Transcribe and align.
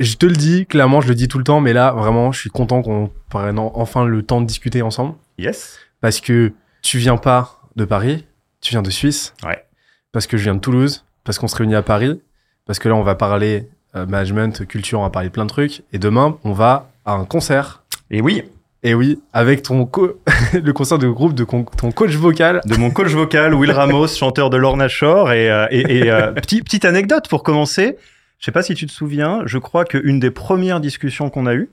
je 0.00 0.16
te 0.16 0.26
le 0.26 0.32
dis, 0.32 0.66
clairement, 0.66 1.00
je 1.00 1.08
le 1.08 1.14
dis 1.14 1.28
tout 1.28 1.38
le 1.38 1.44
temps, 1.44 1.60
mais 1.60 1.72
là, 1.72 1.92
vraiment, 1.92 2.32
je 2.32 2.40
suis 2.40 2.50
content 2.50 2.82
qu'on 2.82 3.10
prenne 3.28 3.58
en- 3.58 3.72
enfin 3.76 4.04
le 4.04 4.22
temps 4.22 4.40
de 4.40 4.46
discuter 4.46 4.82
ensemble. 4.82 5.14
Yes. 5.38 5.78
Parce 6.00 6.20
que 6.20 6.52
tu 6.82 6.98
viens 6.98 7.16
pas 7.16 7.60
de 7.76 7.84
Paris, 7.84 8.24
tu 8.60 8.70
viens 8.70 8.82
de 8.82 8.90
Suisse. 8.90 9.34
Ouais. 9.44 9.64
Parce 10.12 10.26
que 10.26 10.36
je 10.36 10.42
viens 10.44 10.54
de 10.54 10.60
Toulouse, 10.60 11.04
parce 11.24 11.38
qu'on 11.38 11.48
se 11.48 11.54
réunit 11.56 11.74
à 11.76 11.82
Paris, 11.82 12.20
parce 12.66 12.78
que 12.78 12.88
là, 12.88 12.94
on 12.96 13.02
va 13.02 13.14
parler 13.14 13.68
euh, 13.96 14.06
management, 14.06 14.66
culture, 14.66 15.00
on 15.00 15.02
va 15.02 15.10
parler 15.10 15.30
plein 15.30 15.44
de 15.44 15.50
trucs. 15.50 15.82
Et 15.92 15.98
demain, 15.98 16.36
on 16.44 16.52
va 16.52 16.90
à 17.04 17.12
un 17.12 17.24
concert. 17.24 17.82
Et 18.10 18.20
oui, 18.20 18.42
Et 18.82 18.94
oui, 18.94 19.20
avec 19.34 19.62
ton 19.62 19.84
co- 19.84 20.18
le 20.54 20.72
concert 20.72 20.98
de 20.98 21.08
groupe 21.08 21.34
de 21.34 21.44
ton 21.44 21.90
coach 21.92 22.12
vocal. 22.14 22.60
de 22.64 22.76
mon 22.76 22.90
coach 22.90 23.10
vocal, 23.12 23.52
Will 23.54 23.72
Ramos, 23.72 24.06
chanteur 24.16 24.48
de 24.48 24.56
Lorna 24.56 24.88
Shore. 24.88 25.32
Et, 25.32 25.50
euh, 25.50 25.66
et, 25.70 25.98
et, 25.98 26.10
euh, 26.10 26.32
petit- 26.32 26.62
petite 26.62 26.84
anecdote 26.86 27.28
pour 27.28 27.42
commencer. 27.42 27.96
Je 28.40 28.46
sais 28.46 28.52
pas 28.52 28.62
si 28.62 28.74
tu 28.74 28.86
te 28.86 28.92
souviens, 28.92 29.42
je 29.44 29.58
crois 29.58 29.84
qu'une 29.84 30.18
des 30.18 30.30
premières 30.30 30.80
discussions 30.80 31.28
qu'on 31.30 31.46
a 31.46 31.54
eues, 31.54 31.70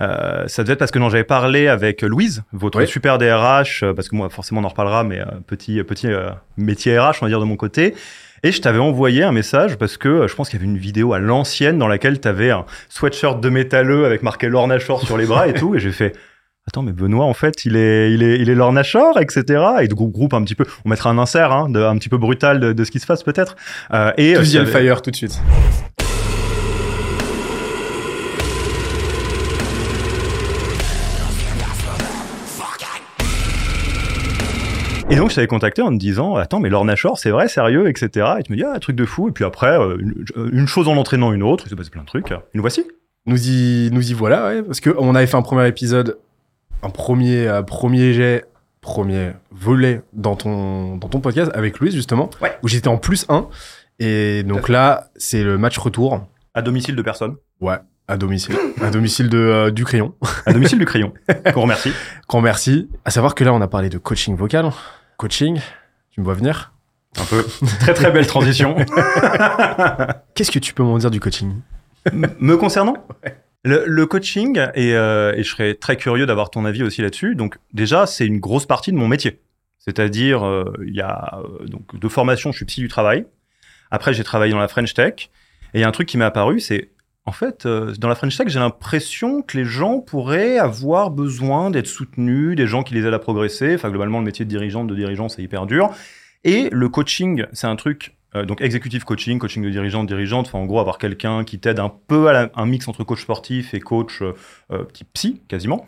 euh, 0.00 0.44
ça 0.48 0.62
devait 0.64 0.72
être 0.72 0.78
parce 0.80 0.90
que 0.90 0.98
non, 0.98 1.08
j'avais 1.08 1.24
parlé 1.24 1.68
avec 1.68 2.02
Louise, 2.02 2.42
votre 2.52 2.78
super 2.86 3.16
DRH, 3.18 3.82
euh, 3.84 3.92
parce 3.94 4.08
que 4.08 4.16
moi, 4.16 4.28
forcément, 4.30 4.60
on 4.60 4.64
en 4.64 4.68
reparlera, 4.68 5.04
mais 5.04 5.20
euh, 5.20 5.24
petit, 5.46 5.82
petit 5.84 6.08
euh, 6.08 6.30
métier 6.56 6.98
RH, 6.98 7.18
on 7.20 7.26
va 7.26 7.28
dire, 7.28 7.38
de 7.40 7.44
mon 7.44 7.56
côté. 7.56 7.94
Et 8.42 8.50
je 8.52 8.60
t'avais 8.62 8.78
envoyé 8.78 9.22
un 9.22 9.32
message 9.32 9.76
parce 9.76 9.98
que 9.98 10.26
je 10.26 10.34
pense 10.34 10.48
qu'il 10.48 10.58
y 10.58 10.62
avait 10.62 10.70
une 10.72 10.78
vidéo 10.78 11.12
à 11.12 11.18
l'ancienne 11.18 11.78
dans 11.78 11.86
laquelle 11.88 12.18
tu 12.20 12.26
avais 12.26 12.50
un 12.50 12.64
sweatshirt 12.88 13.38
de 13.40 13.48
métalleux 13.50 14.06
avec 14.06 14.22
marqué 14.22 14.48
Lorna 14.48 14.78
Shore 14.78 15.02
sur 15.04 15.18
les 15.18 15.26
bras 15.26 15.46
et 15.46 15.52
tout. 15.52 15.74
Et 15.74 15.78
j'ai 15.78 15.92
fait, 15.92 16.16
Attends, 16.66 16.82
mais 16.82 16.92
Benoît, 16.92 17.24
en 17.26 17.34
fait, 17.34 17.64
il 17.66 17.76
est, 17.76 18.12
il 18.12 18.22
est, 18.22 18.38
il 18.38 18.48
est 18.48 18.54
Lorna 18.54 18.82
Shore, 18.82 19.18
etc. 19.20 19.62
Et 19.82 19.88
de 19.88 19.94
groupe, 19.94 20.12
groupe 20.12 20.34
un 20.34 20.42
petit 20.42 20.54
peu, 20.54 20.64
on 20.84 20.88
mettra 20.88 21.10
un 21.10 21.18
insert, 21.18 21.52
hein, 21.52 21.68
de, 21.68 21.80
un 21.80 21.96
petit 21.98 22.08
peu 22.08 22.16
brutal 22.18 22.60
de, 22.60 22.72
de 22.72 22.84
ce 22.84 22.90
qui 22.90 23.00
se 23.00 23.06
passe 23.06 23.22
peut-être. 23.22 23.56
Euh, 23.92 24.12
et 24.16 24.34
t'avais- 24.64 24.70
Fire 24.70 25.02
tout 25.02 25.10
de 25.10 25.16
suite. 25.16 25.38
Donc, 35.20 35.30
je 35.30 35.36
t'avais 35.36 35.46
contacté 35.46 35.82
en 35.82 35.90
te 35.90 35.96
disant, 35.98 36.34
attends, 36.36 36.60
mais 36.60 36.68
Lorna 36.68 36.96
Shore, 36.96 37.18
c'est 37.18 37.30
vrai, 37.30 37.48
sérieux, 37.48 37.88
etc. 37.88 38.26
Et 38.38 38.42
tu 38.42 38.52
me 38.52 38.56
dis, 38.56 38.64
ah, 38.64 38.78
truc 38.80 38.96
de 38.96 39.04
fou. 39.04 39.28
Et 39.28 39.32
puis 39.32 39.44
après, 39.44 39.78
euh, 39.78 39.96
une, 39.98 40.24
une 40.52 40.66
chose 40.66 40.88
en 40.88 40.96
entraînant 40.96 41.32
une 41.32 41.42
autre, 41.42 41.64
il 41.66 41.70
s'est 41.70 41.76
passé 41.76 41.90
plein 41.90 42.02
de 42.02 42.06
trucs. 42.06 42.32
Nous 42.54 42.60
voici. 42.60 42.84
Nous 43.26 43.48
y, 43.48 43.90
nous 43.92 44.10
y 44.10 44.14
voilà, 44.14 44.46
ouais, 44.46 44.62
parce 44.62 44.80
que 44.80 44.90
on 44.98 45.14
avait 45.14 45.26
fait 45.26 45.36
un 45.36 45.42
premier 45.42 45.68
épisode, 45.68 46.18
un 46.82 46.88
premier, 46.88 47.46
euh, 47.46 47.62
premier 47.62 48.14
jet, 48.14 48.46
premier 48.80 49.32
volet 49.50 50.00
dans 50.14 50.36
ton, 50.36 50.96
dans 50.96 51.08
ton 51.08 51.20
podcast 51.20 51.50
avec 51.54 51.78
Louise, 51.80 51.94
justement, 51.94 52.30
Ouais. 52.40 52.56
où 52.62 52.68
j'étais 52.68 52.88
en 52.88 52.96
plus 52.96 53.26
1. 53.28 53.46
Et 53.98 54.42
donc 54.44 54.70
là, 54.70 55.10
c'est 55.16 55.44
le 55.44 55.58
match 55.58 55.76
retour. 55.76 56.26
À 56.54 56.62
domicile 56.62 56.96
de 56.96 57.02
personne. 57.02 57.36
Ouais, 57.60 57.76
à 58.08 58.16
domicile. 58.16 58.56
à 58.80 58.88
domicile 58.90 59.28
de, 59.28 59.36
euh, 59.36 59.70
du 59.70 59.84
crayon. 59.84 60.14
À 60.46 60.54
domicile 60.54 60.78
du 60.78 60.86
crayon. 60.86 61.12
Qu'on 61.52 61.60
remercie. 61.62 61.92
Grand 62.26 62.40
merci. 62.40 62.88
À 63.04 63.10
savoir 63.10 63.34
que 63.34 63.44
là, 63.44 63.52
on 63.52 63.60
a 63.60 63.68
parlé 63.68 63.90
de 63.90 63.98
coaching 63.98 64.34
vocal. 64.34 64.70
Coaching, 65.20 65.60
tu 66.12 66.20
me 66.20 66.24
vois 66.24 66.32
venir? 66.32 66.72
Un 67.18 67.26
peu. 67.26 67.44
Très, 67.80 67.92
très 67.92 68.10
belle 68.10 68.26
transition. 68.26 68.74
Qu'est-ce 70.34 70.50
que 70.50 70.58
tu 70.58 70.72
peux 70.72 70.82
m'en 70.82 70.96
dire 70.96 71.10
du 71.10 71.20
coaching? 71.20 71.60
Me 72.10 72.56
concernant? 72.56 73.06
Le, 73.62 73.84
le 73.86 74.06
coaching, 74.06 74.58
et, 74.74 74.94
euh, 74.94 75.34
et 75.36 75.42
je 75.42 75.50
serais 75.50 75.74
très 75.74 75.98
curieux 75.98 76.24
d'avoir 76.24 76.48
ton 76.48 76.64
avis 76.64 76.82
aussi 76.82 77.02
là-dessus. 77.02 77.34
Donc, 77.34 77.58
déjà, 77.74 78.06
c'est 78.06 78.24
une 78.24 78.40
grosse 78.40 78.64
partie 78.64 78.92
de 78.92 78.96
mon 78.96 79.08
métier. 79.08 79.42
C'est-à-dire, 79.78 80.42
euh, 80.42 80.72
il 80.86 80.96
y 80.96 81.02
a 81.02 81.38
euh, 81.44 81.66
donc 81.66 82.00
de 82.00 82.08
formation, 82.08 82.50
je 82.50 82.56
suis 82.56 82.64
psy 82.64 82.80
du 82.80 82.88
travail. 82.88 83.26
Après, 83.90 84.14
j'ai 84.14 84.24
travaillé 84.24 84.52
dans 84.52 84.58
la 84.58 84.68
French 84.68 84.94
Tech. 84.94 85.28
Et 85.74 85.80
il 85.80 85.80
y 85.82 85.84
a 85.84 85.88
un 85.88 85.92
truc 85.92 86.08
qui 86.08 86.16
m'est 86.16 86.24
apparu, 86.24 86.60
c'est 86.60 86.92
en 87.30 87.32
fait, 87.32 87.64
euh, 87.64 87.94
dans 87.96 88.08
la 88.08 88.16
French 88.16 88.36
Tech, 88.36 88.48
j'ai 88.48 88.58
l'impression 88.58 89.42
que 89.42 89.56
les 89.56 89.64
gens 89.64 90.00
pourraient 90.00 90.58
avoir 90.58 91.12
besoin 91.12 91.70
d'être 91.70 91.86
soutenus, 91.86 92.56
des 92.56 92.66
gens 92.66 92.82
qui 92.82 92.92
les 92.92 93.06
aident 93.06 93.14
à 93.14 93.20
progresser. 93.20 93.72
Enfin, 93.76 93.88
globalement, 93.88 94.18
le 94.18 94.24
métier 94.24 94.44
de 94.44 94.50
dirigeant, 94.50 94.84
de 94.84 94.96
dirigeant, 94.96 95.28
c'est 95.28 95.40
hyper 95.40 95.66
dur. 95.66 95.90
Et 96.42 96.68
le 96.72 96.88
coaching, 96.88 97.44
c'est 97.52 97.68
un 97.68 97.76
truc, 97.76 98.16
euh, 98.34 98.44
donc 98.44 98.60
executive 98.60 99.04
coaching, 99.04 99.38
coaching 99.38 99.62
de 99.62 99.70
dirigeant, 99.70 100.02
de 100.02 100.08
dirigeante, 100.08 100.48
enfin 100.48 100.58
en 100.58 100.66
gros 100.66 100.80
avoir 100.80 100.98
quelqu'un 100.98 101.44
qui 101.44 101.60
t'aide 101.60 101.78
un 101.78 101.92
peu 102.08 102.28
à 102.28 102.50
un 102.52 102.66
mix 102.66 102.88
entre 102.88 103.04
coach 103.04 103.22
sportif 103.22 103.74
et 103.74 103.80
coach 103.80 104.22
euh, 104.22 104.32
petit 104.82 105.04
psy 105.04 105.40
quasiment. 105.46 105.86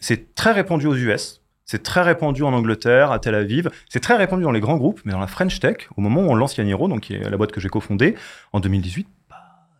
C'est 0.00 0.34
très 0.34 0.50
répandu 0.50 0.88
aux 0.88 0.96
US, 0.96 1.40
c'est 1.64 1.82
très 1.84 2.02
répandu 2.02 2.42
en 2.42 2.52
Angleterre, 2.52 3.12
à 3.12 3.18
Tel 3.20 3.34
Aviv, 3.34 3.70
c'est 3.88 4.00
très 4.00 4.16
répandu 4.16 4.42
dans 4.42 4.52
les 4.52 4.60
grands 4.60 4.76
groupes, 4.76 5.00
mais 5.04 5.12
dans 5.12 5.20
la 5.20 5.26
French 5.26 5.60
Tech, 5.60 5.88
au 5.96 6.00
moment 6.00 6.22
où 6.22 6.30
on 6.30 6.34
lance 6.34 6.56
Yaniro, 6.56 6.88
donc 6.88 7.02
qui 7.02 7.14
est 7.14 7.30
la 7.30 7.36
boîte 7.36 7.52
que 7.52 7.60
j'ai 7.60 7.68
cofondée 7.68 8.16
en 8.52 8.60
2018, 8.60 9.06
bah, 9.23 9.23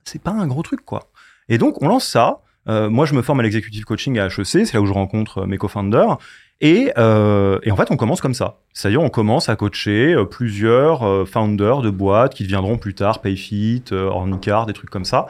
c'est 0.04 0.22
pas 0.22 0.32
un 0.32 0.46
gros 0.46 0.62
truc 0.62 0.84
quoi. 0.84 1.10
Et 1.48 1.58
donc 1.58 1.82
on 1.82 1.88
lance 1.88 2.06
ça. 2.06 2.40
Euh, 2.68 2.88
moi, 2.88 3.06
je 3.06 3.14
me 3.14 3.22
forme 3.22 3.40
à 3.40 3.42
l'executive 3.42 3.84
coaching 3.84 4.18
à 4.18 4.26
HEC, 4.26 4.44
c'est 4.46 4.74
là 4.74 4.80
où 4.80 4.86
je 4.86 4.92
rencontre 4.92 5.38
euh, 5.38 5.46
mes 5.46 5.58
co-founders. 5.58 6.18
Et, 6.60 6.92
euh, 6.96 7.58
et 7.62 7.70
en 7.70 7.76
fait, 7.76 7.90
on 7.90 7.96
commence 7.96 8.20
comme 8.20 8.34
ça. 8.34 8.60
C'est-à-dire, 8.72 9.02
on 9.02 9.10
commence 9.10 9.48
à 9.48 9.56
coacher 9.56 10.14
euh, 10.14 10.24
plusieurs 10.24 11.28
founders 11.28 11.82
de 11.82 11.90
boîtes 11.90 12.34
qui 12.34 12.44
deviendront 12.44 12.78
plus 12.78 12.94
tard 12.94 13.20
Payfit, 13.20 13.84
Ornicard, 13.92 14.66
des 14.66 14.72
trucs 14.72 14.90
comme 14.90 15.04
ça. 15.04 15.26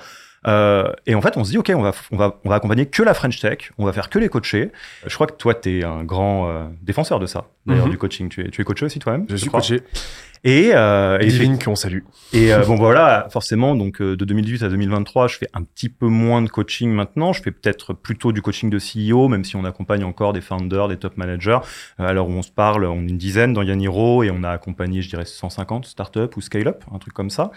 Euh, 0.47 0.93
et 1.07 1.15
en 1.15 1.23
fait, 1.23 1.37
on 1.37 1.45
se 1.45 1.51
dit, 1.51 1.59
OK, 1.59 1.73
on 1.75 1.81
va, 1.83 1.93
on, 2.13 2.17
va, 2.17 2.41
on 2.45 2.49
va 2.49 2.57
accompagner 2.57 2.87
que 2.87 3.03
la 3.03 3.15
French 3.15 3.41
Tech, 3.41 3.71
on 3.79 3.85
va 3.85 3.93
faire 3.93 4.11
que 4.11 4.19
les 4.19 4.29
coachés. 4.29 4.71
Je 5.07 5.15
crois 5.15 5.27
que 5.27 5.33
toi, 5.37 5.55
tu 5.55 5.79
es 5.81 5.85
un 5.85 6.05
grand 6.05 6.49
euh, 6.49 6.65
défenseur 6.83 7.19
de 7.21 7.27
ça, 7.27 7.47
d'ailleurs, 7.67 7.87
Mhm. 7.87 7.91
du 7.93 7.99
coaching. 7.99 8.29
Tu 8.29 8.43
es, 8.47 8.51
tu 8.51 8.61
es 8.61 8.65
coaché 8.65 8.85
aussi 8.87 8.99
toi-même 8.99 9.27
Je 9.29 9.37
suis 9.37 9.49
crois. 9.49 9.61
coaché. 9.61 9.81
Et, 10.47 10.73
euh, 10.75 11.19
et 11.21 11.29
Divine 11.29 11.59
qu'on 11.59 11.75
salue. 11.75 12.01
et 12.35 12.53
euh, 12.53 12.59
bon 12.67 12.75
voilà, 12.77 13.29
forcément, 13.31 13.75
donc 13.75 14.03
euh, 14.03 14.15
de 14.15 14.27
2018 14.27 14.63
à 14.65 14.69
2023, 14.69 15.27
je 15.29 15.39
fais 15.39 15.49
un 15.55 15.63
petit 15.63 15.89
peu 15.89 16.07
moins 16.07 16.43
de 16.43 16.51
coaching 16.51 16.91
maintenant. 16.93 17.33
Je 17.33 17.41
fais 17.41 17.51
peut-être 17.51 17.95
plutôt 17.95 18.31
du 18.31 18.43
coaching 18.43 18.69
de 18.69 18.79
CEO, 18.79 19.29
même 19.29 19.43
si 19.45 19.57
on 19.57 19.65
accompagne 19.65 20.05
encore 20.05 20.35
des 20.35 20.43
founders, 20.43 20.89
des 20.89 20.99
top 20.99 21.17
managers. 21.17 21.61
Euh, 21.99 22.07
alors 22.07 22.29
où 22.29 22.33
on 22.33 22.43
se 22.43 22.51
parle, 22.51 22.85
on 22.85 23.07
est 23.07 23.09
une 23.09 23.17
dizaine 23.17 23.55
dans 23.55 23.63
Yaniro 23.63 24.23
et 24.23 24.31
on 24.31 24.43
a 24.45 24.51
accompagné, 24.51 25.01
je 25.01 25.09
dirais, 25.09 25.25
150 25.25 25.87
startups 25.87 26.37
ou 26.37 26.43
scale-up, 26.43 26.85
un 26.95 26.99
truc 26.99 27.15
comme 27.15 27.31
ça. 27.31 27.51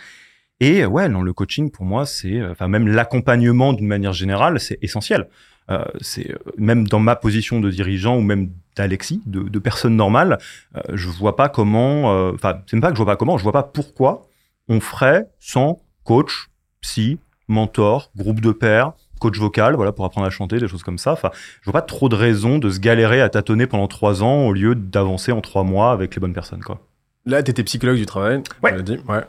Et 0.60 0.84
euh, 0.84 0.88
ouais, 0.88 1.08
non, 1.08 1.22
le 1.22 1.34
coaching 1.34 1.70
pour 1.72 1.86
moi, 1.86 2.06
c'est, 2.06 2.40
euh, 2.40 2.52
enfin 2.52 2.68
même 2.68 2.88
l'accompagnement 2.88 3.74
d'une 3.74 3.88
manière 3.88 4.14
générale, 4.14 4.60
c'est 4.60 4.80
essentiel. 4.82 5.28
Euh, 5.70 5.84
c'est 6.00 6.32
euh, 6.32 6.38
même 6.58 6.88
dans 6.88 7.00
ma 7.00 7.16
position 7.16 7.60
de 7.60 7.70
dirigeant 7.70 8.16
ou 8.18 8.22
même 8.22 8.52
d'Alexis, 8.76 9.22
de, 9.26 9.42
de 9.42 9.60
personne 9.60 9.96
normale, 9.96 10.38
euh, 10.76 10.82
je 10.94 11.10
vois 11.10 11.36
pas 11.36 11.50
comment, 11.50 12.14
euh, 12.14 12.32
enfin, 12.34 12.62
c'est 12.66 12.76
même 12.76 12.82
pas 12.82 12.90
que 12.90 12.96
je 12.96 13.04
vois 13.04 13.12
pas 13.12 13.18
comment, 13.18 13.38
je 13.38 13.44
vois 13.44 13.52
pas 13.52 13.64
pourquoi 13.64 14.28
on 14.70 14.80
ferait 14.80 15.28
sans 15.40 15.82
coach, 16.04 16.48
psy, 16.82 17.20
mentor, 17.48 18.12
groupe 18.16 18.40
de 18.40 18.52
pairs, 18.52 18.94
coach 19.20 19.38
vocal, 19.38 19.76
voilà, 19.76 19.92
pour 19.92 20.06
apprendre 20.06 20.28
à 20.28 20.30
chanter, 20.30 20.60
des 20.60 20.68
choses 20.68 20.84
comme 20.84 20.98
ça. 20.98 21.12
Enfin, 21.12 21.32
je 21.62 21.66
vois 21.66 21.74
pas 21.74 21.82
trop 21.82 22.08
de 22.08 22.16
raisons 22.16 22.60
de 22.60 22.70
se 22.70 22.80
galérer 22.80 23.20
à 23.20 23.30
tâtonner 23.30 23.68
pendant 23.68 23.88
trois 23.88 24.24
ans 24.24 24.48
au 24.48 24.54
lieu 24.54 24.74
d'avancer 24.74 25.32
en 25.32 25.42
trois 25.42 25.64
mois 25.64 25.92
avec 25.92 26.16
les 26.16 26.20
bonnes 26.20 26.34
personnes, 26.34 26.64
quoi. 26.64 26.80
Là, 27.26 27.44
tu 27.44 27.52
étais 27.52 27.64
psychologue 27.64 27.98
du 27.98 28.06
travail. 28.06 28.42
Ouais. 28.64 28.82
Dit. 28.84 29.00
Ouais. 29.10 29.24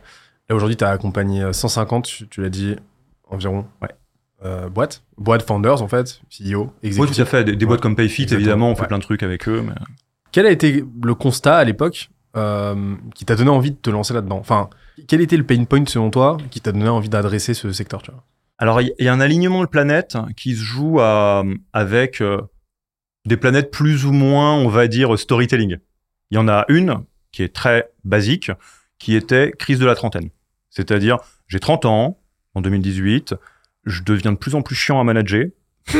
Là, 0.48 0.56
aujourd'hui, 0.56 0.76
tu 0.76 0.84
as 0.84 0.90
accompagné 0.90 1.42
euh, 1.42 1.52
150, 1.52 2.04
tu, 2.06 2.28
tu 2.28 2.40
l'as 2.42 2.48
dit, 2.48 2.76
environ. 3.28 3.66
Ouais. 3.82 3.90
Euh, 4.44 4.68
boîtes. 4.68 5.02
Boîtes 5.16 5.42
founders, 5.46 5.82
en 5.82 5.88
fait. 5.88 6.20
CEO, 6.30 6.64
Oui, 6.82 6.88
exécutif. 6.88 7.16
tout 7.16 7.22
à 7.22 7.24
fait. 7.26 7.44
Des, 7.44 7.56
des 7.56 7.66
boîtes 7.66 7.80
comme 7.80 7.96
Payfit, 7.96 8.22
Exactement. 8.22 8.40
évidemment, 8.40 8.70
on 8.70 8.74
fait 8.74 8.82
Ouais. 8.82 8.88
plein 8.88 8.98
de 8.98 9.02
trucs 9.02 9.22
avec 9.22 9.48
eux. 9.48 9.62
Mais... 9.62 9.72
Quel 10.32 10.46
a 10.46 10.50
été 10.50 10.84
le 11.02 11.14
constat 11.14 11.56
à 11.58 11.64
l'époque 11.64 12.10
euh, 12.36 12.94
qui 13.14 13.24
t'a 13.24 13.34
donné 13.36 13.50
envie 13.50 13.72
de 13.72 13.76
te 13.76 13.90
lancer 13.90 14.14
là-dedans? 14.14 14.38
Enfin, 14.38 14.70
quel 15.06 15.20
était 15.20 15.36
le 15.36 15.44
pain 15.44 15.64
point 15.64 15.84
selon 15.86 16.10
toi 16.10 16.36
qui 16.50 16.60
t'a 16.60 16.72
donné 16.72 16.88
envie 16.88 17.08
d'adresser 17.08 17.52
ce 17.54 17.72
secteur 17.72 18.00
tu 18.02 18.10
vois? 18.10 18.22
Alors, 18.58 18.80
il 18.80 18.92
y, 18.98 19.04
y 19.04 19.08
a 19.08 19.12
un 19.12 19.20
alignement 19.20 19.60
de 19.62 19.68
planètes 19.68 20.16
qui 20.36 20.54
se 20.56 20.62
joue 20.62 21.00
à- 21.00 21.44
avec 21.72 22.20
euh, 22.20 22.40
des 23.26 23.36
planètes 23.36 23.70
plus 23.70 24.04
ou 24.06 24.12
moins, 24.12 24.54
on 24.54 24.68
va 24.68 24.86
dire, 24.88 25.18
storytelling. 25.18 25.78
Il 26.30 26.34
y 26.36 26.38
en 26.38 26.48
a 26.48 26.64
une 26.68 27.04
qui 27.32 27.42
est 27.42 27.54
très 27.54 27.90
basique, 28.04 28.50
qui 28.98 29.14
était 29.14 29.52
crise 29.58 29.78
de 29.78 29.86
la 29.86 29.94
trentaine. 29.94 30.30
C'est-à-dire, 30.78 31.18
j'ai 31.48 31.58
30 31.58 31.86
ans, 31.86 32.20
en 32.54 32.60
2018, 32.60 33.34
je 33.84 34.02
deviens 34.04 34.30
de 34.30 34.36
plus 34.36 34.54
en 34.54 34.62
plus 34.62 34.76
chiant 34.76 35.00
à 35.00 35.04
manager. 35.04 35.46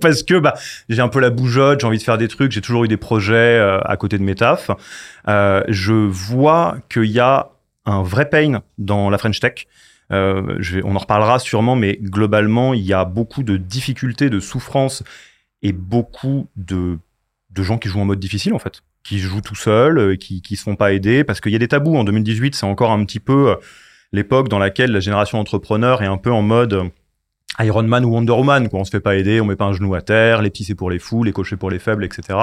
Parce 0.00 0.22
que 0.22 0.38
bah, 0.38 0.54
j'ai 0.88 1.02
un 1.02 1.08
peu 1.08 1.18
la 1.18 1.30
bougeotte, 1.30 1.80
j'ai 1.80 1.86
envie 1.88 1.98
de 1.98 2.02
faire 2.04 2.18
des 2.18 2.28
trucs, 2.28 2.52
j'ai 2.52 2.60
toujours 2.60 2.84
eu 2.84 2.88
des 2.88 2.96
projets 2.96 3.34
euh, 3.34 3.80
à 3.80 3.96
côté 3.96 4.16
de 4.16 4.22
mes 4.22 4.36
tafs. 4.36 4.70
Euh, 5.26 5.64
je 5.66 5.92
vois 5.92 6.76
qu'il 6.88 7.06
y 7.06 7.18
a 7.18 7.50
un 7.84 8.04
vrai 8.04 8.28
pain 8.30 8.62
dans 8.76 9.10
la 9.10 9.18
French 9.18 9.40
Tech. 9.40 9.66
Euh, 10.12 10.60
on 10.84 10.94
en 10.94 10.98
reparlera 11.00 11.40
sûrement, 11.40 11.74
mais 11.74 11.98
globalement, 12.00 12.74
il 12.74 12.82
y 12.82 12.92
a 12.92 13.04
beaucoup 13.04 13.42
de 13.42 13.56
difficultés, 13.56 14.30
de 14.30 14.38
souffrances 14.38 15.02
et 15.62 15.72
beaucoup 15.72 16.46
de 16.54 17.00
gens 17.56 17.78
qui 17.78 17.88
jouent 17.88 18.00
en 18.00 18.04
mode 18.04 18.20
difficile, 18.20 18.54
en 18.54 18.60
fait, 18.60 18.82
qui 19.08 19.18
jouent 19.18 19.40
tout 19.40 19.54
seuls, 19.54 19.98
euh, 19.98 20.16
qui 20.16 20.42
qui 20.42 20.56
se 20.56 20.62
font 20.62 20.76
pas 20.76 20.92
aider, 20.92 21.24
parce 21.24 21.40
qu'il 21.40 21.52
y 21.52 21.56
a 21.56 21.58
des 21.58 21.68
tabous. 21.68 21.96
En 21.96 22.04
2018, 22.04 22.54
c'est 22.54 22.66
encore 22.66 22.90
un 22.90 23.02
petit 23.04 23.20
peu 23.20 23.50
euh, 23.50 23.54
l'époque 24.12 24.48
dans 24.48 24.58
laquelle 24.58 24.92
la 24.92 25.00
génération 25.00 25.38
d'entrepreneurs 25.38 26.02
est 26.02 26.06
un 26.06 26.18
peu 26.18 26.30
en 26.30 26.42
mode 26.42 26.74
euh, 26.74 26.84
Iron 27.60 27.84
Man 27.84 28.04
ou 28.04 28.10
Wonder 28.10 28.32
Woman, 28.32 28.68
quoi. 28.68 28.80
On 28.80 28.84
se 28.84 28.90
fait 28.90 29.00
pas 29.00 29.16
aider, 29.16 29.40
on 29.40 29.46
met 29.46 29.56
pas 29.56 29.64
un 29.64 29.72
genou 29.72 29.94
à 29.94 30.02
terre, 30.02 30.42
les 30.42 30.50
petits 30.50 30.64
c'est 30.64 30.74
pour 30.74 30.90
les 30.90 30.98
fous, 30.98 31.24
les 31.24 31.32
cochers 31.32 31.56
pour 31.56 31.70
les 31.70 31.78
faibles, 31.78 32.04
etc. 32.04 32.38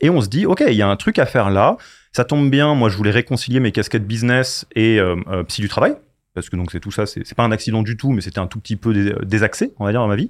Et 0.00 0.10
on 0.10 0.20
se 0.20 0.28
dit, 0.28 0.44
ok, 0.44 0.62
il 0.68 0.74
y 0.74 0.82
a 0.82 0.88
un 0.88 0.96
truc 0.96 1.18
à 1.18 1.24
faire 1.24 1.48
là. 1.48 1.78
Ça 2.12 2.24
tombe 2.24 2.50
bien, 2.50 2.74
moi 2.74 2.90
je 2.90 2.96
voulais 2.98 3.10
réconcilier 3.10 3.60
mes 3.60 3.72
casquettes 3.72 4.06
business 4.06 4.66
et 4.76 5.00
psy 5.48 5.62
du 5.62 5.68
travail. 5.70 5.94
parce 6.34 6.50
que 6.50 6.56
donc 6.56 6.70
c'est 6.70 6.80
tout 6.80 6.90
ça, 6.90 7.06
c'est 7.06 7.34
pas 7.34 7.44
un 7.44 7.50
accident 7.50 7.82
du 7.82 7.96
tout, 7.96 8.12
mais 8.12 8.20
c'était 8.20 8.40
un 8.40 8.46
tout 8.46 8.60
petit 8.60 8.76
peu 8.76 8.92
dés- 8.92 9.14
désaxé, 9.24 9.72
on 9.78 9.86
va 9.86 9.90
dire, 9.90 10.00
dans 10.00 10.06
ma 10.06 10.16
vie. 10.16 10.28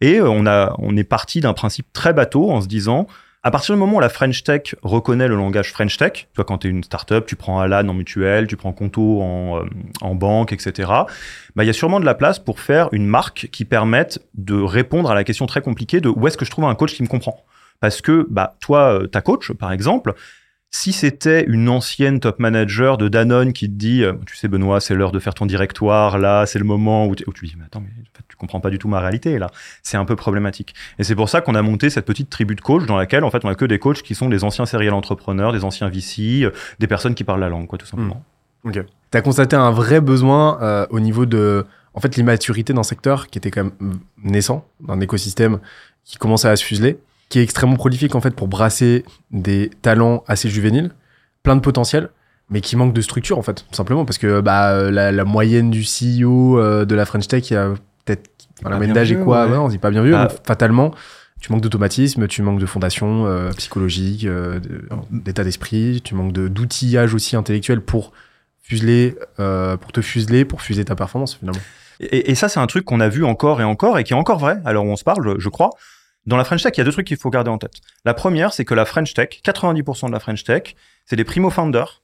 Et 0.00 0.20
on, 0.20 0.46
a, 0.46 0.74
on 0.78 0.96
est 0.96 1.04
parti 1.04 1.40
d'un 1.40 1.52
principe 1.54 1.86
très 1.92 2.12
bateau 2.12 2.50
en 2.50 2.60
se 2.62 2.68
disant, 2.68 3.08
à 3.44 3.50
partir 3.50 3.74
du 3.74 3.80
moment 3.80 3.96
où 3.96 4.00
la 4.00 4.08
French 4.08 4.44
Tech 4.44 4.76
reconnaît 4.82 5.26
le 5.26 5.34
langage 5.34 5.72
French 5.72 5.96
Tech, 5.96 6.12
tu 6.12 6.26
vois, 6.36 6.44
quand 6.44 6.58
tu 6.58 6.68
es 6.68 6.70
une 6.70 6.84
startup, 6.84 7.26
tu 7.26 7.34
prends 7.34 7.58
Alan 7.58 7.88
en 7.88 7.94
mutuelle, 7.94 8.46
tu 8.46 8.56
prends 8.56 8.72
Conto 8.72 9.20
en, 9.20 9.58
euh, 9.58 9.64
en 10.00 10.14
banque, 10.14 10.52
etc., 10.52 10.88
bah, 11.56 11.64
il 11.64 11.66
y 11.66 11.70
a 11.70 11.72
sûrement 11.72 11.98
de 11.98 12.04
la 12.04 12.14
place 12.14 12.38
pour 12.38 12.60
faire 12.60 12.88
une 12.92 13.06
marque 13.06 13.48
qui 13.50 13.64
permette 13.64 14.20
de 14.34 14.54
répondre 14.54 15.10
à 15.10 15.14
la 15.14 15.24
question 15.24 15.46
très 15.46 15.60
compliquée 15.60 16.00
de 16.00 16.08
où 16.08 16.26
est-ce 16.28 16.36
que 16.36 16.44
je 16.44 16.50
trouve 16.50 16.66
un 16.66 16.74
coach 16.76 16.94
qui 16.94 17.02
me 17.02 17.08
comprend. 17.08 17.44
Parce 17.80 18.00
que 18.00 18.26
bah, 18.30 18.54
toi, 18.60 19.00
euh, 19.00 19.06
ta 19.08 19.20
coach, 19.22 19.50
par 19.52 19.72
exemple, 19.72 20.14
si 20.74 20.92
c'était 20.94 21.44
une 21.44 21.68
ancienne 21.68 22.18
top 22.18 22.38
manager 22.38 22.96
de 22.96 23.08
Danone 23.08 23.52
qui 23.52 23.66
te 23.68 23.74
dit, 23.74 24.02
euh, 24.02 24.14
tu 24.26 24.36
sais 24.36 24.48
Benoît, 24.48 24.80
c'est 24.80 24.94
l'heure 24.94 25.12
de 25.12 25.18
faire 25.18 25.34
ton 25.34 25.44
directoire, 25.44 26.18
là, 26.18 26.46
c'est 26.46 26.58
le 26.58 26.64
moment 26.64 27.06
où, 27.06 27.14
tu- 27.14 27.24
dis, 27.42 27.54
mais 27.58 27.66
attends, 27.66 27.84
tu 28.26 28.36
comprends 28.36 28.58
pas 28.58 28.70
du 28.70 28.78
tout 28.78 28.88
ma 28.88 28.98
réalité, 29.00 29.38
là. 29.38 29.50
C'est 29.82 29.98
un 29.98 30.06
peu 30.06 30.16
problématique. 30.16 30.74
Et 30.98 31.04
c'est 31.04 31.14
pour 31.14 31.28
ça 31.28 31.42
qu'on 31.42 31.54
a 31.54 31.60
monté 31.62 31.90
cette 31.90 32.06
petite 32.06 32.30
tribu 32.30 32.54
de 32.54 32.62
coachs 32.62 32.86
dans 32.86 32.96
laquelle, 32.96 33.22
en 33.22 33.30
fait, 33.30 33.44
on 33.44 33.48
a 33.50 33.54
que 33.54 33.66
des 33.66 33.78
coachs 33.78 34.00
qui 34.02 34.14
sont 34.14 34.30
des 34.30 34.44
anciens 34.44 34.64
serial 34.64 34.94
entrepreneurs, 34.94 35.52
des 35.52 35.62
anciens 35.64 35.90
VC, 35.90 36.42
euh, 36.44 36.50
des 36.78 36.86
personnes 36.86 37.14
qui 37.14 37.22
parlent 37.24 37.40
la 37.40 37.50
langue, 37.50 37.66
quoi, 37.66 37.76
tout 37.78 37.86
simplement. 37.86 38.24
Ok. 38.64 38.72
Tu 39.10 39.18
as 39.18 39.20
constaté 39.20 39.56
un 39.56 39.72
vrai 39.72 40.00
besoin 40.00 40.58
euh, 40.62 40.86
au 40.90 41.00
niveau 41.00 41.26
de 41.26 41.66
en 41.94 42.00
fait, 42.00 42.16
l'immaturité 42.16 42.72
d'un 42.72 42.82
secteur 42.84 43.26
qui 43.26 43.36
était 43.36 43.50
quand 43.50 43.64
même 43.64 43.72
mm, 43.78 43.92
naissant, 44.30 44.66
d'un 44.80 44.98
écosystème 45.00 45.58
qui 46.04 46.16
commençait 46.16 46.48
à 46.48 46.56
se 46.56 46.64
fuseler, 46.64 46.98
qui 47.32 47.38
est 47.38 47.42
extrêmement 47.42 47.76
prolifique 47.76 48.14
en 48.14 48.20
fait 48.20 48.32
pour 48.36 48.46
brasser 48.46 49.04
des 49.30 49.70
talents 49.80 50.22
assez 50.28 50.50
juvéniles, 50.50 50.90
plein 51.42 51.56
de 51.56 51.60
potentiel, 51.62 52.10
mais 52.50 52.60
qui 52.60 52.76
manque 52.76 52.92
de 52.92 53.00
structure 53.00 53.38
en 53.38 53.42
fait, 53.42 53.64
tout 53.70 53.74
simplement 53.74 54.04
parce 54.04 54.18
que 54.18 54.40
bah, 54.42 54.72
euh, 54.72 54.90
la, 54.90 55.10
la 55.12 55.24
moyenne 55.24 55.70
du 55.70 55.82
CEO 55.82 56.58
euh, 56.58 56.84
de 56.84 56.94
la 56.94 57.06
French 57.06 57.26
Tech, 57.28 57.48
il 57.50 57.54
y 57.54 57.56
a 57.56 57.72
peut-être 58.04 58.28
la 58.62 58.76
moyenne 58.76 58.92
d'âge 58.94 59.10
est 59.12 59.16
quoi 59.24 59.46
ouais. 59.46 59.52
Ouais, 59.52 59.56
On 59.56 59.68
dit 59.68 59.78
pas 59.78 59.90
bien 59.90 60.02
vieux, 60.02 60.12
Bah, 60.12 60.26
donc, 60.26 60.38
fatalement. 60.46 60.92
Tu 61.40 61.50
manques 61.50 61.62
d'automatisme, 61.62 62.28
tu 62.28 62.42
manques 62.42 62.60
de 62.60 62.66
fondation 62.66 63.26
euh, 63.26 63.50
psychologique, 63.52 64.26
euh, 64.26 64.60
de- 64.60 64.84
d'état 65.10 65.42
d'esprit, 65.42 66.00
tu 66.04 66.14
manques 66.14 66.32
de- 66.32 66.48
d'outillage 66.48 67.14
aussi 67.14 67.34
intellectuel 67.34 67.80
pour 67.80 68.12
fuseler, 68.62 69.16
pour 69.36 69.92
te 69.92 70.00
fuseler, 70.02 70.44
pour 70.44 70.60
fuser 70.62 70.84
ta 70.84 70.94
performance 70.94 71.34
finalement. 71.36 71.60
Et, 72.00 72.30
et 72.30 72.34
ça, 72.34 72.48
c'est 72.48 72.60
un 72.60 72.66
truc 72.66 72.84
qu'on 72.84 73.00
a 73.00 73.08
vu 73.08 73.24
encore 73.24 73.60
et 73.60 73.64
encore 73.64 73.98
et 73.98 74.04
qui 74.04 74.12
est 74.12 74.16
encore 74.16 74.38
vrai. 74.38 74.58
Alors, 74.64 74.84
on 74.84 74.96
se 74.96 75.04
parle, 75.04 75.36
je 75.38 75.48
crois. 75.48 75.70
Dans 76.26 76.36
la 76.36 76.44
French 76.44 76.62
Tech, 76.62 76.72
il 76.76 76.78
y 76.78 76.80
a 76.82 76.84
deux 76.84 76.92
trucs 76.92 77.06
qu'il 77.06 77.16
faut 77.16 77.30
garder 77.30 77.50
en 77.50 77.58
tête. 77.58 77.74
La 78.04 78.14
première, 78.14 78.52
c'est 78.52 78.64
que 78.64 78.74
la 78.74 78.84
French 78.84 79.12
Tech, 79.14 79.40
90% 79.44 80.06
de 80.06 80.12
la 80.12 80.20
French 80.20 80.44
Tech, 80.44 80.74
c'est 81.04 81.16
des 81.16 81.24
primo-founders 81.24 82.02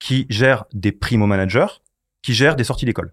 qui 0.00 0.26
gèrent 0.28 0.64
des 0.72 0.92
primo-managers, 0.92 1.80
qui 2.22 2.34
gèrent 2.34 2.56
des 2.56 2.64
sorties 2.64 2.84
d'école. 2.84 3.12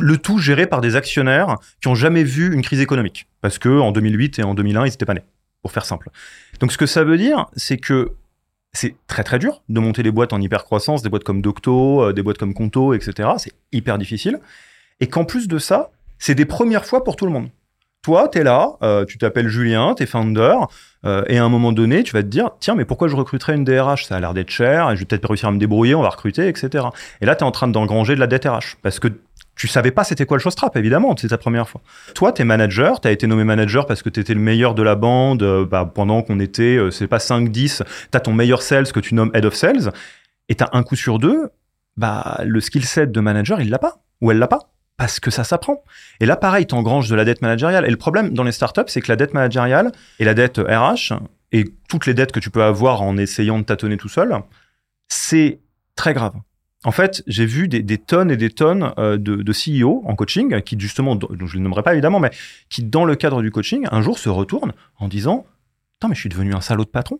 Le 0.00 0.16
tout 0.18 0.38
géré 0.38 0.66
par 0.66 0.80
des 0.80 0.96
actionnaires 0.96 1.56
qui 1.80 1.88
ont 1.88 1.94
jamais 1.94 2.24
vu 2.24 2.52
une 2.52 2.62
crise 2.62 2.80
économique. 2.80 3.26
Parce 3.40 3.58
que 3.58 3.68
en 3.68 3.92
2008 3.92 4.38
et 4.38 4.42
en 4.42 4.54
2001, 4.54 4.86
ils 4.86 4.90
n'étaient 4.90 5.06
pas 5.06 5.14
nés. 5.14 5.24
Pour 5.62 5.72
faire 5.72 5.86
simple. 5.86 6.10
Donc, 6.60 6.72
ce 6.72 6.78
que 6.78 6.86
ça 6.86 7.04
veut 7.04 7.16
dire, 7.16 7.46
c'est 7.56 7.78
que 7.78 8.12
c'est 8.72 8.96
très 9.06 9.24
très 9.24 9.38
dur 9.38 9.62
de 9.68 9.80
monter 9.80 10.02
des 10.02 10.10
boîtes 10.10 10.32
en 10.32 10.40
hyper 10.40 10.64
croissance, 10.64 11.02
des 11.02 11.08
boîtes 11.08 11.24
comme 11.24 11.40
Docto, 11.40 12.02
euh, 12.02 12.12
des 12.12 12.22
boîtes 12.22 12.38
comme 12.38 12.54
Conto, 12.54 12.92
etc. 12.92 13.30
C'est 13.38 13.52
hyper 13.72 13.96
difficile. 13.98 14.40
Et 15.00 15.06
qu'en 15.06 15.24
plus 15.24 15.48
de 15.48 15.58
ça, 15.58 15.90
c'est 16.18 16.34
des 16.34 16.44
premières 16.44 16.84
fois 16.84 17.02
pour 17.02 17.16
tout 17.16 17.24
le 17.24 17.32
monde. 17.32 17.48
Toi, 18.04 18.28
tu 18.28 18.38
es 18.38 18.44
là, 18.44 18.72
euh, 18.82 19.06
tu 19.06 19.16
t'appelles 19.16 19.48
Julien, 19.48 19.94
tu 19.96 20.02
es 20.02 20.06
founder, 20.06 20.56
euh, 21.06 21.24
et 21.26 21.38
à 21.38 21.44
un 21.44 21.48
moment 21.48 21.72
donné, 21.72 22.02
tu 22.02 22.12
vas 22.12 22.22
te 22.22 22.28
dire, 22.28 22.50
tiens, 22.60 22.74
mais 22.74 22.84
pourquoi 22.84 23.08
je 23.08 23.16
recruterais 23.16 23.54
une 23.54 23.64
DRH 23.64 24.04
Ça 24.04 24.16
a 24.16 24.20
l'air 24.20 24.34
d'être 24.34 24.50
cher, 24.50 24.90
et 24.90 24.94
je 24.94 25.00
vais 25.00 25.06
peut-être 25.06 25.26
réussir 25.26 25.48
à 25.48 25.52
me 25.52 25.58
débrouiller, 25.58 25.94
on 25.94 26.02
va 26.02 26.10
recruter, 26.10 26.46
etc. 26.46 26.84
Et 27.22 27.26
là, 27.26 27.34
tu 27.34 27.44
es 27.44 27.46
en 27.46 27.50
train 27.50 27.66
d'engranger 27.66 28.14
de 28.14 28.20
la 28.20 28.26
dette 28.26 28.44
RH, 28.44 28.76
parce 28.82 28.98
que 28.98 29.08
tu 29.56 29.68
savais 29.68 29.90
pas 29.90 30.04
c'était 30.04 30.26
quoi 30.26 30.36
le 30.36 30.42
chose 30.42 30.54
trap, 30.54 30.76
évidemment, 30.76 31.16
c'est 31.16 31.28
ta 31.28 31.38
première 31.38 31.66
fois. 31.66 31.80
Toi, 32.14 32.32
tu 32.32 32.42
es 32.42 32.44
manager, 32.44 33.00
tu 33.00 33.08
as 33.08 33.10
été 33.10 33.26
nommé 33.26 33.44
manager 33.44 33.86
parce 33.86 34.02
que 34.02 34.10
tu 34.10 34.20
étais 34.20 34.34
le 34.34 34.40
meilleur 34.40 34.74
de 34.74 34.82
la 34.82 34.96
bande, 34.96 35.42
euh, 35.42 35.64
bah, 35.64 35.90
pendant 35.92 36.20
qu'on 36.20 36.40
était, 36.40 36.78
c'est 36.90 37.08
pas 37.08 37.20
5-10, 37.20 37.78
tu 37.78 37.84
as 38.12 38.20
ton 38.20 38.34
meilleur 38.34 38.60
sales 38.60 38.92
que 38.92 39.00
tu 39.00 39.14
nommes 39.14 39.30
head 39.32 39.46
of 39.46 39.54
sales, 39.54 39.92
et 40.50 40.56
tu 40.56 40.62
as 40.62 40.68
un 40.74 40.82
coup 40.82 40.96
sur 40.96 41.18
deux, 41.18 41.48
bah, 41.96 42.42
le 42.44 42.60
skill 42.60 42.84
set 42.84 43.10
de 43.12 43.20
manager, 43.20 43.62
il 43.62 43.70
l'a 43.70 43.78
pas, 43.78 44.02
ou 44.20 44.30
elle 44.30 44.38
l'a 44.38 44.48
pas 44.48 44.73
parce 44.96 45.20
que 45.20 45.30
ça 45.30 45.44
s'apprend. 45.44 45.82
Et 46.20 46.26
là, 46.26 46.36
pareil, 46.36 46.66
t'engranges 46.66 47.08
de 47.08 47.14
la 47.14 47.24
dette 47.24 47.42
managériale. 47.42 47.84
Et 47.84 47.90
le 47.90 47.96
problème 47.96 48.30
dans 48.30 48.44
les 48.44 48.52
startups, 48.52 48.82
c'est 48.86 49.00
que 49.00 49.10
la 49.10 49.16
dette 49.16 49.34
managériale 49.34 49.92
et 50.18 50.24
la 50.24 50.34
dette 50.34 50.58
RH, 50.58 51.14
et 51.52 51.64
toutes 51.88 52.06
les 52.06 52.14
dettes 52.14 52.32
que 52.32 52.40
tu 52.40 52.50
peux 52.50 52.62
avoir 52.62 53.02
en 53.02 53.16
essayant 53.16 53.58
de 53.58 53.64
tâtonner 53.64 53.96
tout 53.96 54.08
seul, 54.08 54.36
c'est 55.08 55.60
très 55.96 56.14
grave. 56.14 56.34
En 56.84 56.92
fait, 56.92 57.22
j'ai 57.26 57.46
vu 57.46 57.66
des, 57.66 57.98
tonnes 57.98 58.30
et 58.30 58.36
des 58.36 58.50
tonnes 58.50 58.92
euh, 58.98 59.16
de, 59.16 59.52
CEO 59.52 60.02
en 60.04 60.14
coaching, 60.14 60.60
qui 60.60 60.78
justement, 60.78 61.16
dont 61.16 61.28
je 61.30 61.44
ne 61.44 61.52
les 61.54 61.60
nommerai 61.60 61.82
pas 61.82 61.94
évidemment, 61.94 62.20
mais 62.20 62.30
qui, 62.68 62.82
dans 62.82 63.06
le 63.06 63.16
cadre 63.16 63.40
du 63.40 63.50
coaching, 63.50 63.86
un 63.90 64.02
jour 64.02 64.18
se 64.18 64.28
retournent 64.28 64.74
en 64.98 65.08
disant 65.08 65.46
Attends, 65.98 66.08
mais 66.08 66.14
je 66.14 66.20
suis 66.20 66.28
devenu 66.28 66.54
un 66.54 66.60
salaud 66.60 66.84
de 66.84 66.90
patron. 66.90 67.18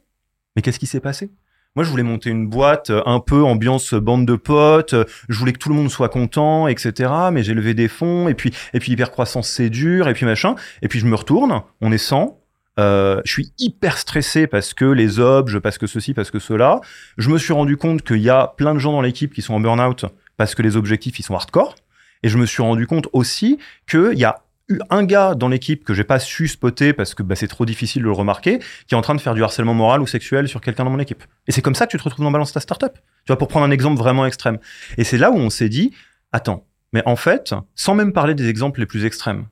Mais 0.54 0.62
qu'est-ce 0.62 0.78
qui 0.78 0.86
s'est 0.86 1.00
passé? 1.00 1.30
Moi, 1.76 1.84
je 1.84 1.90
voulais 1.90 2.04
monter 2.04 2.30
une 2.30 2.46
boîte 2.46 2.90
euh, 2.90 3.02
un 3.04 3.18
peu 3.18 3.42
ambiance 3.42 3.94
bande 3.94 4.26
de 4.26 4.36
potes. 4.36 4.94
euh, 4.94 5.04
Je 5.28 5.36
voulais 5.38 5.52
que 5.52 5.58
tout 5.58 5.68
le 5.68 5.74
monde 5.74 5.90
soit 5.90 6.08
content, 6.08 6.68
etc. 6.68 7.10
Mais 7.32 7.42
j'ai 7.42 7.54
levé 7.54 7.74
des 7.74 7.88
fonds 7.88 8.28
et 8.28 8.34
puis 8.34 8.52
et 8.74 8.78
puis 8.78 8.92
hypercroissance 8.92 9.48
c'est 9.48 9.70
dur 9.70 10.08
et 10.08 10.14
puis 10.14 10.24
machin. 10.24 10.54
Et 10.82 10.88
puis 10.88 11.00
je 11.00 11.06
me 11.06 11.16
retourne, 11.16 11.62
on 11.80 11.90
est 11.90 11.98
100. 11.98 12.38
Euh, 12.78 13.20
je 13.24 13.32
suis 13.32 13.52
hyper 13.58 13.98
stressé 13.98 14.46
parce 14.46 14.74
que 14.74 14.84
les 14.84 15.20
objets, 15.20 15.60
parce 15.60 15.78
que 15.78 15.86
ceci, 15.86 16.14
parce 16.14 16.30
que 16.30 16.38
cela. 16.38 16.80
Je 17.18 17.28
me 17.30 17.38
suis 17.38 17.52
rendu 17.52 17.76
compte 17.76 18.02
qu'il 18.02 18.18
y 18.18 18.30
a 18.30 18.52
plein 18.56 18.74
de 18.74 18.78
gens 18.78 18.92
dans 18.92 19.02
l'équipe 19.02 19.32
qui 19.32 19.42
sont 19.42 19.54
en 19.54 19.60
burn-out 19.60 20.06
parce 20.36 20.54
que 20.54 20.62
les 20.62 20.76
objectifs 20.76 21.18
ils 21.18 21.22
sont 21.24 21.34
hardcore. 21.34 21.74
Et 22.22 22.28
je 22.28 22.38
me 22.38 22.46
suis 22.46 22.62
rendu 22.62 22.86
compte 22.86 23.08
aussi 23.12 23.58
qu'il 23.88 24.14
y 24.14 24.24
a 24.24 24.43
un 24.90 25.04
gars 25.04 25.34
dans 25.34 25.48
l'équipe 25.48 25.84
que 25.84 25.94
j'ai 25.94 26.04
pas 26.04 26.18
su 26.18 26.48
spotter 26.48 26.92
parce 26.92 27.14
que 27.14 27.22
bah, 27.22 27.36
c'est 27.36 27.48
trop 27.48 27.66
difficile 27.66 28.02
de 28.02 28.06
le 28.06 28.12
remarquer, 28.12 28.60
qui 28.86 28.94
est 28.94 28.96
en 28.96 29.02
train 29.02 29.14
de 29.14 29.20
faire 29.20 29.34
du 29.34 29.42
harcèlement 29.42 29.74
moral 29.74 30.00
ou 30.00 30.06
sexuel 30.06 30.48
sur 30.48 30.60
quelqu'un 30.60 30.84
dans 30.84 30.90
mon 30.90 30.98
équipe. 30.98 31.22
Et 31.46 31.52
c'est 31.52 31.62
comme 31.62 31.74
ça 31.74 31.86
que 31.86 31.90
tu 31.90 31.98
te 31.98 32.02
retrouves 32.02 32.24
dans 32.24 32.30
Balance 32.30 32.52
ta 32.52 32.60
startup. 32.60 32.94
Tu 32.94 33.28
vois, 33.28 33.38
pour 33.38 33.48
prendre 33.48 33.66
un 33.66 33.70
exemple 33.70 33.98
vraiment 33.98 34.26
extrême. 34.26 34.58
Et 34.96 35.04
c'est 35.04 35.18
là 35.18 35.30
où 35.30 35.36
on 35.36 35.50
s'est 35.50 35.68
dit, 35.68 35.92
attends, 36.32 36.66
mais 36.92 37.02
en 37.06 37.16
fait, 37.16 37.54
sans 37.74 37.94
même 37.94 38.12
parler 38.12 38.34
des 38.34 38.48
exemples 38.48 38.80
les 38.80 38.86
plus 38.86 39.04
extrêmes, 39.04 39.46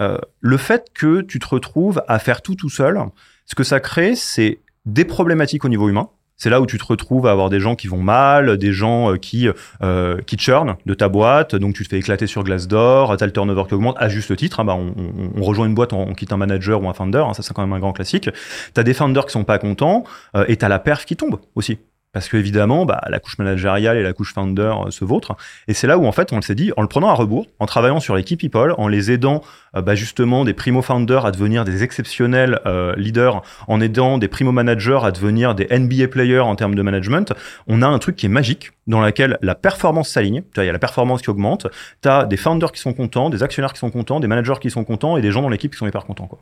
euh, 0.00 0.18
le 0.40 0.56
fait 0.56 0.88
que 0.94 1.20
tu 1.20 1.38
te 1.38 1.46
retrouves 1.46 2.02
à 2.08 2.18
faire 2.18 2.42
tout 2.42 2.54
tout 2.54 2.70
seul, 2.70 3.00
ce 3.46 3.54
que 3.54 3.64
ça 3.64 3.80
crée, 3.80 4.14
c'est 4.16 4.60
des 4.84 5.04
problématiques 5.04 5.64
au 5.64 5.68
niveau 5.68 5.88
humain. 5.88 6.10
C'est 6.36 6.50
là 6.50 6.60
où 6.60 6.66
tu 6.66 6.78
te 6.78 6.84
retrouves 6.84 7.26
à 7.26 7.30
avoir 7.32 7.48
des 7.50 7.60
gens 7.60 7.74
qui 7.76 7.88
vont 7.88 8.02
mal, 8.02 8.58
des 8.58 8.72
gens 8.72 9.12
euh, 9.12 9.16
qui 9.16 9.48
euh, 9.82 10.18
qui 10.26 10.36
de 10.36 10.94
ta 10.94 11.08
boîte, 11.08 11.56
donc 11.56 11.74
tu 11.74 11.82
te 11.84 11.88
fais 11.88 11.98
éclater 11.98 12.26
sur 12.26 12.44
Glassdoor, 12.44 13.16
t'as 13.16 13.26
le 13.26 13.32
turnover 13.32 13.64
qui 13.68 13.74
augmente 13.74 13.96
à 13.98 14.08
juste 14.08 14.36
titre. 14.36 14.60
hein, 14.60 14.64
bah 14.64 14.74
on, 14.74 14.94
on- 14.96 15.30
on 15.36 15.42
rejoint 15.42 15.66
une 15.66 15.74
boîte, 15.74 15.92
on, 15.92 16.02
on 16.08 16.14
quitte 16.14 16.32
un 16.32 16.36
manager 16.36 16.82
ou 16.82 16.88
un 16.88 16.92
founder, 16.94 17.24
hein, 17.26 17.32
ça 17.34 17.42
c'est 17.42 17.54
quand 17.54 17.62
même 17.62 17.72
un 17.72 17.80
grand 17.80 17.92
classique. 17.92 18.28
T'as 18.74 18.82
des 18.82 18.94
founders 18.94 19.26
qui 19.26 19.32
sont 19.32 19.44
pas 19.44 19.58
contents 19.58 20.04
euh, 20.36 20.44
et 20.48 20.56
t'as 20.56 20.68
la 20.68 20.78
perf 20.78 21.04
qui 21.06 21.16
tombe 21.16 21.40
aussi. 21.54 21.78
Parce 22.16 22.30
que 22.30 22.38
évidemment, 22.38 22.86
bah, 22.86 23.02
la 23.10 23.18
couche 23.18 23.36
managériale 23.36 23.98
et 23.98 24.02
la 24.02 24.14
couche 24.14 24.32
founder 24.32 24.72
euh, 24.86 24.90
se 24.90 25.04
vautrent. 25.04 25.36
Et 25.68 25.74
c'est 25.74 25.86
là 25.86 25.98
où 25.98 26.06
en 26.06 26.12
fait 26.12 26.32
on 26.32 26.40
s'est 26.40 26.54
dit, 26.54 26.72
en 26.78 26.80
le 26.80 26.88
prenant 26.88 27.10
à 27.10 27.12
rebours, 27.12 27.46
en 27.58 27.66
travaillant 27.66 28.00
sur 28.00 28.16
l'équipe 28.16 28.40
people, 28.40 28.72
en 28.78 28.88
les 28.88 29.10
aidant 29.10 29.42
euh, 29.76 29.82
bah, 29.82 29.94
justement 29.94 30.46
des 30.46 30.54
primo 30.54 30.80
founders 30.80 31.26
à 31.26 31.30
devenir 31.30 31.66
des 31.66 31.82
exceptionnels 31.82 32.58
euh, 32.64 32.94
leaders, 32.96 33.42
en 33.68 33.82
aidant 33.82 34.16
des 34.16 34.28
primo 34.28 34.50
managers 34.50 35.00
à 35.02 35.10
devenir 35.10 35.54
des 35.54 35.66
NBA 35.66 36.08
players 36.08 36.40
en 36.40 36.56
termes 36.56 36.74
de 36.74 36.80
management, 36.80 37.34
on 37.66 37.82
a 37.82 37.86
un 37.86 37.98
truc 37.98 38.16
qui 38.16 38.24
est 38.24 38.30
magique 38.30 38.72
dans 38.86 39.02
lequel 39.02 39.36
la 39.42 39.54
performance 39.54 40.08
s'aligne. 40.08 40.42
Tu 40.54 40.62
il 40.62 40.64
y 40.64 40.70
a 40.70 40.72
la 40.72 40.78
performance 40.78 41.20
qui 41.20 41.28
augmente. 41.28 41.66
Tu 42.00 42.08
as 42.08 42.24
des 42.24 42.38
founders 42.38 42.72
qui 42.72 42.80
sont 42.80 42.94
contents, 42.94 43.28
des 43.28 43.42
actionnaires 43.42 43.74
qui 43.74 43.80
sont 43.80 43.90
contents, 43.90 44.20
des 44.20 44.26
managers 44.26 44.58
qui 44.58 44.70
sont 44.70 44.84
contents 44.84 45.18
et 45.18 45.20
des 45.20 45.32
gens 45.32 45.42
dans 45.42 45.50
l'équipe 45.50 45.70
qui 45.70 45.76
sont 45.76 45.86
hyper 45.86 46.06
contents. 46.06 46.28
Quoi. 46.28 46.38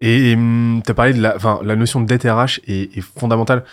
Et 0.00 0.34
tu 0.34 0.90
as 0.90 0.94
parlé 0.94 1.12
de 1.12 1.20
la, 1.20 1.36
la 1.62 1.76
notion 1.76 2.00
de 2.00 2.06
dette 2.06 2.24
est, 2.24 3.00
fondamentale. 3.18 3.64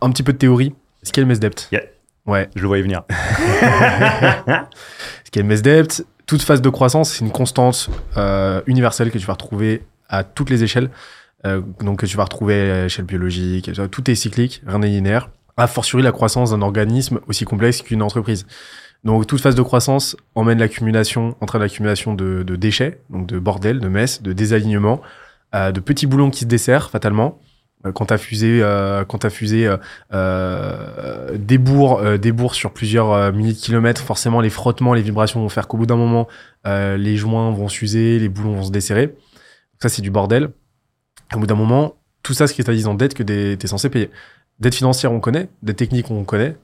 Un 0.00 0.10
petit 0.10 0.24
peu 0.24 0.32
de 0.32 0.38
théorie. 0.38 0.74
Scale 1.08 1.38
debt. 1.38 1.68
Yeah. 1.72 1.82
Ouais. 2.26 2.48
Je 2.54 2.62
le 2.62 2.68
voyais 2.68 2.82
venir. 2.82 3.02
Scale 5.24 5.62
debt. 5.62 6.04
Toute 6.26 6.42
phase 6.42 6.60
de 6.60 6.68
croissance, 6.68 7.14
c'est 7.14 7.24
une 7.24 7.32
constante 7.32 7.88
euh, 8.18 8.60
universelle 8.66 9.10
que 9.10 9.18
tu 9.18 9.26
vas 9.26 9.32
retrouver 9.32 9.82
à 10.08 10.24
toutes 10.24 10.50
les 10.50 10.62
échelles. 10.62 10.90
Euh, 11.46 11.62
donc 11.80 12.00
que 12.00 12.06
tu 12.06 12.16
vas 12.16 12.24
retrouver 12.24 12.70
à 12.70 12.82
l'échelle 12.82 13.04
biologique. 13.04 13.70
Tout 13.90 14.10
est 14.10 14.14
cyclique, 14.14 14.62
rien 14.66 14.80
n'est 14.80 14.88
linéaire. 14.88 15.30
A 15.56 15.66
fortiori 15.66 16.02
la 16.02 16.12
croissance 16.12 16.50
d'un 16.50 16.62
organisme 16.62 17.20
aussi 17.28 17.44
complexe 17.44 17.80
qu'une 17.82 18.02
entreprise. 18.02 18.46
Donc 19.04 19.26
toute 19.26 19.40
phase 19.40 19.54
de 19.54 19.62
croissance 19.62 20.16
emmène 20.34 20.58
l'accumulation, 20.58 21.36
entraîne 21.40 21.62
l'accumulation 21.62 22.14
de, 22.14 22.42
de 22.42 22.56
déchets, 22.56 23.00
donc 23.10 23.26
de 23.26 23.38
bordel, 23.38 23.80
de 23.80 23.88
mess, 23.88 24.22
de 24.22 24.32
désalignement, 24.32 25.00
euh, 25.54 25.72
de 25.72 25.80
petits 25.80 26.06
boulons 26.06 26.30
qui 26.30 26.40
se 26.40 26.44
desserrent 26.44 26.90
fatalement. 26.90 27.40
Quand 27.94 28.06
ta 28.06 28.18
fusée, 28.18 28.60
euh, 28.60 29.04
quand 29.04 29.18
ta 29.18 29.28
euh, 29.28 29.76
euh, 30.12 31.38
débourre, 31.38 32.00
euh, 32.00 32.18
débourre 32.18 32.56
sur 32.56 32.72
plusieurs 32.72 33.32
milliers 33.32 33.52
de 33.52 33.58
kilomètres, 33.58 34.02
forcément 34.02 34.40
les 34.40 34.50
frottements, 34.50 34.94
les 34.94 35.02
vibrations 35.02 35.40
vont 35.40 35.48
faire 35.48 35.68
qu'au 35.68 35.76
bout 35.76 35.86
d'un 35.86 35.96
moment, 35.96 36.26
les 36.64 37.16
joints 37.16 37.50
vont 37.52 37.68
s'user, 37.68 38.18
les 38.18 38.28
boulons 38.28 38.54
vont 38.54 38.64
se 38.64 38.72
desserrer. 38.72 39.14
Ça 39.80 39.88
c'est 39.88 40.02
du 40.02 40.10
bordel. 40.10 40.50
Au 41.34 41.38
bout 41.38 41.46
d'un 41.46 41.54
moment, 41.54 41.94
tout 42.22 42.34
ça 42.34 42.46
se 42.48 42.52
cristallise 42.52 42.88
en 42.88 42.94
dette 42.94 43.14
que 43.14 43.22
tu 43.22 43.32
es 43.32 43.66
censé 43.68 43.88
payer. 43.90 44.10
Dette 44.58 44.74
financière, 44.74 45.12
on 45.12 45.20
connaît. 45.20 45.48
Dette 45.62 45.76
technique, 45.76 46.10
on 46.10 46.24
connaît. 46.24 46.56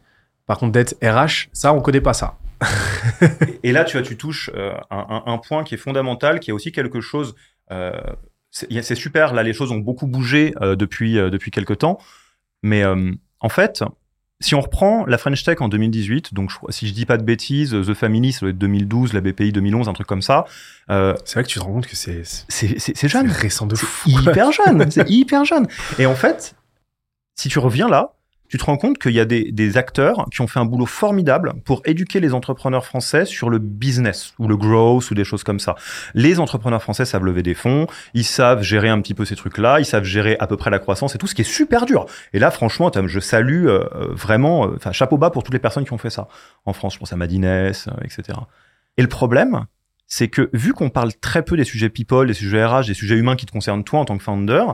Par 0.47 0.59
contre, 0.59 0.73
dette 0.73 0.99
RH, 1.03 1.49
ça, 1.53 1.73
on 1.73 1.81
connaît 1.81 2.01
pas 2.01 2.13
ça. 2.13 2.39
et 3.63 3.71
là, 3.71 3.85
tu 3.85 4.03
tu 4.03 4.17
touches 4.17 4.51
un, 4.91 5.23
un, 5.27 5.39
point 5.39 5.63
qui 5.63 5.75
est 5.75 5.79
fondamental, 5.79 6.41
qui 6.41 6.51
est 6.51 6.53
aussi 6.53 6.73
quelque 6.73 7.01
chose. 7.01 7.37
Euh, 8.63 8.83
c'est 8.83 8.95
super. 8.95 9.35
Là, 9.35 9.43
les 9.43 9.53
choses 9.53 9.73
ont 9.73 9.79
beaucoup 9.79 10.07
bougé 10.07 10.55
euh, 10.61 10.77
depuis 10.77 11.19
euh, 11.19 11.31
depuis 11.31 11.51
quelques 11.51 11.79
temps, 11.79 11.99
mais 12.63 12.83
euh, 12.83 13.13
en 13.41 13.49
fait, 13.49 13.85
si 14.41 14.55
on 14.55 14.61
reprend 14.61 15.07
la 15.07 15.19
French 15.19 15.43
Tech 15.43 15.61
en 15.61 15.69
2018, 15.69 16.35
donc 16.35 16.51
je, 16.51 16.57
si 16.71 16.89
je 16.89 16.93
dis 16.93 17.07
pas 17.07 17.17
de 17.17 17.23
bêtises, 17.23 17.71
The 17.71 17.95
Family, 17.95 18.33
ça 18.33 18.41
doit 18.41 18.51
être 18.51 18.59
2012, 18.59 19.13
la 19.13 19.21
BPI 19.21 19.53
2011, 19.53 19.89
un 19.89 19.93
truc 19.93 20.07
comme 20.07 20.23
ça. 20.23 20.45
Euh, 20.91 21.15
c'est 21.25 21.35
vrai 21.35 21.45
que 21.45 21.49
tu 21.49 21.59
te 21.59 21.65
rends 21.65 21.73
compte 21.73 21.87
que 21.87 21.97
c'est 21.97 22.23
c'est 22.25 23.09
jeune, 23.09 23.31
récent 23.31 23.67
de 23.67 23.75
fou, 23.75 24.11
hyper 24.11 24.53
jeune, 24.53 24.91
c'est 24.91 25.09
hyper 25.09 25.45
jeune. 25.45 25.67
Et 25.99 26.07
en 26.07 26.15
fait, 26.15 26.57
si 27.37 27.49
tu 27.49 27.59
reviens 27.59 27.89
là, 27.89 28.15
tu 28.55 28.59
te 28.59 28.67
rends 28.67 28.77
compte 28.77 28.99
qu'il 28.99 29.11
y 29.11 29.19
a 29.19 29.25
des, 29.25 29.77
acteurs 29.77 30.29
qui 30.31 30.41
ont 30.41 30.47
fait 30.47 30.61
un 30.61 30.65
boulot 30.65 30.87
formidable 30.87 31.55
pour 31.65 31.83
éduquer 31.87 32.21
les 32.21 32.35
entrepreneurs 32.35 32.87
français 32.87 33.25
sur 33.25 33.51
le 33.51 33.59
business 33.59 34.33
ou 34.39 34.47
le 34.47 34.57
growth 34.57 35.11
ou 35.11 35.15
des 35.15 35.25
choses 35.25 35.43
comme 35.43 35.59
ça. 35.59 35.75
Les 36.15 36.39
entrepreneurs 36.39 36.81
français 36.81 37.05
savent 37.05 37.25
lever 37.25 37.43
des 37.43 37.55
fonds, 37.55 37.89
ils 38.13 38.23
savent 38.23 38.63
gérer 38.63 38.91
un 38.91 39.01
petit 39.01 39.13
peu 39.13 39.25
ces 39.25 39.35
trucs-là, 39.35 39.81
ils 39.81 39.85
savent 39.85 40.05
gérer 40.05 40.37
à 40.39 40.47
peu 40.47 40.57
près 40.57 40.71
la 40.71 40.79
croissance 40.79 41.17
et 41.17 41.19
tout, 41.19 41.27
ce 41.27 41.35
qui 41.35 41.41
est 41.41 41.53
super 41.53 41.85
dur. 41.85 42.07
Et 42.33 42.39
là, 42.39 42.53
franchement, 42.53 42.93
je 43.07 43.19
salue 43.19 43.67
euh, 43.67 43.89
vraiment, 44.13 44.71
enfin, 44.77 44.93
chapeau 44.93 45.19
bas 45.19 45.31
pour 45.31 45.43
toutes 45.43 45.55
les 45.55 45.59
personnes 45.59 45.85
qui 45.85 45.93
ont 45.93 45.99
fait 45.99 46.09
ça 46.09 46.29
en 46.65 46.73
France. 46.73 46.95
Je 46.95 47.01
pense 47.01 47.13
à 47.13 47.17
Madines, 47.17 47.45
euh, 47.45 47.73
etc. 48.05 48.39
Et 48.99 49.03
le 49.03 49.09
problème, 49.09 49.67
c'est 50.07 50.29
que 50.29 50.49
vu 50.53 50.75
qu'on 50.75 50.91
parle 50.91 51.13
très 51.15 51.43
peu 51.43 51.57
des 51.57 51.65
sujets 51.65 51.89
people, 51.89 52.29
des 52.29 52.35
sujets 52.35 52.65
RH, 52.65 52.87
des 52.87 52.95
sujets 52.95 53.17
humains 53.17 53.35
qui 53.35 53.47
te 53.47 53.53
concernent 53.53 53.83
toi 53.83 53.99
en 53.99 54.05
tant 54.05 54.17
que 54.17 54.23
founder, 54.23 54.65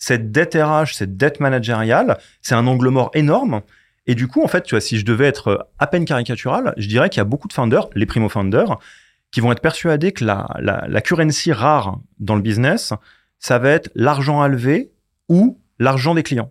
cette 0.00 0.32
dette 0.32 0.54
RH, 0.54 0.94
cette 0.94 1.16
dette 1.16 1.38
managériale, 1.38 2.18
c'est 2.42 2.56
un 2.56 2.66
angle 2.66 2.88
mort 2.88 3.10
énorme. 3.14 3.60
Et 4.06 4.16
du 4.16 4.26
coup, 4.26 4.42
en 4.42 4.48
fait, 4.48 4.62
tu 4.62 4.74
vois, 4.74 4.80
si 4.80 4.98
je 4.98 5.04
devais 5.04 5.26
être 5.26 5.68
à 5.78 5.86
peine 5.86 6.04
caricatural, 6.04 6.74
je 6.78 6.88
dirais 6.88 7.10
qu'il 7.10 7.18
y 7.18 7.20
a 7.20 7.24
beaucoup 7.24 7.46
de 7.46 7.52
founders, 7.52 7.88
les 7.94 8.06
primo-founders, 8.06 8.78
qui 9.30 9.40
vont 9.40 9.52
être 9.52 9.60
persuadés 9.60 10.10
que 10.10 10.24
la, 10.24 10.48
la, 10.58 10.86
la 10.88 11.00
currency 11.02 11.52
rare 11.52 12.00
dans 12.18 12.34
le 12.34 12.42
business, 12.42 12.94
ça 13.38 13.58
va 13.58 13.70
être 13.70 13.90
l'argent 13.94 14.40
à 14.40 14.48
lever 14.48 14.90
ou 15.28 15.60
l'argent 15.78 16.14
des 16.14 16.22
clients. 16.22 16.50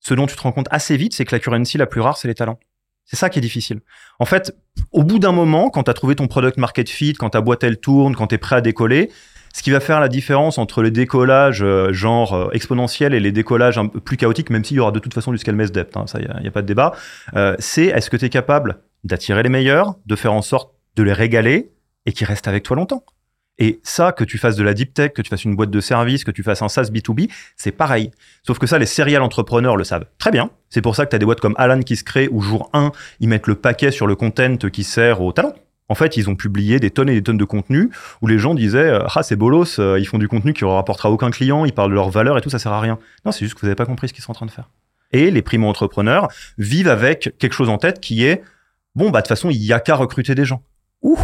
Ce 0.00 0.14
dont 0.14 0.26
tu 0.26 0.34
te 0.34 0.40
rends 0.40 0.52
compte 0.52 0.68
assez 0.70 0.96
vite, 0.96 1.14
c'est 1.14 1.26
que 1.26 1.34
la 1.34 1.40
currency 1.40 1.76
la 1.76 1.86
plus 1.86 2.00
rare, 2.00 2.16
c'est 2.16 2.28
les 2.28 2.34
talents. 2.34 2.58
C'est 3.04 3.16
ça 3.16 3.30
qui 3.30 3.38
est 3.38 3.42
difficile. 3.42 3.80
En 4.18 4.24
fait, 4.24 4.56
au 4.90 5.04
bout 5.04 5.18
d'un 5.18 5.32
moment, 5.32 5.70
quand 5.70 5.84
tu 5.84 5.90
as 5.90 5.94
trouvé 5.94 6.14
ton 6.14 6.28
product 6.28 6.56
market 6.56 6.88
fit, 6.88 7.12
quand 7.12 7.30
ta 7.30 7.40
boîte 7.40 7.62
elle 7.62 7.78
tourne, 7.78 8.16
quand 8.16 8.28
tu 8.28 8.34
es 8.34 8.38
prêt 8.38 8.56
à 8.56 8.60
décoller, 8.60 9.10
ce 9.58 9.62
qui 9.64 9.72
va 9.72 9.80
faire 9.80 9.98
la 9.98 10.06
différence 10.06 10.56
entre 10.56 10.84
les 10.84 10.92
décollages 10.92 11.64
euh, 11.64 11.92
genre 11.92 12.32
euh, 12.32 12.48
exponentiels 12.52 13.12
et 13.12 13.18
les 13.18 13.32
décollages 13.32 13.76
un 13.76 13.88
peu 13.88 13.98
plus 13.98 14.16
chaotiques, 14.16 14.50
même 14.50 14.62
s'il 14.62 14.76
y 14.76 14.80
aura 14.80 14.92
de 14.92 15.00
toute 15.00 15.12
façon 15.12 15.32
du 15.32 15.38
scale 15.38 15.56
mess 15.56 15.72
depth, 15.72 15.96
hein, 15.96 16.06
ça, 16.06 16.20
il 16.20 16.42
n'y 16.42 16.46
a, 16.46 16.50
pas 16.52 16.62
de 16.62 16.68
débat, 16.68 16.94
euh, 17.34 17.56
c'est 17.58 17.86
est-ce 17.86 18.08
que 18.08 18.16
tu 18.16 18.24
es 18.24 18.28
capable 18.28 18.78
d'attirer 19.02 19.42
les 19.42 19.48
meilleurs, 19.48 19.96
de 20.06 20.14
faire 20.14 20.32
en 20.32 20.42
sorte 20.42 20.74
de 20.94 21.02
les 21.02 21.12
régaler 21.12 21.72
et 22.06 22.12
qu'ils 22.12 22.28
restent 22.28 22.46
avec 22.46 22.62
toi 22.62 22.76
longtemps? 22.76 23.02
Et 23.58 23.80
ça, 23.82 24.12
que 24.12 24.22
tu 24.22 24.38
fasses 24.38 24.54
de 24.54 24.62
la 24.62 24.74
deep 24.74 24.94
tech, 24.94 25.12
que 25.12 25.22
tu 25.22 25.28
fasses 25.28 25.42
une 25.42 25.56
boîte 25.56 25.70
de 25.70 25.80
service, 25.80 26.22
que 26.22 26.30
tu 26.30 26.44
fasses 26.44 26.62
un 26.62 26.68
SaaS 26.68 26.90
B2B, 26.92 27.28
c'est 27.56 27.72
pareil. 27.72 28.12
Sauf 28.46 28.60
que 28.60 28.68
ça, 28.68 28.78
les 28.78 28.86
serial 28.86 29.22
entrepreneurs 29.22 29.76
le 29.76 29.82
savent 29.82 30.06
très 30.18 30.30
bien. 30.30 30.50
C'est 30.70 30.82
pour 30.82 30.94
ça 30.94 31.04
que 31.04 31.10
tu 31.10 31.16
as 31.16 31.18
des 31.18 31.26
boîtes 31.26 31.40
comme 31.40 31.56
Alan 31.58 31.80
qui 31.80 31.96
se 31.96 32.04
créent 32.04 32.28
où 32.30 32.42
jour 32.42 32.70
1, 32.74 32.92
ils 33.18 33.28
mettent 33.28 33.48
le 33.48 33.56
paquet 33.56 33.90
sur 33.90 34.06
le 34.06 34.14
content 34.14 34.56
qui 34.56 34.84
sert 34.84 35.20
au 35.20 35.32
talent. 35.32 35.54
En 35.88 35.94
fait, 35.94 36.16
ils 36.16 36.28
ont 36.28 36.34
publié 36.34 36.80
des 36.80 36.90
tonnes 36.90 37.08
et 37.08 37.14
des 37.14 37.22
tonnes 37.22 37.38
de 37.38 37.44
contenu 37.44 37.90
où 38.20 38.26
les 38.26 38.38
gens 38.38 38.54
disaient 38.54 38.98
ah 39.14 39.22
c'est 39.22 39.36
bolos, 39.36 39.78
ils 39.78 40.06
font 40.06 40.18
du 40.18 40.28
contenu 40.28 40.52
qui 40.52 40.64
ne 40.64 40.68
rapportera 40.68 41.10
aucun 41.10 41.30
client, 41.30 41.64
ils 41.64 41.72
parlent 41.72 41.90
de 41.90 41.94
leur 41.94 42.10
valeur 42.10 42.36
et 42.36 42.40
tout, 42.40 42.50
ça 42.50 42.58
sert 42.58 42.72
à 42.72 42.80
rien. 42.80 42.98
Non, 43.24 43.32
c'est 43.32 43.44
juste 43.44 43.54
que 43.54 43.60
vous 43.60 43.66
n'avez 43.66 43.76
pas 43.76 43.86
compris 43.86 44.08
ce 44.08 44.12
qu'ils 44.12 44.22
sont 44.22 44.32
en 44.32 44.34
train 44.34 44.46
de 44.46 44.50
faire. 44.50 44.68
Et 45.12 45.30
les 45.30 45.42
primo 45.42 45.68
entrepreneurs 45.68 46.28
vivent 46.58 46.88
avec 46.88 47.34
quelque 47.38 47.54
chose 47.54 47.68
en 47.68 47.78
tête 47.78 48.00
qui 48.00 48.24
est 48.24 48.42
bon 48.94 49.10
bah 49.10 49.20
de 49.20 49.22
toute 49.22 49.28
façon 49.28 49.50
il 49.50 49.62
y 49.62 49.72
a 49.72 49.80
qu'à 49.80 49.96
recruter 49.96 50.34
des 50.34 50.44
gens. 50.44 50.62
Ouh, 51.02 51.18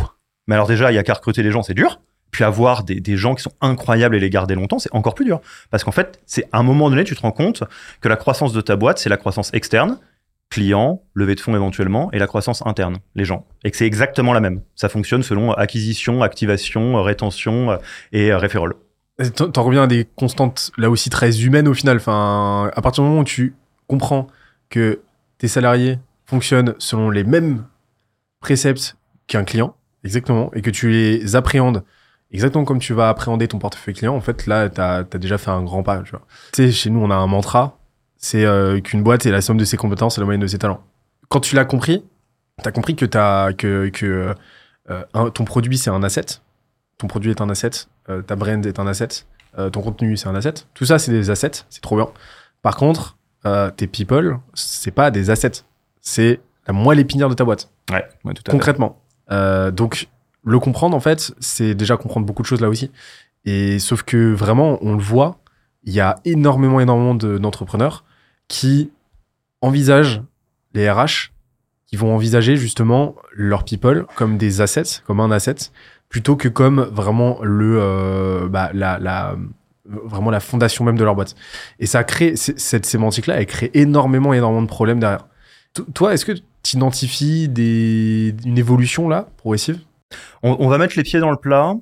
mais 0.46 0.54
alors 0.54 0.66
déjà 0.66 0.90
il 0.90 0.94
y 0.94 0.98
a 0.98 1.02
qu'à 1.02 1.14
recruter 1.14 1.42
des 1.42 1.50
gens, 1.50 1.62
c'est 1.62 1.74
dur. 1.74 2.00
Puis 2.30 2.42
avoir 2.42 2.82
des, 2.82 3.00
des, 3.00 3.16
gens 3.16 3.36
qui 3.36 3.44
sont 3.44 3.52
incroyables 3.60 4.16
et 4.16 4.18
les 4.18 4.28
garder 4.28 4.56
longtemps, 4.56 4.80
c'est 4.80 4.92
encore 4.92 5.14
plus 5.14 5.24
dur. 5.24 5.40
Parce 5.70 5.84
qu'en 5.84 5.92
fait, 5.92 6.20
c'est 6.26 6.48
à 6.50 6.58
un 6.58 6.64
moment 6.64 6.90
donné, 6.90 7.04
tu 7.04 7.14
te 7.14 7.20
rends 7.20 7.30
compte 7.30 7.62
que 8.00 8.08
la 8.08 8.16
croissance 8.16 8.52
de 8.52 8.60
ta 8.60 8.74
boîte, 8.74 8.98
c'est 8.98 9.08
la 9.08 9.16
croissance 9.16 9.54
externe, 9.54 10.00
clients, 10.50 11.02
levée 11.14 11.34
de 11.34 11.40
fonds 11.40 11.54
éventuellement, 11.54 12.10
et 12.12 12.18
la 12.18 12.26
croissance 12.26 12.62
interne, 12.66 12.98
les 13.14 13.24
gens. 13.24 13.46
Et 13.64 13.70
que 13.70 13.76
c'est 13.76 13.86
exactement 13.86 14.32
la 14.32 14.40
même. 14.40 14.62
Ça 14.76 14.88
fonctionne 14.88 15.22
selon 15.22 15.52
acquisition, 15.52 16.22
activation, 16.22 17.02
rétention 17.02 17.78
et 18.12 18.32
référol. 18.34 18.76
T'en 19.34 19.62
reviens 19.62 19.84
à 19.84 19.86
des 19.86 20.06
constantes 20.16 20.72
là 20.76 20.90
aussi 20.90 21.10
très 21.10 21.42
humaines 21.42 21.68
au 21.68 21.74
final. 21.74 21.96
Enfin, 21.96 22.70
à 22.74 22.82
partir 22.82 23.04
du 23.04 23.10
moment 23.10 23.22
où 23.22 23.24
tu 23.24 23.54
comprends 23.86 24.26
que 24.70 25.00
tes 25.38 25.48
salariés 25.48 25.98
fonctionnent 26.26 26.74
selon 26.78 27.10
les 27.10 27.24
mêmes 27.24 27.64
préceptes 28.40 28.96
qu'un 29.26 29.44
client, 29.44 29.76
exactement, 30.04 30.50
et 30.54 30.62
que 30.62 30.70
tu 30.70 30.90
les 30.90 31.36
appréhendes 31.36 31.84
exactement 32.34 32.64
comme 32.64 32.80
tu 32.80 32.92
vas 32.92 33.08
appréhender 33.08 33.48
ton 33.48 33.58
portefeuille 33.58 33.94
client, 33.94 34.14
en 34.14 34.20
fait, 34.20 34.46
là, 34.46 34.68
tu 34.68 34.80
as, 34.80 35.04
déjà 35.18 35.38
fait 35.38 35.50
un 35.50 35.62
grand 35.62 35.82
pas. 35.82 36.02
Tu 36.02 36.16
sais, 36.52 36.72
chez 36.72 36.90
nous, 36.90 37.00
on 37.00 37.10
a 37.10 37.14
un 37.14 37.26
mantra 37.26 37.78
c'est 38.24 38.46
euh, 38.46 38.80
qu'une 38.80 39.02
boîte 39.02 39.26
est 39.26 39.30
la 39.30 39.42
somme 39.42 39.58
de 39.58 39.66
ses 39.66 39.76
compétences 39.76 40.16
et 40.16 40.20
la 40.22 40.24
moyenne 40.24 40.40
de 40.40 40.46
ses 40.46 40.56
talents. 40.56 40.82
Quand 41.28 41.40
tu 41.40 41.54
l'as 41.56 41.66
compris, 41.66 42.02
tu 42.62 42.66
as 42.66 42.72
compris 42.72 42.96
que, 42.96 43.04
as, 43.18 43.52
que, 43.52 43.90
que 43.90 44.34
euh, 44.88 45.04
un, 45.12 45.28
ton 45.28 45.44
produit, 45.44 45.76
c'est 45.76 45.90
un 45.90 46.02
asset. 46.02 46.24
Ton 46.96 47.06
produit 47.06 47.30
est 47.32 47.42
un 47.42 47.50
asset. 47.50 47.70
Euh, 48.08 48.22
ta 48.22 48.34
brand 48.34 48.64
est 48.64 48.78
un 48.78 48.86
asset. 48.86 49.08
ton 49.72 49.82
contenu, 49.82 50.16
c'est 50.16 50.28
un 50.28 50.34
asset. 50.34 50.54
Tout 50.72 50.86
ça, 50.86 50.98
c'est 50.98 51.12
des 51.12 51.28
assets. 51.28 51.66
C'est 51.68 51.82
trop 51.82 51.96
bien. 51.96 52.08
Par 52.62 52.76
contre, 52.76 53.18
tes 53.76 53.86
people, 53.86 54.38
c'est 54.54 54.90
pas 54.90 55.10
des 55.10 55.28
assets. 55.28 55.62
C'est 56.00 56.40
la 56.66 56.72
moelle 56.72 57.00
épinière 57.00 57.28
de 57.28 57.34
ta 57.34 57.44
boîte. 57.44 57.68
Ouais, 57.92 58.06
ouais 58.24 58.32
tout 58.32 58.42
à 58.46 58.50
Concrètement. 58.50 59.02
donc, 59.28 60.08
le 60.44 60.58
comprendre, 60.60 60.96
en 60.96 61.00
fait, 61.00 61.34
c'est 61.40 61.74
déjà 61.74 61.98
comprendre 61.98 62.24
beaucoup 62.24 62.40
de 62.40 62.46
choses 62.46 62.62
là 62.62 62.70
aussi. 62.70 62.90
Et 63.44 63.78
sauf 63.78 64.02
que 64.02 64.32
vraiment, 64.32 64.78
on 64.80 64.94
le 64.94 65.02
voit, 65.02 65.36
il 65.82 65.92
y 65.92 66.00
a 66.00 66.16
énormément, 66.24 66.80
énormément 66.80 67.14
d'entrepreneurs 67.14 68.02
qui 68.48 68.90
envisagent 69.60 70.22
les 70.74 70.90
RH, 70.90 71.32
qui 71.86 71.96
vont 71.96 72.14
envisager 72.14 72.56
justement 72.56 73.14
leurs 73.32 73.64
people 73.64 74.06
comme 74.16 74.36
des 74.38 74.60
assets, 74.60 75.00
comme 75.06 75.20
un 75.20 75.30
asset, 75.30 75.56
plutôt 76.08 76.36
que 76.36 76.48
comme 76.48 76.80
vraiment 76.80 77.38
le, 77.42 77.78
euh, 77.80 78.48
bah, 78.48 78.70
la, 78.72 79.36
vraiment 79.84 80.30
la 80.30 80.40
fondation 80.40 80.84
même 80.84 80.96
de 80.96 81.04
leur 81.04 81.14
boîte. 81.14 81.34
Et 81.78 81.86
ça 81.86 82.04
crée, 82.04 82.36
cette 82.36 82.86
sémantique-là, 82.86 83.36
elle 83.36 83.46
crée 83.46 83.70
énormément, 83.74 84.32
énormément 84.32 84.62
de 84.62 84.68
problèmes 84.68 85.00
derrière. 85.00 85.26
toi, 85.94 86.14
est-ce 86.14 86.24
que 86.24 86.32
tu 86.62 86.76
identifies 86.76 87.44
une 87.46 88.58
évolution 88.58 89.08
là, 89.08 89.28
progressive? 89.36 89.80
On 90.42 90.68
va 90.68 90.78
mettre 90.78 90.96
les 90.96 91.02
pieds 91.02 91.20
dans 91.20 91.30
le 91.30 91.36
plat. 91.36 91.74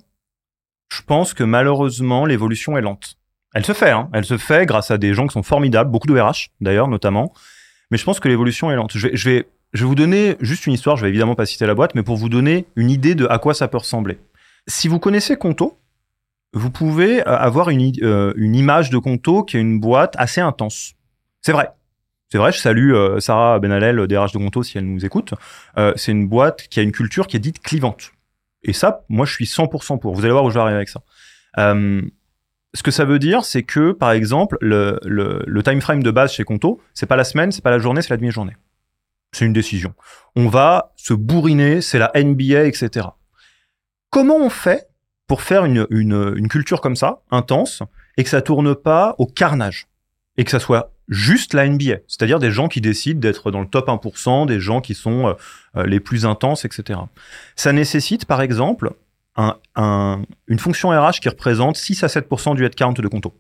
Je 0.92 1.02
pense 1.02 1.34
que 1.34 1.44
malheureusement, 1.44 2.26
l'évolution 2.26 2.76
est 2.76 2.82
lente. 2.82 3.16
Elle 3.54 3.64
se 3.64 3.72
fait, 3.72 3.90
hein. 3.90 4.08
elle 4.12 4.24
se 4.24 4.38
fait 4.38 4.66
grâce 4.66 4.90
à 4.90 4.98
des 4.98 5.14
gens 5.14 5.26
qui 5.26 5.34
sont 5.34 5.42
formidables, 5.42 5.90
beaucoup 5.90 6.06
de 6.06 6.18
RH 6.18 6.50
d'ailleurs 6.60 6.88
notamment. 6.88 7.32
Mais 7.90 7.98
je 7.98 8.04
pense 8.04 8.20
que 8.20 8.28
l'évolution 8.28 8.70
est 8.70 8.76
lente. 8.76 8.92
Je 8.94 9.08
vais, 9.08 9.16
je 9.16 9.28
vais, 9.28 9.46
je 9.74 9.80
vais 9.80 9.86
vous 9.86 9.94
donner 9.94 10.36
juste 10.40 10.66
une 10.66 10.72
histoire. 10.72 10.96
Je 10.96 11.02
vais 11.02 11.10
évidemment 11.10 11.34
pas 11.34 11.46
citer 11.46 11.66
la 11.66 11.74
boîte, 11.74 11.94
mais 11.94 12.02
pour 12.02 12.16
vous 12.16 12.28
donner 12.28 12.66
une 12.76 12.90
idée 12.90 13.14
de 13.14 13.26
à 13.26 13.38
quoi 13.38 13.52
ça 13.52 13.68
peut 13.68 13.78
ressembler. 13.78 14.18
Si 14.66 14.88
vous 14.88 14.98
connaissez 14.98 15.36
Conto, 15.36 15.78
vous 16.54 16.70
pouvez 16.70 17.20
euh, 17.20 17.36
avoir 17.36 17.70
une, 17.70 17.92
euh, 18.02 18.32
une 18.36 18.54
image 18.54 18.90
de 18.90 18.98
Conto 18.98 19.42
qui 19.42 19.56
est 19.56 19.60
une 19.60 19.80
boîte 19.80 20.14
assez 20.18 20.40
intense. 20.40 20.94
C'est 21.40 21.52
vrai. 21.52 21.70
C'est 22.30 22.38
vrai, 22.38 22.52
je 22.52 22.58
salue 22.58 22.94
euh, 22.94 23.20
Sarah 23.20 23.58
Benalel, 23.58 24.06
DRH 24.06 24.32
de 24.32 24.38
Conto, 24.38 24.62
si 24.62 24.78
elle 24.78 24.86
nous 24.86 25.04
écoute. 25.04 25.34
C'est 25.96 26.12
une 26.12 26.28
boîte 26.28 26.68
qui 26.68 26.80
a 26.80 26.82
une 26.82 26.92
culture 26.92 27.26
qui 27.26 27.36
est 27.36 27.40
dite 27.40 27.60
clivante. 27.60 28.12
Et 28.62 28.72
ça, 28.72 29.04
moi, 29.08 29.26
je 29.26 29.32
suis 29.32 29.44
100% 29.44 29.98
pour. 29.98 30.14
Vous 30.14 30.24
allez 30.24 30.32
voir 30.32 30.44
où 30.44 30.50
je 30.50 30.54
vais 30.54 30.60
arriver 30.60 30.76
avec 30.76 30.88
ça. 30.88 31.02
Euh, 32.72 32.76
ce 32.76 32.82
que 32.82 32.90
ça 32.90 33.04
veut 33.04 33.18
dire, 33.18 33.44
c'est 33.44 33.62
que, 33.62 33.92
par 33.92 34.12
exemple, 34.12 34.56
le, 34.60 34.98
le, 35.04 35.62
time 35.62 35.80
frame 35.80 36.02
de 36.02 36.10
base 36.10 36.32
chez 36.32 36.44
Conto, 36.44 36.80
c'est 36.94 37.06
pas 37.06 37.16
la 37.16 37.24
semaine, 37.24 37.52
c'est 37.52 37.62
pas 37.62 37.70
la 37.70 37.78
journée, 37.78 38.02
c'est 38.02 38.10
la 38.10 38.16
demi-journée. 38.16 38.56
C'est 39.32 39.44
une 39.44 39.52
décision. 39.52 39.94
On 40.36 40.48
va 40.48 40.92
se 40.96 41.14
bourriner, 41.14 41.80
c'est 41.80 41.98
la 41.98 42.10
NBA, 42.14 42.64
etc. 42.64 43.08
Comment 44.10 44.36
on 44.36 44.50
fait 44.50 44.88
pour 45.26 45.42
faire 45.42 45.64
une, 45.64 45.86
une, 45.90 46.34
une 46.36 46.48
culture 46.48 46.80
comme 46.80 46.96
ça, 46.96 47.22
intense, 47.30 47.82
et 48.16 48.24
que 48.24 48.28
ça 48.30 48.42
tourne 48.42 48.74
pas 48.74 49.14
au 49.18 49.26
carnage 49.26 49.86
et 50.36 50.44
que 50.44 50.50
ça 50.50 50.60
soit 50.60 50.92
juste 51.08 51.54
la 51.54 51.68
NBA, 51.68 51.98
c'est-à-dire 52.06 52.38
des 52.38 52.50
gens 52.50 52.68
qui 52.68 52.80
décident 52.80 53.20
d'être 53.20 53.50
dans 53.50 53.60
le 53.60 53.66
top 53.66 53.88
1%, 53.88 54.46
des 54.46 54.60
gens 54.60 54.80
qui 54.80 54.94
sont 54.94 55.34
euh, 55.76 55.86
les 55.86 56.00
plus 56.00 56.26
intenses, 56.26 56.64
etc. 56.64 57.00
Ça 57.56 57.72
nécessite, 57.72 58.24
par 58.24 58.40
exemple, 58.40 58.92
un, 59.36 59.56
un, 59.76 60.22
une 60.48 60.58
fonction 60.58 60.90
RH 60.90 61.20
qui 61.20 61.28
représente 61.28 61.76
6 61.76 62.04
à 62.04 62.06
7% 62.06 62.54
du 62.54 62.64
headcount 62.64 62.92
de 62.92 63.08
Conto. 63.08 63.34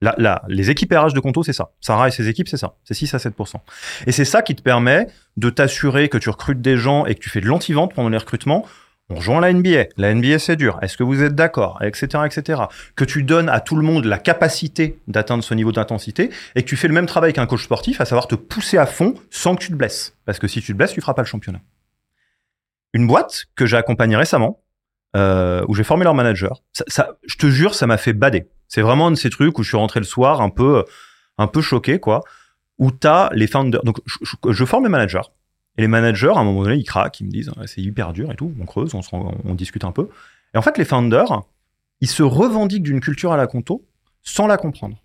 Là, 0.00 0.14
là, 0.18 0.42
les 0.48 0.70
équipes 0.70 0.92
RH 0.92 1.14
de 1.14 1.20
Conto, 1.20 1.42
c'est 1.42 1.52
ça. 1.52 1.70
Sarah 1.80 2.08
et 2.08 2.10
ses 2.10 2.28
équipes, 2.28 2.48
c'est 2.48 2.56
ça. 2.56 2.74
C'est 2.84 2.94
6 2.94 3.14
à 3.14 3.18
7%. 3.18 3.54
Et 4.06 4.12
c'est 4.12 4.24
ça 4.24 4.42
qui 4.42 4.54
te 4.54 4.62
permet 4.62 5.06
de 5.36 5.50
t'assurer 5.50 6.08
que 6.08 6.18
tu 6.18 6.28
recrutes 6.30 6.60
des 6.60 6.76
gens 6.76 7.06
et 7.06 7.14
que 7.14 7.20
tu 7.20 7.30
fais 7.30 7.40
de 7.40 7.46
l'anti-vente 7.46 7.94
pendant 7.94 8.10
les 8.10 8.18
recrutements. 8.18 8.66
On 9.10 9.16
rejoint 9.16 9.40
la 9.40 9.52
NBA. 9.52 9.84
La 9.96 10.14
NBA, 10.14 10.38
c'est 10.38 10.56
dur. 10.56 10.78
Est-ce 10.82 10.96
que 10.96 11.02
vous 11.02 11.22
êtes 11.22 11.34
d'accord 11.34 11.78
Etc., 11.82 12.06
etc. 12.24 12.62
Que 12.96 13.04
tu 13.04 13.22
donnes 13.22 13.48
à 13.48 13.60
tout 13.60 13.76
le 13.76 13.82
monde 13.82 14.04
la 14.04 14.18
capacité 14.18 14.98
d'atteindre 15.08 15.44
ce 15.44 15.54
niveau 15.54 15.72
d'intensité 15.72 16.30
et 16.54 16.62
que 16.62 16.68
tu 16.68 16.76
fais 16.76 16.88
le 16.88 16.94
même 16.94 17.06
travail 17.06 17.32
qu'un 17.32 17.46
coach 17.46 17.64
sportif, 17.64 18.00
à 18.00 18.04
savoir 18.04 18.28
te 18.28 18.34
pousser 18.34 18.78
à 18.78 18.86
fond 18.86 19.14
sans 19.30 19.56
que 19.56 19.62
tu 19.62 19.68
te 19.68 19.74
blesses. 19.74 20.16
Parce 20.24 20.38
que 20.38 20.48
si 20.48 20.60
tu 20.60 20.72
te 20.72 20.76
blesses, 20.76 20.92
tu 20.92 21.00
feras 21.00 21.14
pas 21.14 21.22
le 21.22 21.28
championnat. 21.28 21.60
une 22.94 23.06
boîte 23.06 23.46
que 23.56 23.66
j'ai 23.66 23.76
accompagnée 23.76 24.16
récemment, 24.16 24.63
euh, 25.16 25.64
où 25.68 25.74
j'ai 25.74 25.84
formé 25.84 26.04
leur 26.04 26.14
manager. 26.14 26.62
Je 26.74 27.36
te 27.36 27.46
jure, 27.46 27.74
ça 27.74 27.86
m'a 27.86 27.96
fait 27.96 28.12
bader. 28.12 28.46
C'est 28.68 28.82
vraiment 28.82 29.08
un 29.08 29.10
de 29.12 29.16
ces 29.16 29.30
trucs 29.30 29.58
où 29.58 29.62
je 29.62 29.68
suis 29.68 29.76
rentré 29.76 30.00
le 30.00 30.06
soir 30.06 30.40
un 30.40 30.50
peu, 30.50 30.84
un 31.38 31.46
peu 31.46 31.60
choqué, 31.60 32.00
quoi. 32.00 32.22
Où 32.78 32.90
t'as 32.90 33.30
les 33.32 33.46
founders. 33.46 33.82
Donc, 33.84 33.98
je, 34.06 34.64
forme 34.64 34.84
les 34.84 34.90
managers. 34.90 35.22
Et 35.76 35.82
les 35.82 35.88
managers, 35.88 36.32
à 36.34 36.38
un 36.38 36.44
moment 36.44 36.62
donné, 36.64 36.76
ils 36.76 36.84
craquent, 36.84 37.20
ils 37.20 37.26
me 37.26 37.30
disent, 37.30 37.50
c'est 37.66 37.80
hyper 37.80 38.12
dur 38.12 38.30
et 38.32 38.36
tout. 38.36 38.52
On 38.60 38.64
creuse, 38.64 38.92
on 39.12 39.54
discute 39.54 39.84
un 39.84 39.92
peu. 39.92 40.08
Et 40.54 40.58
en 40.58 40.62
fait, 40.62 40.78
les 40.78 40.84
founders, 40.84 41.42
ils 42.00 42.08
se 42.08 42.22
revendiquent 42.22 42.82
d'une 42.82 43.00
culture 43.00 43.32
à 43.32 43.36
la 43.36 43.46
conto 43.46 43.84
sans 44.22 44.46
la 44.46 44.56
comprendre. 44.56 44.96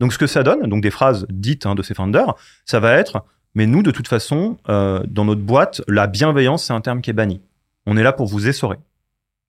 Donc, 0.00 0.12
ce 0.12 0.18
que 0.18 0.26
ça 0.26 0.42
donne, 0.42 0.68
donc 0.68 0.82
des 0.82 0.90
phrases 0.90 1.26
dites 1.30 1.66
hein, 1.66 1.74
de 1.74 1.82
ces 1.82 1.94
founders, 1.94 2.34
ça 2.64 2.80
va 2.80 2.94
être, 2.94 3.24
mais 3.54 3.66
nous, 3.66 3.82
de 3.82 3.90
toute 3.90 4.08
façon, 4.08 4.58
euh, 4.68 5.02
dans 5.06 5.24
notre 5.24 5.42
boîte, 5.42 5.82
la 5.86 6.06
bienveillance, 6.06 6.64
c'est 6.64 6.72
un 6.72 6.80
terme 6.80 7.00
qui 7.00 7.10
est 7.10 7.14
banni. 7.14 7.40
On 7.86 7.96
est 7.96 8.02
là 8.02 8.12
pour 8.12 8.26
vous 8.26 8.48
essorer. 8.48 8.78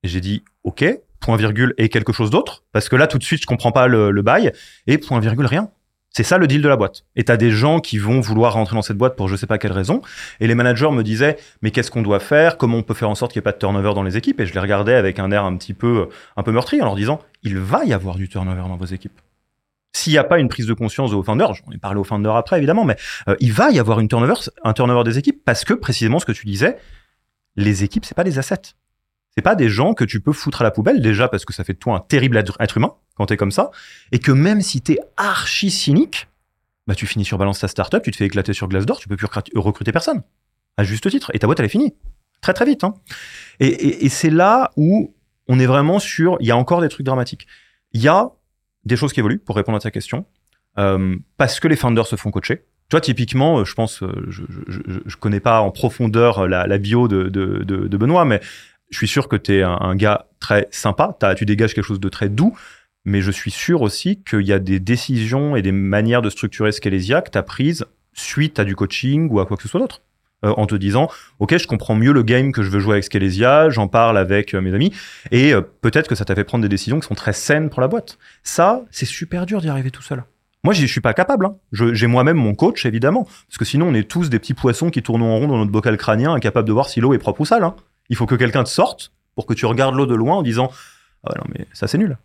Et 0.06 0.08
j'ai 0.08 0.22
dit, 0.22 0.44
OK, 0.64 0.86
point 1.20 1.36
virgule 1.36 1.74
et 1.80 1.90
quelque 1.90 2.14
chose 2.14 2.30
d'autre, 2.30 2.64
parce 2.72 2.90
que 2.90 2.96
là, 2.96 3.08
tout 3.08 3.18
de 3.18 3.24
suite, 3.24 3.42
je 3.42 3.48
comprends 3.48 3.72
pas 3.72 3.88
le, 3.88 4.22
bail, 4.22 4.52
et 4.86 5.00
point 5.00 5.20
virgule 5.20 5.48
rien. 5.48 5.72
C'est 6.12 6.22
ça 6.22 6.38
le 6.38 6.46
deal 6.46 6.62
de 6.62 6.70
la 6.70 6.78
boîte. 6.78 7.06
Et 7.16 7.24
t'as 7.24 7.38
des 7.38 7.50
gens 7.50 7.80
qui 7.80 7.98
vont 7.98 8.20
vouloir 8.20 8.54
rentrer 8.54 8.76
dans 8.76 8.84
cette 8.84 9.00
boîte 9.00 9.16
pour 9.16 9.30
je 9.30 9.36
sais 9.36 9.48
pas 9.48 9.58
quelle 9.58 9.72
raison. 9.72 10.04
Et 10.40 10.46
les 10.46 10.54
managers 10.54 10.92
me 10.92 11.02
disaient, 11.02 11.38
mais 11.64 11.72
qu'est-ce 11.72 11.90
qu'on 11.90 12.04
doit 12.04 12.20
faire? 12.20 12.58
Comment 12.58 12.78
on 12.78 12.84
peut 12.84 12.94
faire 12.94 13.10
en 13.10 13.16
sorte 13.16 13.34
qu'il 13.34 13.40
n'y 13.40 13.42
ait 13.42 13.50
pas 13.50 13.52
de 13.54 13.58
turnover 13.58 13.96
dans 13.96 14.04
les 14.04 14.16
équipes? 14.16 14.40
Et 14.40 14.46
je 14.46 14.54
les 14.54 14.60
regardais 14.60 14.94
avec 14.94 15.18
un 15.18 15.32
air 15.32 15.44
un 15.44 15.58
petit 15.58 15.74
peu, 15.74 16.10
un 16.38 16.44
peu 16.44 16.52
meurtri 16.52 16.80
en 16.84 16.86
leur 16.86 16.96
disant, 16.96 17.20
il 17.42 17.58
va 17.58 17.84
y 17.84 17.92
avoir 17.92 18.16
du 18.16 18.30
turnover 18.30 18.62
dans 18.62 18.78
vos 18.78 18.86
équipes. 18.86 19.20
S'il 19.92 20.14
n'y 20.14 20.20
a 20.20 20.24
pas 20.24 20.38
une 20.38 20.50
prise 20.50 20.68
de 20.68 20.74
conscience 20.74 21.14
aux 21.14 21.24
founders, 21.24 21.56
j'en 21.56 21.72
ai 21.72 21.80
parlé 21.80 22.00
aux 22.00 22.04
founders 22.04 22.36
après 22.36 22.58
évidemment, 22.58 22.86
mais 22.86 22.96
euh, 23.28 23.36
il 23.40 23.52
va 23.52 23.72
y 23.72 23.80
avoir 23.80 24.00
une 24.00 24.08
turnover, 24.08 24.36
un 24.64 24.74
turnover 24.74 25.04
des 25.04 25.18
équipes 25.18 25.42
parce 25.44 25.66
que 25.66 25.74
précisément 25.74 26.20
ce 26.20 26.26
que 26.26 26.32
tu 26.32 26.46
disais, 26.46 26.78
les 27.56 27.84
équipes, 27.84 28.06
c'est 28.06 28.16
pas 28.16 28.24
des 28.24 28.38
assets. 28.38 28.76
C'est 29.36 29.42
pas 29.42 29.56
des 29.56 29.68
gens 29.68 29.94
que 29.94 30.06
tu 30.06 30.22
peux 30.22 30.32
foutre 30.32 30.62
à 30.62 30.64
la 30.64 30.72
poubelle, 30.72 31.02
déjà 31.02 31.28
parce 31.28 31.44
que 31.44 31.54
ça 31.54 31.64
fait 31.64 31.74
de 31.74 31.80
toi 31.80 31.98
un 31.98 32.00
terrible 32.00 32.38
être 32.38 32.78
humain 32.78 32.94
quand 33.16 33.26
t'es 33.26 33.38
comme 33.38 33.52
ça, 33.52 33.72
et 34.12 34.20
que 34.20 34.32
même 34.32 34.62
si 34.62 34.82
t'es 34.82 35.00
archi 35.18 35.72
cynique, 35.72 36.28
bah 36.88 36.96
tu 36.96 37.06
finis 37.06 37.26
sur 37.26 37.38
balance 37.38 37.60
ta 37.60 37.68
startup, 37.68 38.02
tu 38.02 38.12
te 38.12 38.18
fais 38.18 38.26
éclater 38.26 38.54
sur 38.54 38.68
Glassdoor, 38.68 39.00
tu 39.00 39.08
peux 39.08 39.18
plus 39.18 39.28
recruter- 39.56 39.92
personne. 39.92 40.24
À 40.78 40.84
juste 40.84 41.10
titre. 41.10 41.32
Et 41.34 41.40
ta 41.40 41.48
boîte, 41.48 41.60
elle 41.60 41.66
est 41.66 41.70
finie. 41.70 41.96
Très 42.42 42.54
très 42.54 42.66
vite. 42.66 42.84
Hein. 42.84 42.94
Et, 43.60 44.10
c'est 44.10 44.30
là 44.30 44.72
où 44.76 45.16
on 45.48 45.60
est 45.60 45.66
vraiment 45.66 46.00
sur. 46.00 46.38
Il 46.42 46.48
y 46.48 46.52
a 46.52 46.58
encore 46.58 46.82
des 46.82 46.90
trucs 46.90 47.06
dramatiques. 47.06 47.48
Il 47.94 48.02
y 48.02 48.10
a 48.10 48.30
des 48.84 48.98
choses 48.98 49.14
qui 49.14 49.22
évoluent, 49.22 49.40
pour 49.40 49.56
répondre 49.56 49.78
à 49.78 49.80
ta 49.80 49.92
question, 49.92 50.26
euh, 50.78 51.16
parce 51.38 51.60
que 51.60 51.68
les 51.68 51.78
founders 51.78 52.08
se 52.08 52.18
font 52.18 52.30
coacher. 52.30 52.66
Toi, 52.90 53.02
typiquement, 53.02 53.60
euh, 53.60 53.66
je 53.66 53.74
pense, 53.74 54.04
euh, 54.04 54.28
je, 54.28 55.16
connais 55.16 55.40
pas 55.40 55.62
en 55.62 55.72
profondeur 55.72 56.48
la, 56.48 56.78
bio 56.78 57.08
de 57.08 57.98
Benoît, 57.98 58.26
mais 58.26 58.42
je 58.90 58.98
suis 58.98 59.08
sûr 59.08 59.28
que 59.28 59.36
tu 59.36 59.56
es 59.58 59.62
un, 59.64 59.96
gars 59.96 60.28
très 60.40 60.68
sympa. 60.72 61.18
Tu 61.36 61.46
dégages 61.46 61.74
quelque 61.74 61.86
chose 61.86 62.00
de 62.00 62.10
très 62.10 62.30
doux, 62.30 62.58
mais 63.04 63.22
je 63.22 63.32
suis 63.32 63.52
sûr 63.52 63.82
aussi 63.82 64.24
qu'il 64.24 64.42
y 64.46 64.54
a 64.54 64.60
des 64.60 64.80
décisions 64.80 65.56
et 65.56 65.62
des 65.62 65.72
manières 65.72 66.22
de 66.22 66.30
structurer 66.30 66.72
Scalesia 66.72 67.22
que 67.22 67.32
tu 67.32 67.38
as 67.38 67.44
prises 67.44 67.86
suite 68.14 68.60
à 68.60 68.64
du 68.64 68.76
coaching 68.76 69.28
ou 69.30 69.40
à 69.40 69.46
quoi 69.46 69.58
que 69.58 69.64
ce 69.64 69.70
soit 69.70 69.80
d'autre. 69.80 70.02
Euh, 70.44 70.54
en 70.58 70.68
te 70.68 70.76
disant, 70.76 71.10
OK, 71.40 71.58
je 71.58 71.66
comprends 71.66 71.96
mieux 71.96 72.12
le 72.12 72.22
game 72.22 72.52
que 72.52 72.62
je 72.62 72.70
veux 72.70 72.80
jouer 72.80 72.94
avec 72.94 73.06
Scalesia, 73.06 73.70
j'en 73.70 73.88
parle 73.88 74.18
avec 74.18 74.54
euh, 74.54 74.60
mes 74.60 74.74
amis, 74.74 74.92
et 75.32 75.54
euh, 75.54 75.62
peut-être 75.62 76.10
que 76.10 76.16
ça 76.16 76.26
t'a 76.26 76.36
fait 76.36 76.44
prendre 76.44 76.62
des 76.62 76.70
décisions 76.70 77.00
qui 77.00 77.08
sont 77.08 77.16
très 77.16 77.32
saines 77.32 77.70
pour 77.70 77.80
la 77.80 77.88
boîte. 77.88 78.18
Ça, 78.44 78.84
c'est 78.92 79.06
super 79.06 79.46
dur 79.46 79.62
d'y 79.62 79.70
arriver 79.70 79.92
tout 79.92 80.02
seul. 80.02 80.26
Moi, 80.66 80.74
je 80.74 80.86
suis 80.86 81.00
pas 81.00 81.14
capable. 81.14 81.46
hein. 81.46 81.56
J'ai 81.72 82.08
moi-même 82.08 82.38
mon 82.38 82.54
coach, 82.54 82.86
évidemment, 82.86 83.24
parce 83.24 83.58
que 83.58 83.66
sinon, 83.66 83.88
on 83.88 83.94
est 83.94 84.10
tous 84.10 84.30
des 84.30 84.40
petits 84.40 84.54
poissons 84.54 84.90
qui 84.90 85.02
tournent 85.02 85.22
en 85.24 85.38
rond 85.38 85.48
dans 85.48 85.58
notre 85.58 85.72
bocal 85.72 85.96
crânien, 85.96 86.34
incapables 86.34 86.68
de 86.68 86.74
voir 86.74 86.90
si 86.90 87.00
l'eau 87.00 87.14
est 87.14 87.18
propre 87.18 87.42
ou 87.42 87.46
sale. 87.46 87.64
hein. 87.64 87.76
Il 88.10 88.16
faut 88.16 88.26
que 88.26 88.36
quelqu'un 88.36 88.64
te 88.64 88.70
sorte 88.70 89.12
pour 89.36 89.46
que 89.46 89.54
tu 89.54 89.66
regardes 89.66 89.96
l'eau 89.96 90.06
de 90.06 90.16
loin 90.16 90.36
en 90.36 90.44
disant, 90.44 90.72
ah 91.26 91.34
non, 91.38 91.44
mais 91.54 91.68
ça, 91.74 91.88
c'est 91.88 91.98
nul. 91.98 92.18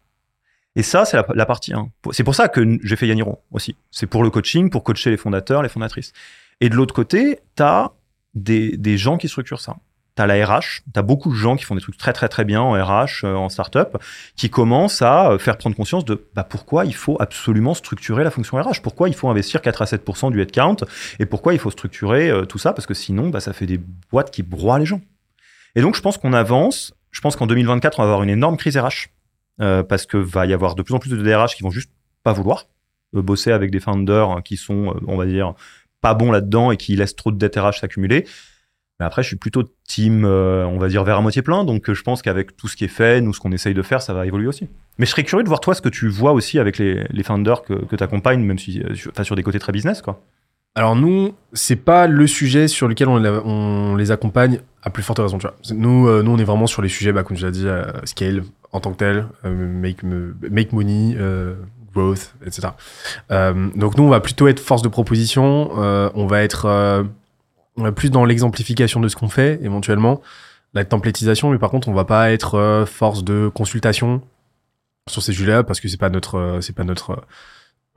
Et 0.76 0.82
ça, 0.82 1.04
c'est 1.04 1.18
la, 1.34 1.46
partie 1.46 1.74
1. 1.74 1.90
C'est 2.12 2.22
pour 2.22 2.34
ça 2.34 2.48
que 2.48 2.78
j'ai 2.82 2.96
fait 2.96 3.08
Yaniro 3.08 3.42
aussi. 3.50 3.76
C'est 3.90 4.06
pour 4.06 4.22
le 4.22 4.30
coaching, 4.30 4.70
pour 4.70 4.84
coacher 4.84 5.10
les 5.10 5.16
fondateurs, 5.16 5.62
les 5.62 5.68
fondatrices. 5.68 6.12
Et 6.60 6.68
de 6.68 6.76
l'autre 6.76 6.94
côté, 6.94 7.40
tu 7.56 7.62
as 7.62 7.90
des, 8.34 8.76
des 8.76 8.96
gens 8.96 9.16
qui 9.16 9.28
structurent 9.28 9.60
ça. 9.60 9.76
Tu 10.16 10.22
as 10.22 10.26
la 10.28 10.46
RH, 10.46 10.82
tu 10.92 10.98
as 10.98 11.02
beaucoup 11.02 11.30
de 11.30 11.36
gens 11.36 11.56
qui 11.56 11.64
font 11.64 11.74
des 11.74 11.80
trucs 11.80 11.96
très 11.96 12.12
très 12.12 12.28
très 12.28 12.44
bien 12.44 12.60
en 12.60 12.72
RH, 12.72 13.24
euh, 13.24 13.34
en 13.34 13.48
startup, 13.48 13.96
qui 14.36 14.48
commencent 14.48 15.02
à 15.02 15.32
euh, 15.32 15.38
faire 15.38 15.56
prendre 15.56 15.74
conscience 15.74 16.04
de 16.04 16.24
bah, 16.34 16.44
pourquoi 16.44 16.84
il 16.84 16.94
faut 16.94 17.16
absolument 17.20 17.74
structurer 17.74 18.22
la 18.22 18.30
fonction 18.30 18.56
RH, 18.56 18.80
pourquoi 18.82 19.08
il 19.08 19.14
faut 19.14 19.28
investir 19.28 19.62
4 19.62 19.82
à 19.82 19.84
7% 19.86 20.30
du 20.30 20.40
headcount, 20.40 20.76
et 21.18 21.26
pourquoi 21.26 21.52
il 21.52 21.58
faut 21.58 21.70
structurer 21.70 22.30
euh, 22.30 22.44
tout 22.44 22.58
ça, 22.58 22.72
parce 22.72 22.86
que 22.86 22.94
sinon, 22.94 23.30
bah, 23.30 23.40
ça 23.40 23.52
fait 23.52 23.66
des 23.66 23.80
boîtes 24.10 24.30
qui 24.30 24.42
broient 24.42 24.78
les 24.78 24.86
gens. 24.86 25.00
Et 25.74 25.82
donc, 25.82 25.96
je 25.96 26.00
pense 26.00 26.18
qu'on 26.18 26.32
avance. 26.32 26.94
Je 27.10 27.20
pense 27.20 27.36
qu'en 27.36 27.46
2024, 27.46 27.98
on 27.98 28.02
va 28.02 28.08
avoir 28.08 28.22
une 28.22 28.30
énorme 28.30 28.56
crise 28.56 28.76
RH, 28.76 29.08
euh, 29.60 29.82
parce 29.82 30.06
que 30.06 30.16
va 30.16 30.46
y 30.46 30.52
avoir 30.52 30.74
de 30.74 30.82
plus 30.82 30.94
en 30.94 30.98
plus 30.98 31.10
de 31.10 31.22
DRH 31.22 31.56
qui 31.56 31.62
vont 31.62 31.70
juste 31.70 31.90
pas 32.22 32.32
vouloir 32.32 32.66
euh, 33.16 33.22
bosser 33.22 33.52
avec 33.52 33.70
des 33.70 33.80
founders 33.80 34.42
qui 34.44 34.56
sont, 34.56 34.88
euh, 34.88 35.00
on 35.06 35.16
va 35.16 35.26
dire, 35.26 35.54
pas 36.00 36.14
bons 36.14 36.32
là-dedans 36.32 36.70
et 36.70 36.76
qui 36.76 36.96
laissent 36.96 37.16
trop 37.16 37.30
de 37.30 37.36
dettes 37.36 37.56
RH 37.56 37.80
s'accumuler. 37.80 38.26
Mais 38.98 39.06
après, 39.06 39.22
je 39.22 39.28
suis 39.28 39.36
plutôt 39.36 39.64
team, 39.88 40.26
on 40.26 40.78
va 40.78 40.88
dire, 40.88 41.04
vers 41.04 41.16
à 41.16 41.20
moitié 41.22 41.40
plein. 41.40 41.64
Donc, 41.64 41.90
je 41.90 42.02
pense 42.02 42.20
qu'avec 42.20 42.54
tout 42.54 42.68
ce 42.68 42.76
qui 42.76 42.84
est 42.84 42.88
fait, 42.88 43.22
nous, 43.22 43.32
ce 43.32 43.40
qu'on 43.40 43.50
essaye 43.50 43.72
de 43.72 43.80
faire, 43.80 44.02
ça 44.02 44.12
va 44.12 44.26
évoluer 44.26 44.46
aussi. 44.46 44.68
Mais 44.98 45.06
je 45.06 45.10
serais 45.10 45.24
curieux 45.24 45.42
de 45.42 45.48
voir, 45.48 45.60
toi, 45.60 45.74
ce 45.74 45.80
que 45.80 45.88
tu 45.88 46.08
vois 46.08 46.32
aussi 46.32 46.58
avec 46.58 46.76
les, 46.76 47.06
les 47.08 47.22
founders 47.22 47.62
que, 47.62 47.96
tu 47.96 48.04
accompagnes, 48.04 48.44
même 48.44 48.58
si, 48.58 48.82
sur, 48.94 49.12
sur 49.24 49.36
des 49.36 49.42
côtés 49.42 49.58
très 49.58 49.72
business, 49.72 50.02
quoi. 50.02 50.22
Alors 50.76 50.94
nous, 50.94 51.34
c'est 51.52 51.76
pas 51.76 52.06
le 52.06 52.26
sujet 52.26 52.68
sur 52.68 52.86
lequel 52.86 53.08
on, 53.08 53.96
les 53.96 54.10
accompagne 54.12 54.60
à 54.82 54.90
plus 54.90 55.02
forte 55.02 55.18
raison. 55.18 55.38
Nous, 55.72 56.06
euh, 56.06 56.22
nous, 56.22 56.30
on 56.30 56.38
est 56.38 56.44
vraiment 56.44 56.68
sur 56.68 56.80
les 56.80 56.88
sujets, 56.88 57.12
bah, 57.12 57.24
comme 57.24 57.36
tu 57.36 57.42
l'as 57.42 57.50
dit, 57.50 57.66
euh, 57.66 57.84
scale 58.04 58.44
en 58.72 58.78
tant 58.78 58.92
que 58.92 58.98
tel, 58.98 59.26
euh, 59.44 59.50
make, 59.50 60.02
make 60.04 60.72
money, 60.72 61.16
growth, 61.92 62.34
etc. 62.46 62.68
Donc 63.74 63.96
nous, 63.96 64.04
on 64.04 64.08
va 64.08 64.20
plutôt 64.20 64.46
être 64.46 64.60
force 64.60 64.82
de 64.82 64.88
proposition. 64.88 65.72
on 65.74 66.26
va 66.26 66.42
être 66.42 67.04
plus 67.96 68.10
dans 68.10 68.24
l'exemplification 68.24 69.00
de 69.00 69.08
ce 69.08 69.16
qu'on 69.16 69.28
fait, 69.28 69.58
éventuellement, 69.62 70.20
la 70.72 70.84
templétisation. 70.84 71.50
Mais 71.50 71.58
par 71.58 71.70
contre, 71.70 71.88
on 71.88 71.94
va 71.94 72.04
pas 72.04 72.30
être 72.30 72.84
force 72.86 73.24
de 73.24 73.50
consultation 73.52 74.22
sur 75.08 75.20
ces 75.20 75.32
sujets-là 75.32 75.64
parce 75.64 75.80
que 75.80 75.88
c'est 75.88 75.96
pas 75.98 76.10
notre, 76.10 76.58
c'est 76.60 76.76
pas 76.76 76.84
notre, 76.84 77.24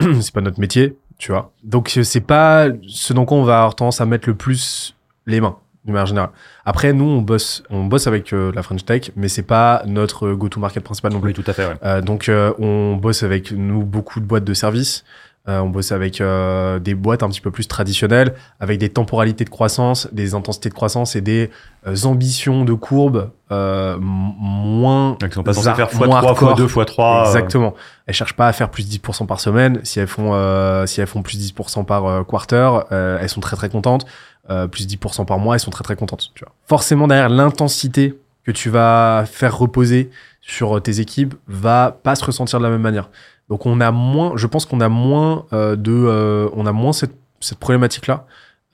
c'est 0.20 0.34
pas 0.34 0.40
notre 0.40 0.58
métier 0.58 0.96
tu 1.24 1.32
vois. 1.32 1.52
Donc 1.62 1.90
euh, 1.96 2.02
c'est 2.02 2.20
pas 2.20 2.66
ce 2.86 3.14
dans 3.14 3.24
quoi 3.24 3.38
on 3.38 3.44
va 3.44 3.56
avoir 3.60 3.74
tendance 3.74 4.02
à 4.02 4.04
mettre 4.04 4.28
le 4.28 4.34
plus 4.34 4.94
les 5.26 5.40
mains 5.40 5.56
d'une 5.86 5.94
manière 5.94 6.06
générale. 6.06 6.30
Après 6.66 6.92
nous 6.92 7.06
on 7.06 7.22
bosse 7.22 7.62
on 7.70 7.84
bosse 7.84 8.06
avec 8.06 8.34
euh, 8.34 8.52
la 8.54 8.62
French 8.62 8.84
Tech 8.84 9.10
mais 9.16 9.28
c'est 9.28 9.42
pas 9.42 9.82
notre 9.86 10.34
go 10.34 10.50
to 10.50 10.60
market 10.60 10.84
principal 10.84 11.14
non 11.14 11.20
plus. 11.20 11.32
tout 11.32 11.44
à 11.46 11.54
fait, 11.54 11.64
ouais. 11.64 11.76
Euh, 11.82 12.02
donc 12.02 12.28
euh, 12.28 12.52
on 12.58 12.96
bosse 12.96 13.22
avec 13.22 13.52
nous 13.52 13.84
beaucoup 13.84 14.20
de 14.20 14.26
boîtes 14.26 14.44
de 14.44 14.52
services. 14.52 15.02
Euh, 15.46 15.60
on 15.60 15.68
bosse 15.68 15.92
avec 15.92 16.22
euh, 16.22 16.78
des 16.78 16.94
boîtes 16.94 17.22
un 17.22 17.28
petit 17.28 17.42
peu 17.42 17.50
plus 17.50 17.68
traditionnelles, 17.68 18.34
avec 18.60 18.78
des 18.78 18.88
temporalités 18.88 19.44
de 19.44 19.50
croissance, 19.50 20.08
des 20.10 20.34
intensités 20.34 20.70
de 20.70 20.74
croissance 20.74 21.16
et 21.16 21.20
des 21.20 21.50
euh, 21.86 21.94
ambitions 22.04 22.64
de 22.64 22.72
courbe 22.72 23.30
euh, 23.52 23.98
moins 24.00 25.18
ils 25.20 25.32
sont 25.32 25.42
pas 25.42 25.52
censés 25.52 25.64
Zar- 25.66 25.76
faire 25.76 26.08
moins 26.08 26.22
x3, 26.22 26.26
hardcore. 26.28 26.58
x2, 26.58 26.66
x3. 26.66 27.26
Exactement. 27.26 27.74
Elles 28.06 28.14
cherchent 28.14 28.36
pas 28.36 28.48
à 28.48 28.52
faire 28.54 28.70
plus 28.70 28.88
10% 28.88 29.26
par 29.26 29.38
semaine. 29.40 29.80
Si 29.82 30.00
elles 30.00 30.06
font, 30.06 30.30
euh, 30.32 30.86
si 30.86 31.02
elles 31.02 31.06
font 31.06 31.22
plus 31.22 31.38
10% 31.38 31.84
par 31.84 32.06
euh, 32.06 32.22
quarter, 32.24 32.70
euh, 32.92 33.18
elles 33.20 33.28
sont 33.28 33.40
très 33.40 33.56
très 33.56 33.68
contentes. 33.68 34.06
Euh, 34.50 34.66
plus 34.66 34.86
10% 34.86 35.26
par 35.26 35.38
mois, 35.38 35.54
elles 35.56 35.60
sont 35.60 35.70
très 35.70 35.84
très 35.84 35.96
contentes. 35.96 36.30
Tu 36.34 36.42
vois. 36.44 36.52
Forcément, 36.66 37.06
derrière 37.06 37.28
l'intensité 37.28 38.18
que 38.44 38.50
tu 38.50 38.70
vas 38.70 39.24
faire 39.26 39.56
reposer 39.58 40.10
sur 40.40 40.82
tes 40.82 41.00
équipes 41.00 41.34
va 41.48 41.96
pas 42.02 42.14
se 42.14 42.24
ressentir 42.24 42.58
de 42.58 42.64
la 42.64 42.70
même 42.70 42.82
manière. 42.82 43.08
Donc 43.48 43.66
on 43.66 43.80
a 43.80 43.90
moins, 43.90 44.32
je 44.36 44.46
pense 44.46 44.64
qu'on 44.66 44.80
a 44.80 44.88
moins 44.88 45.46
euh, 45.52 45.76
de, 45.76 45.92
euh, 45.92 46.48
on 46.54 46.66
a 46.66 46.72
moins 46.72 46.92
cette, 46.92 47.14
cette 47.40 47.58
problématique 47.58 48.06
là. 48.06 48.26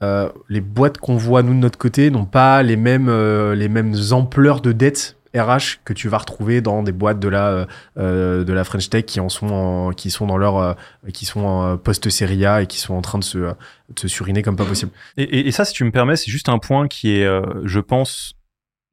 Euh, 0.02 0.30
les 0.48 0.60
boîtes 0.62 0.96
qu'on 0.98 1.16
voit 1.16 1.42
nous 1.42 1.52
de 1.52 1.58
notre 1.58 1.76
côté 1.78 2.10
n'ont 2.10 2.24
pas 2.24 2.62
les 2.62 2.76
mêmes, 2.76 3.10
les 3.52 3.68
mêmes 3.68 3.94
ampleurs 4.12 4.60
de 4.62 4.72
dettes 4.72 5.16
RH 5.36 5.78
que 5.84 5.92
tu 5.92 6.08
vas 6.08 6.18
retrouver 6.18 6.60
dans 6.62 6.82
des 6.82 6.90
boîtes 6.92 7.20
de 7.20 7.28
la, 7.28 7.66
de 7.96 8.52
la 8.52 8.64
French 8.64 8.88
Tech 8.88 9.04
qui 9.04 9.20
en 9.20 9.28
sont, 9.28 9.48
en- 9.50 9.90
qui 9.92 10.10
sont 10.10 10.26
dans 10.26 10.38
leur, 10.38 10.76
qui 11.12 11.26
sont 11.26 11.78
post 11.84 12.08
série 12.08 12.46
A 12.46 12.62
et 12.62 12.66
qui 12.66 12.78
sont 12.78 12.94
en 12.94 13.02
train 13.02 13.18
de 13.18 13.24
se, 13.24 13.52
se 13.96 14.08
suriner 14.08 14.42
comme 14.42 14.56
pas 14.56 14.64
possible. 14.64 14.90
Et, 15.18 15.46
et- 15.46 15.52
ça, 15.52 15.64
si 15.66 15.72
tu 15.74 15.84
me 15.84 15.90
permets, 15.90 16.16
c'est 16.16 16.30
juste 16.30 16.48
un 16.48 16.58
point 16.58 16.88
qui 16.88 17.12
est, 17.12 17.28
je 17.64 17.78
pense, 17.80 18.32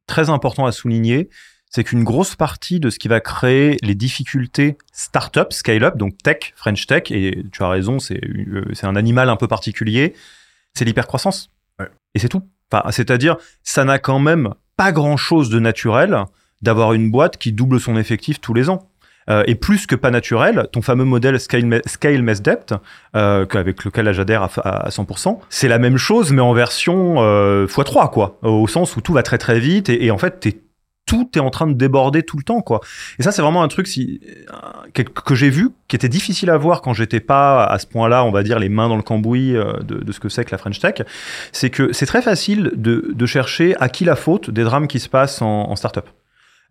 très 0.06 0.28
important 0.30 0.66
à 0.66 0.72
souligner. 0.72 1.28
C'est 1.70 1.84
qu'une 1.84 2.02
grosse 2.04 2.34
partie 2.34 2.80
de 2.80 2.90
ce 2.90 2.98
qui 2.98 3.08
va 3.08 3.20
créer 3.20 3.76
les 3.82 3.94
difficultés 3.94 4.78
startup, 4.92 5.52
scale-up, 5.52 5.96
donc 5.96 6.16
tech, 6.22 6.52
French 6.56 6.86
tech, 6.86 7.10
et 7.10 7.44
tu 7.52 7.62
as 7.62 7.68
raison, 7.68 7.98
c'est 7.98 8.20
euh, 8.24 8.64
c'est 8.72 8.86
un 8.86 8.96
animal 8.96 9.28
un 9.28 9.36
peu 9.36 9.48
particulier, 9.48 10.14
c'est 10.74 10.84
l'hypercroissance. 10.84 11.50
Ouais. 11.78 11.88
Et 12.14 12.18
c'est 12.18 12.28
tout. 12.28 12.42
Enfin, 12.72 12.90
C'est-à-dire, 12.90 13.36
ça 13.62 13.84
n'a 13.84 13.98
quand 13.98 14.18
même 14.18 14.54
pas 14.76 14.92
grand-chose 14.92 15.50
de 15.50 15.58
naturel 15.60 16.24
d'avoir 16.62 16.92
une 16.92 17.10
boîte 17.10 17.36
qui 17.36 17.52
double 17.52 17.80
son 17.80 17.96
effectif 17.96 18.40
tous 18.40 18.54
les 18.54 18.68
ans. 18.70 18.88
euh, 19.30 19.42
est 19.46 19.56
plus 19.56 19.86
que 19.86 19.94
pas 19.94 20.10
naturel. 20.10 20.68
Ton 20.72 20.80
fameux 20.80 21.04
modèle 21.04 21.38
Scale, 21.38 21.82
scale 21.86 22.22
Mess 22.22 22.40
Depth, 22.40 22.72
euh, 23.14 23.44
avec 23.52 23.84
lequel 23.84 24.10
j'adhère 24.12 24.42
à, 24.42 24.86
à, 24.86 24.88
100%, 24.88 25.38
c'est 25.50 25.68
la 25.68 25.78
même 25.78 25.98
chose, 25.98 26.32
mais 26.32 26.40
en 26.40 26.54
version 26.54 27.16
euh, 27.18 27.66
x3, 27.66 28.10
quoi. 28.10 28.38
Au 28.42 28.66
sens 28.66 28.96
où 28.96 29.02
tout 29.02 29.12
va 29.12 29.22
très 29.22 29.36
très 29.36 29.60
vite 29.60 29.90
et, 29.90 30.06
et 30.06 30.10
en 30.10 30.16
fait, 30.18 30.40
t'es 30.40 30.58
tout 31.08 31.30
est 31.34 31.40
en 31.40 31.48
train 31.48 31.66
de 31.66 31.72
déborder 31.72 32.22
tout 32.22 32.36
le 32.36 32.42
temps, 32.42 32.60
quoi. 32.60 32.80
Et 33.18 33.22
ça, 33.22 33.32
c'est 33.32 33.40
vraiment 33.40 33.62
un 33.62 33.68
truc 33.68 33.86
si, 33.86 34.20
que, 34.92 35.02
que 35.02 35.34
j'ai 35.34 35.48
vu, 35.48 35.70
qui 35.88 35.96
était 35.96 36.10
difficile 36.10 36.50
à 36.50 36.56
voir 36.58 36.82
quand 36.82 36.92
j'étais 36.92 37.18
pas 37.18 37.64
à 37.64 37.78
ce 37.78 37.86
point-là, 37.86 38.24
on 38.24 38.30
va 38.30 38.42
dire, 38.42 38.58
les 38.58 38.68
mains 38.68 38.88
dans 38.88 38.96
le 38.96 39.02
cambouis 39.02 39.56
euh, 39.56 39.72
de, 39.80 40.12
ce 40.12 40.20
que 40.20 40.28
c'est 40.28 40.44
que 40.44 40.52
la 40.52 40.58
French 40.58 40.78
Tech. 40.78 40.96
C'est 41.52 41.70
que 41.70 41.94
c'est 41.94 42.04
très 42.04 42.20
facile 42.20 42.72
de, 42.76 43.26
chercher 43.26 43.74
à 43.80 43.88
qui 43.88 44.04
la 44.04 44.16
faute 44.16 44.50
des 44.50 44.64
drames 44.64 44.86
qui 44.86 45.00
se 45.00 45.08
passent 45.08 45.42
en, 45.42 45.70
en 45.70 45.76
startup. 45.76 46.08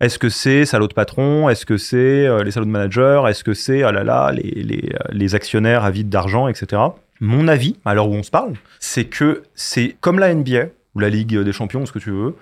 Est-ce 0.00 0.20
que 0.20 0.28
c'est 0.28 0.64
salaud 0.64 0.86
de 0.86 0.94
patron? 0.94 1.48
Est-ce 1.48 1.66
que 1.66 1.76
c'est 1.76 1.96
euh, 2.26 2.44
les 2.44 2.52
salauds 2.52 2.66
de 2.66 2.70
manager? 2.70 3.26
Est-ce 3.26 3.42
que 3.42 3.54
c'est, 3.54 3.82
ah 3.82 3.90
là 3.90 4.04
là, 4.04 4.32
les 4.32 5.34
actionnaires 5.34 5.84
avides 5.84 6.08
d'argent, 6.08 6.46
etc. 6.46 6.80
Mon 7.20 7.48
avis, 7.48 7.76
à 7.84 7.94
l'heure 7.94 8.08
où 8.08 8.14
on 8.14 8.22
se 8.22 8.30
parle, 8.30 8.52
c'est 8.78 9.06
que 9.06 9.42
c'est 9.56 9.96
comme 10.00 10.20
la 10.20 10.32
NBA, 10.32 10.66
ou 10.94 11.00
la 11.00 11.10
Ligue 11.10 11.36
des 11.36 11.52
Champions, 11.52 11.84
ce 11.86 11.92
que 11.92 11.98
tu 11.98 12.12
veux, 12.12 12.36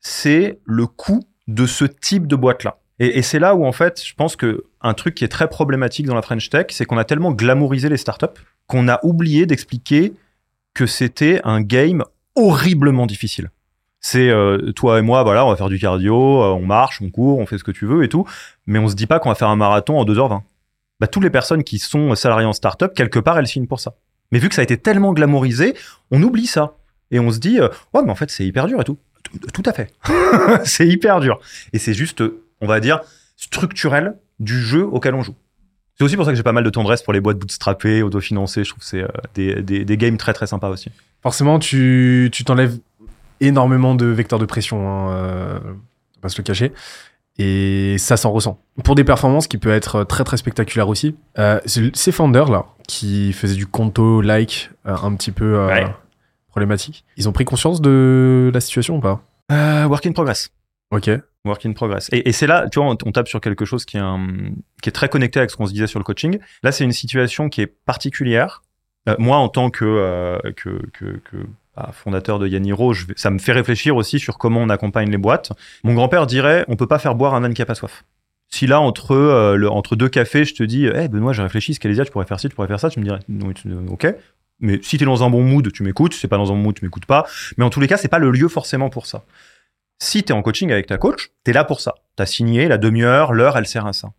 c'est 0.00 0.58
le 0.64 0.86
coût 0.86 1.22
de 1.54 1.66
ce 1.66 1.84
type 1.84 2.26
de 2.26 2.36
boîte-là. 2.36 2.78
Et, 2.98 3.22
c'est 3.22 3.38
là 3.38 3.54
où, 3.54 3.64
en 3.64 3.72
fait, 3.72 4.04
je 4.04 4.14
pense 4.14 4.36
que 4.36 4.64
un 4.82 4.92
truc 4.92 5.14
qui 5.14 5.24
est 5.24 5.28
très 5.28 5.48
problématique 5.48 6.04
dans 6.04 6.14
la 6.14 6.20
French 6.20 6.50
Tech, 6.50 6.66
c'est 6.68 6.84
qu'on 6.84 6.98
a 6.98 7.04
tellement 7.04 7.32
glamourisé 7.32 7.88
les 7.88 7.96
startups 7.96 8.26
qu'on 8.66 8.88
a 8.88 9.00
oublié 9.02 9.46
d'expliquer 9.46 10.12
que 10.74 10.86
c'était 10.86 11.40
un 11.44 11.62
game 11.62 12.04
horriblement 12.36 13.06
difficile. 13.06 13.50
C'est 14.00 14.28
euh, 14.28 14.72
toi 14.72 14.98
et 14.98 15.02
moi, 15.02 15.22
voilà, 15.22 15.46
on 15.46 15.50
va 15.50 15.56
faire 15.56 15.70
du 15.70 15.78
cardio, 15.78 16.14
euh, 16.14 16.52
on 16.52 16.66
marche, 16.66 17.00
on 17.00 17.10
court, 17.10 17.38
on 17.38 17.46
fait 17.46 17.58
ce 17.58 17.64
que 17.64 17.70
tu 17.70 17.86
veux 17.86 18.04
et 18.04 18.08
tout, 18.08 18.26
mais 18.66 18.78
on 18.78 18.88
se 18.88 18.94
dit 18.94 19.06
pas 19.06 19.18
qu'on 19.18 19.30
va 19.30 19.34
faire 19.34 19.48
un 19.48 19.56
marathon 19.56 19.98
en 19.98 20.04
2h20. 20.04 20.42
Bah, 21.00 21.06
toutes 21.06 21.22
les 21.22 21.30
personnes 21.30 21.64
qui 21.64 21.78
sont 21.78 22.14
salariées 22.14 22.46
en 22.46 22.52
startup, 22.52 22.92
quelque 22.94 23.18
part, 23.18 23.38
elles 23.38 23.48
signent 23.48 23.66
pour 23.66 23.80
ça. 23.80 23.94
Mais 24.30 24.38
vu 24.38 24.48
que 24.48 24.54
ça 24.54 24.60
a 24.60 24.64
été 24.64 24.76
tellement 24.76 25.12
glamourisé, 25.14 25.74
on 26.10 26.22
oublie 26.22 26.46
ça. 26.46 26.76
Et 27.10 27.18
on 27.18 27.30
se 27.30 27.38
dit, 27.38 27.58
euh, 27.58 27.68
ouais, 27.94 28.02
mais 28.04 28.10
en 28.10 28.14
fait, 28.14 28.30
c'est 28.30 28.46
hyper 28.46 28.66
dur 28.66 28.80
et 28.80 28.84
tout. 28.84 28.98
Tout 29.52 29.62
à 29.66 29.72
fait. 29.72 29.92
c'est 30.64 30.86
hyper 30.86 31.20
dur. 31.20 31.40
Et 31.72 31.78
c'est 31.78 31.94
juste, 31.94 32.22
on 32.60 32.66
va 32.66 32.80
dire, 32.80 33.00
structurel 33.36 34.16
du 34.38 34.60
jeu 34.60 34.84
auquel 34.84 35.14
on 35.14 35.22
joue. 35.22 35.34
C'est 35.96 36.04
aussi 36.04 36.16
pour 36.16 36.24
ça 36.24 36.30
que 36.30 36.36
j'ai 36.36 36.42
pas 36.42 36.52
mal 36.52 36.64
de 36.64 36.70
tendresse 36.70 37.02
pour 37.02 37.12
les 37.12 37.20
boîtes 37.20 37.38
bootstrappées, 37.38 38.02
autofinancées. 38.02 38.64
Je 38.64 38.70
trouve 38.70 38.80
que 38.80 38.88
c'est 38.88 39.02
euh, 39.02 39.08
des, 39.34 39.62
des, 39.62 39.84
des, 39.84 39.96
games 39.96 40.16
très 40.16 40.32
très 40.32 40.46
sympas 40.46 40.68
aussi. 40.68 40.90
Forcément, 41.22 41.58
tu 41.58 42.30
t'enlèves 42.44 42.78
énormément 43.40 43.94
de 43.94 44.06
vecteurs 44.06 44.38
de 44.38 44.46
pression, 44.46 44.88
hein, 44.88 45.10
euh, 45.12 45.58
on 46.18 46.20
va 46.22 46.28
se 46.28 46.38
le 46.38 46.44
cacher. 46.44 46.72
Et 47.38 47.96
ça 47.98 48.16
s'en 48.16 48.32
ressent. 48.32 48.60
Pour 48.84 48.94
des 48.94 49.04
performances 49.04 49.48
qui 49.48 49.56
peuvent 49.56 49.72
être 49.72 50.04
très 50.04 50.24
très 50.24 50.36
spectaculaires 50.36 50.88
aussi. 50.88 51.16
Euh, 51.38 51.58
ces 51.66 52.12
founders 52.12 52.50
là, 52.50 52.66
qui 52.86 53.32
faisaient 53.32 53.54
du 53.54 53.66
conto-like 53.66 54.70
euh, 54.86 54.94
un 55.02 55.14
petit 55.14 55.32
peu 55.32 55.66
ouais. 55.66 55.86
Problématique, 56.50 57.04
ils 57.16 57.28
ont 57.28 57.32
pris 57.32 57.44
conscience 57.44 57.80
de 57.80 58.50
la 58.52 58.60
situation 58.60 58.96
ou 58.96 59.00
pas? 59.00 59.22
Euh, 59.50 59.86
Work 59.86 60.06
in 60.06 60.12
progress. 60.12 60.50
Ok. 60.90 61.10
Work 61.44 61.64
in 61.66 61.72
progress. 61.72 62.08
Et, 62.12 62.28
et 62.28 62.32
c'est 62.32 62.46
là, 62.46 62.68
tu 62.68 62.78
vois, 62.78 62.88
on, 62.88 62.96
on, 63.04 63.12
tape 63.12 63.28
sur 63.28 63.40
quelque 63.40 63.64
chose 63.64 63.84
qui 63.84 63.96
est, 63.96 64.00
un, 64.00 64.26
qui 64.82 64.88
est 64.88 64.92
très 64.92 65.08
connecté 65.08 65.38
avec 65.38 65.50
ce 65.50 65.56
qu'on 65.56 65.66
se 65.66 65.72
disait 65.72 65.86
sur 65.86 65.98
le 65.98 66.04
coaching. 66.04 66.38
Là, 66.62 66.72
c'est 66.72 66.84
une 66.84 66.92
situation 66.92 67.48
qui 67.48 67.62
est 67.62 67.66
particulière. 67.66 68.62
Euh, 69.08 69.16
moi, 69.18 69.38
en 69.38 69.48
tant 69.48 69.70
que, 69.70 69.84
euh, 69.84 70.38
que, 70.56 70.80
que, 70.92 71.20
que 71.24 71.36
bah, 71.76 71.90
fondateur 71.92 72.38
de 72.38 72.46
Yaniro, 72.46 72.92
je 72.92 73.06
vais, 73.06 73.14
ça 73.16 73.30
me 73.30 73.38
fait 73.38 73.52
réfléchir 73.52 73.96
aussi 73.96 74.18
sur 74.18 74.36
comment 74.36 74.60
on 74.60 74.68
accompagne 74.68 75.10
les 75.10 75.18
boîtes. 75.18 75.52
Mon 75.84 75.94
grand-père 75.94 76.26
dirait, 76.26 76.64
on 76.68 76.76
peut 76.76 76.86
pas 76.86 76.98
faire 76.98 77.14
boire 77.14 77.34
un 77.34 77.44
âne 77.44 77.54
qui 77.54 77.62
a 77.62 77.66
pas 77.66 77.74
soif. 77.74 78.04
Si 78.48 78.66
là, 78.66 78.80
entre, 78.80 79.12
euh, 79.12 79.56
le, 79.56 79.70
entre 79.70 79.94
deux 79.96 80.08
cafés, 80.08 80.44
je 80.44 80.54
te 80.54 80.62
dis, 80.64 80.86
hé 80.86 80.96
hey, 80.96 81.08
Benoît, 81.08 81.32
j'ai 81.32 81.42
réfléchi, 81.42 81.72
Scalesia, 81.72 82.04
tu 82.04 82.10
pourrais 82.10 82.26
faire 82.26 82.40
ci, 82.40 82.48
tu 82.48 82.54
pourrais 82.54 82.66
faire 82.68 82.80
ça, 82.80 82.90
tu 82.90 82.98
me 82.98 83.04
dirais, 83.04 83.20
non, 83.28 83.52
ok. 83.88 84.12
Mais 84.60 84.80
si 84.82 84.98
tu 84.98 85.04
es 85.04 85.06
dans 85.06 85.24
un 85.24 85.30
bon 85.30 85.42
mood, 85.42 85.72
tu 85.72 85.82
m'écoutes. 85.82 86.14
Si 86.14 86.20
c'est 86.20 86.28
pas 86.28 86.36
dans 86.36 86.52
un 86.52 86.54
bon 86.54 86.62
mood, 86.62 86.74
tu 86.74 86.84
m'écoutes 86.84 87.06
pas. 87.06 87.26
Mais 87.56 87.64
en 87.64 87.70
tous 87.70 87.80
les 87.80 87.86
cas, 87.86 87.96
c'est 87.96 88.08
pas 88.08 88.18
le 88.18 88.30
lieu 88.30 88.48
forcément 88.48 88.90
pour 88.90 89.06
ça. 89.06 89.24
Si 89.98 90.22
tu 90.22 90.32
es 90.32 90.34
en 90.34 90.42
coaching 90.42 90.70
avec 90.72 90.86
ta 90.86 90.98
coach, 90.98 91.30
tu 91.44 91.50
es 91.50 91.54
là 91.54 91.64
pour 91.64 91.80
ça. 91.80 91.94
Tu 92.16 92.22
as 92.22 92.26
signé 92.26 92.68
la 92.68 92.78
demi-heure, 92.78 93.32
l'heure, 93.32 93.56
elle 93.56 93.66
sert 93.66 93.86
à 93.86 93.92
ça. 93.92 94.12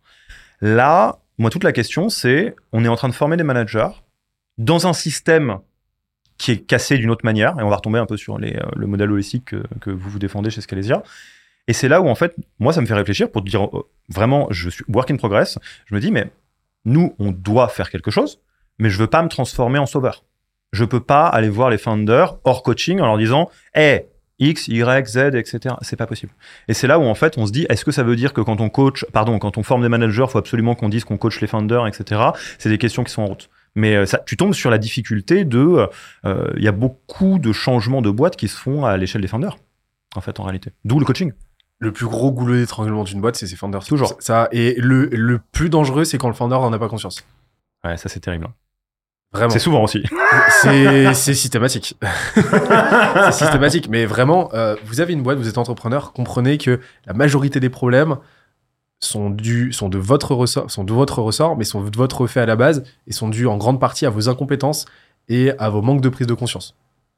Là, 0.60 1.18
moi, 1.38 1.50
toute 1.50 1.64
la 1.64 1.72
question, 1.72 2.08
c'est 2.08 2.54
on 2.72 2.84
est 2.84 2.88
en 2.88 2.96
train 2.96 3.08
de 3.08 3.14
former 3.14 3.36
des 3.36 3.42
managers 3.42 3.88
dans 4.58 4.86
un 4.86 4.92
système 4.92 5.58
qui 6.38 6.52
est 6.52 6.58
cassé 6.58 6.98
d'une 6.98 7.10
autre 7.10 7.24
manière, 7.24 7.58
et 7.58 7.62
on 7.62 7.68
va 7.68 7.76
retomber 7.76 7.98
un 7.98 8.06
peu 8.06 8.16
sur 8.16 8.36
euh, 8.36 8.40
le 8.76 8.86
modèle 8.86 9.10
holistique 9.12 9.54
que, 9.80 9.90
vous 9.90 10.10
vous 10.10 10.18
défendez 10.18 10.50
chez 10.50 10.60
Scalesia. 10.60 11.02
Et 11.68 11.72
c'est 11.72 11.88
là 11.88 12.00
où, 12.00 12.08
en 12.08 12.14
fait, 12.14 12.34
moi, 12.58 12.72
ça 12.72 12.80
me 12.80 12.86
fait 12.86 12.94
réfléchir 12.94 13.30
pour 13.30 13.42
dire 13.42 13.64
euh, 13.64 13.82
vraiment, 14.08 14.48
je 14.50 14.68
suis 14.68 14.84
work 14.88 15.10
in 15.10 15.16
progress. 15.16 15.58
Je 15.86 15.94
me 15.94 16.00
dis, 16.00 16.10
mais 16.10 16.30
nous, 16.84 17.14
on 17.18 17.30
doit 17.30 17.68
faire 17.68 17.90
quelque 17.90 18.10
chose, 18.10 18.40
mais 18.78 18.90
je 18.90 18.98
veux 18.98 19.06
pas 19.06 19.22
me 19.22 19.28
transformer 19.28 19.78
en 19.78 19.86
sauveur. 19.86 20.24
Je 20.72 20.84
peux 20.84 21.00
pas 21.00 21.26
aller 21.26 21.48
voir 21.48 21.70
les 21.70 21.78
founders 21.78 22.38
hors 22.44 22.62
coaching 22.62 23.00
en 23.00 23.06
leur 23.06 23.18
disant, 23.18 23.50
hey, 23.74 24.06
X, 24.38 24.68
Y, 24.68 25.06
Z, 25.06 25.34
etc. 25.34 25.76
C'est 25.82 25.96
pas 25.96 26.06
possible. 26.06 26.32
Et 26.68 26.74
c'est 26.74 26.86
là 26.86 26.98
où 26.98 27.04
en 27.04 27.14
fait 27.14 27.38
on 27.38 27.46
se 27.46 27.52
dit, 27.52 27.66
est-ce 27.68 27.84
que 27.84 27.92
ça 27.92 28.02
veut 28.02 28.16
dire 28.16 28.32
que 28.32 28.40
quand 28.40 28.60
on 28.60 28.68
coach, 28.68 29.04
pardon, 29.12 29.38
quand 29.38 29.58
on 29.58 29.62
forme 29.62 29.82
des 29.82 29.88
managers, 29.88 30.26
faut 30.28 30.38
absolument 30.38 30.74
qu'on 30.74 30.88
dise 30.88 31.04
qu'on 31.04 31.18
coach 31.18 31.40
les 31.40 31.46
founders, 31.46 31.86
etc. 31.86 32.20
C'est 32.58 32.68
des 32.68 32.78
questions 32.78 33.04
qui 33.04 33.12
sont 33.12 33.22
en 33.22 33.26
route. 33.26 33.50
Mais 33.74 34.04
ça, 34.06 34.18
tu 34.18 34.36
tombes 34.36 34.54
sur 34.54 34.70
la 34.70 34.78
difficulté 34.78 35.44
de, 35.44 35.88
il 36.24 36.30
euh, 36.30 36.52
y 36.58 36.68
a 36.68 36.72
beaucoup 36.72 37.38
de 37.38 37.52
changements 37.52 38.02
de 38.02 38.10
boîtes 38.10 38.36
qui 38.36 38.48
se 38.48 38.56
font 38.56 38.84
à 38.84 38.96
l'échelle 38.96 39.22
des 39.22 39.28
founders, 39.28 39.56
en 40.14 40.20
fait, 40.20 40.40
en 40.40 40.44
réalité. 40.44 40.72
D'où 40.84 40.98
le 40.98 41.06
coaching. 41.06 41.32
Le 41.78 41.90
plus 41.92 42.06
gros 42.06 42.30
goulot 42.30 42.54
d'étranglement 42.54 43.04
d'une 43.04 43.20
boîte, 43.20 43.36
c'est 43.36 43.46
ses 43.46 43.56
founders. 43.56 43.84
Toujours. 43.84 44.14
Ça, 44.20 44.48
et 44.52 44.74
le, 44.78 45.06
le 45.06 45.38
plus 45.38 45.68
dangereux, 45.68 46.04
c'est 46.04 46.18
quand 46.18 46.28
le 46.28 46.34
founder 46.34 46.56
n'en 46.56 46.72
a 46.72 46.78
pas 46.78 46.88
conscience. 46.88 47.24
Ouais, 47.82 47.96
ça 47.96 48.08
c'est 48.08 48.20
terrible. 48.20 48.48
Vraiment. 49.32 49.50
C'est 49.50 49.58
souvent 49.58 49.82
aussi. 49.82 50.02
C'est 50.62 51.14
systématique. 51.14 51.96
c'est 52.34 53.32
systématique. 53.32 53.88
Mais 53.88 54.04
vraiment, 54.04 54.50
euh, 54.52 54.76
vous 54.84 55.00
avez 55.00 55.14
une 55.14 55.22
boîte, 55.22 55.38
vous 55.38 55.48
êtes 55.48 55.58
entrepreneur, 55.58 56.12
comprenez 56.12 56.58
que 56.58 56.80
la 57.06 57.14
majorité 57.14 57.58
des 57.58 57.70
problèmes 57.70 58.16
sont 59.00 59.30
dus, 59.30 59.72
sont 59.72 59.88
de 59.88 59.98
votre 59.98 60.34
ressort, 60.34 60.70
sont 60.70 60.84
de 60.84 60.92
votre 60.92 61.20
ressort, 61.20 61.56
mais 61.56 61.64
sont 61.64 61.82
de 61.82 61.96
votre 61.96 62.26
fait 62.26 62.40
à 62.40 62.46
la 62.46 62.56
base 62.56 62.84
et 63.06 63.12
sont 63.12 63.28
dus 63.28 63.46
en 63.46 63.56
grande 63.56 63.80
partie 63.80 64.04
à 64.04 64.10
vos 64.10 64.28
incompétences 64.28 64.84
et 65.28 65.52
à 65.58 65.70
vos 65.70 65.80
manques 65.80 66.02
de 66.02 66.08
prise 66.10 66.26
de 66.26 66.34
conscience. 66.34 66.76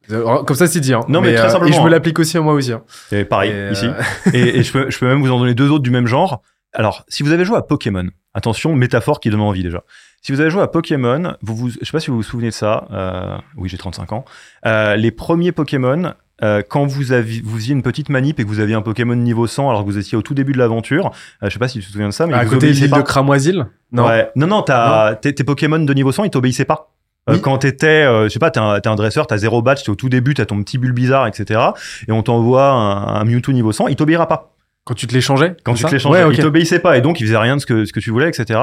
Comme 0.09 0.57
ça, 0.57 0.67
c'est 0.67 0.81
dit. 0.81 0.95
Hein. 0.95 1.01
Non, 1.09 1.21
mais, 1.21 1.31
mais 1.31 1.37
très 1.37 1.47
euh, 1.47 1.51
simplement. 1.51 1.73
Et 1.73 1.77
je 1.77 1.83
me 1.83 1.89
l'applique 1.89 2.19
aussi 2.19 2.37
à 2.37 2.41
moi 2.41 2.53
aussi. 2.53 2.73
Hein. 2.73 2.83
Et 3.11 3.25
pareil, 3.25 3.51
et 3.51 3.73
ici. 3.73 3.87
Euh... 3.87 4.03
et, 4.33 4.59
et 4.59 4.63
je, 4.63 4.73
peux, 4.73 4.91
je 4.91 4.99
peux 4.99 5.07
même 5.07 5.21
vous 5.21 5.33
en 5.33 5.39
donner 5.39 5.55
deux 5.55 5.71
autres 5.71 5.83
du 5.83 5.91
même 5.91 6.07
genre. 6.07 6.43
Alors, 6.73 7.05
si 7.09 7.23
vous 7.23 7.33
avez 7.33 7.45
joué 7.45 7.57
à 7.57 7.63
Pokémon, 7.63 8.09
attention, 8.35 8.75
métaphore 8.75 9.21
qui 9.21 9.31
donne 9.31 9.41
envie 9.41 9.63
déjà. 9.63 9.83
Si 10.23 10.33
vous 10.33 10.41
avez 10.41 10.51
joué 10.51 10.63
à 10.63 10.67
Pokémon, 10.67 11.35
vous, 11.43 11.55
vous, 11.55 11.71
je 11.71 11.85
sais 11.85 11.93
pas 11.93 12.01
si 12.01 12.11
vous 12.11 12.17
vous 12.17 12.23
souvenez 12.23 12.49
de 12.49 12.55
ça. 12.55 12.89
Euh, 12.93 13.37
oui, 13.57 13.69
j'ai 13.69 13.77
35 13.79 14.13
ans. 14.13 14.25
Euh, 14.67 14.97
les 14.97 15.11
premiers 15.11 15.53
Pokémon, 15.53 16.15
euh, 16.43 16.63
quand 16.67 16.87
vous 16.87 17.13
aviez, 17.13 17.43
vous 17.45 17.57
faisiez 17.57 17.75
une 17.75 17.83
petite 17.83 18.09
manip 18.09 18.41
et 18.41 18.45
que 18.45 18.49
vous 18.49 18.61
aviez 18.61 18.75
un 18.75 18.83
Pokémon 18.83 19.17
niveau 19.17 19.47
100 19.47 19.69
alors 19.69 19.83
que 19.83 19.87
vous 19.87 19.99
étiez 19.99 20.17
au 20.17 20.23
tout 20.23 20.35
début 20.35 20.53
de 20.53 20.59
l'aventure, 20.59 21.13
je 21.43 21.51
sais 21.51 21.59
pas 21.59 21.69
si 21.69 21.79
tu 21.79 21.87
te 21.87 21.93
souviens 21.93 22.09
de 22.09 22.15
ça, 22.15 22.27
mais 22.27 22.35
à 22.35 22.45
côté 22.47 22.69
de 22.69 22.73
l'île 22.73 22.91
de 22.91 23.03
Cramoisil 23.03 23.67
Non. 23.93 24.07
Ouais. 24.07 24.31
Non, 24.35 24.47
non, 24.47 24.65
tes, 25.21 25.35
tes 25.35 25.45
Pokémon 25.45 25.79
de 25.79 25.95
niveau 25.95 26.11
100, 26.11 26.25
ils 26.25 26.31
t'obéissaient 26.31 26.65
pas. 26.65 26.95
Oui. 27.29 27.41
Quand 27.41 27.57
t'étais, 27.59 28.05
euh, 28.05 28.25
je 28.25 28.29
sais 28.29 28.39
pas, 28.39 28.51
t'es 28.51 28.61
un, 28.61 28.81
un, 28.85 28.95
dresseur, 28.97 29.27
t'as 29.27 29.39
zéro 29.39 29.63
badge, 29.63 29.83
t'es 29.83 29.91
au 29.91 29.95
tout 29.95 30.11
début, 30.11 30.35
t'as 30.35 30.45
ton 30.45 30.63
petit 30.63 30.77
bulle 30.77 30.93
bizarre, 30.93 31.27
etc. 31.27 31.61
Et 32.07 32.13
on 32.13 32.23
t'envoie 32.23 32.69
un, 32.69 33.15
un 33.15 33.25
Mewtwo 33.25 33.53
niveau 33.53 33.73
100, 33.73 33.89
il 33.89 33.97
t'obéira 33.97 34.29
pas. 34.29 34.54
Quand 34.85 34.95
tu 34.95 35.07
te 35.07 35.15
l'échangeais 35.15 35.57
Quand 35.65 35.75
tu 35.75 35.85
te 35.85 35.91
l'échangeais, 35.91 36.19
ouais, 36.19 36.25
okay. 36.25 36.37
il 36.37 36.43
t'obéissait 36.43 36.79
pas 36.79 36.97
et 36.97 37.01
donc 37.01 37.21
il 37.21 37.27
faisait 37.27 37.39
rien 37.39 37.57
de 37.57 37.61
ce 37.61 37.67
que, 37.67 37.85
ce 37.85 37.93
que 37.93 38.01
tu 38.01 38.11
voulais, 38.11 38.29
etc. 38.29 38.61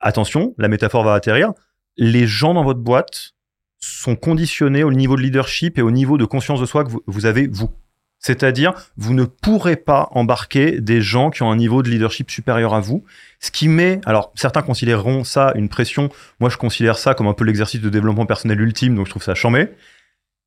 Attention, 0.00 0.54
la 0.58 0.68
métaphore 0.68 1.04
va 1.04 1.14
atterrir. 1.14 1.52
Les 1.96 2.26
gens 2.26 2.54
dans 2.54 2.64
votre 2.64 2.80
boîte 2.80 3.34
sont 3.78 4.16
conditionnés 4.16 4.84
au 4.84 4.92
niveau 4.92 5.16
de 5.16 5.22
leadership 5.22 5.78
et 5.78 5.82
au 5.82 5.90
niveau 5.90 6.18
de 6.18 6.24
conscience 6.24 6.60
de 6.60 6.66
soi 6.66 6.84
que 6.84 6.90
vous, 6.90 7.02
vous 7.06 7.26
avez 7.26 7.46
vous. 7.46 7.70
C'est-à-dire, 8.18 8.72
vous 8.96 9.14
ne 9.14 9.24
pourrez 9.24 9.74
pas 9.74 10.08
embarquer 10.12 10.80
des 10.80 11.02
gens 11.02 11.30
qui 11.30 11.42
ont 11.42 11.50
un 11.50 11.56
niveau 11.56 11.82
de 11.82 11.90
leadership 11.90 12.30
supérieur 12.30 12.72
à 12.72 12.80
vous, 12.80 13.04
ce 13.40 13.50
qui 13.50 13.66
met, 13.66 14.00
alors 14.06 14.30
certains 14.36 14.62
considéreront 14.62 15.24
ça 15.24 15.52
une 15.56 15.68
pression, 15.68 16.08
moi 16.38 16.48
je 16.48 16.56
considère 16.56 16.98
ça 16.98 17.14
comme 17.14 17.26
un 17.26 17.34
peu 17.34 17.44
l'exercice 17.44 17.80
de 17.80 17.90
développement 17.90 18.24
personnel 18.24 18.60
ultime, 18.60 18.94
donc 18.94 19.06
je 19.06 19.10
trouve 19.10 19.24
ça 19.24 19.34
chambé. 19.34 19.70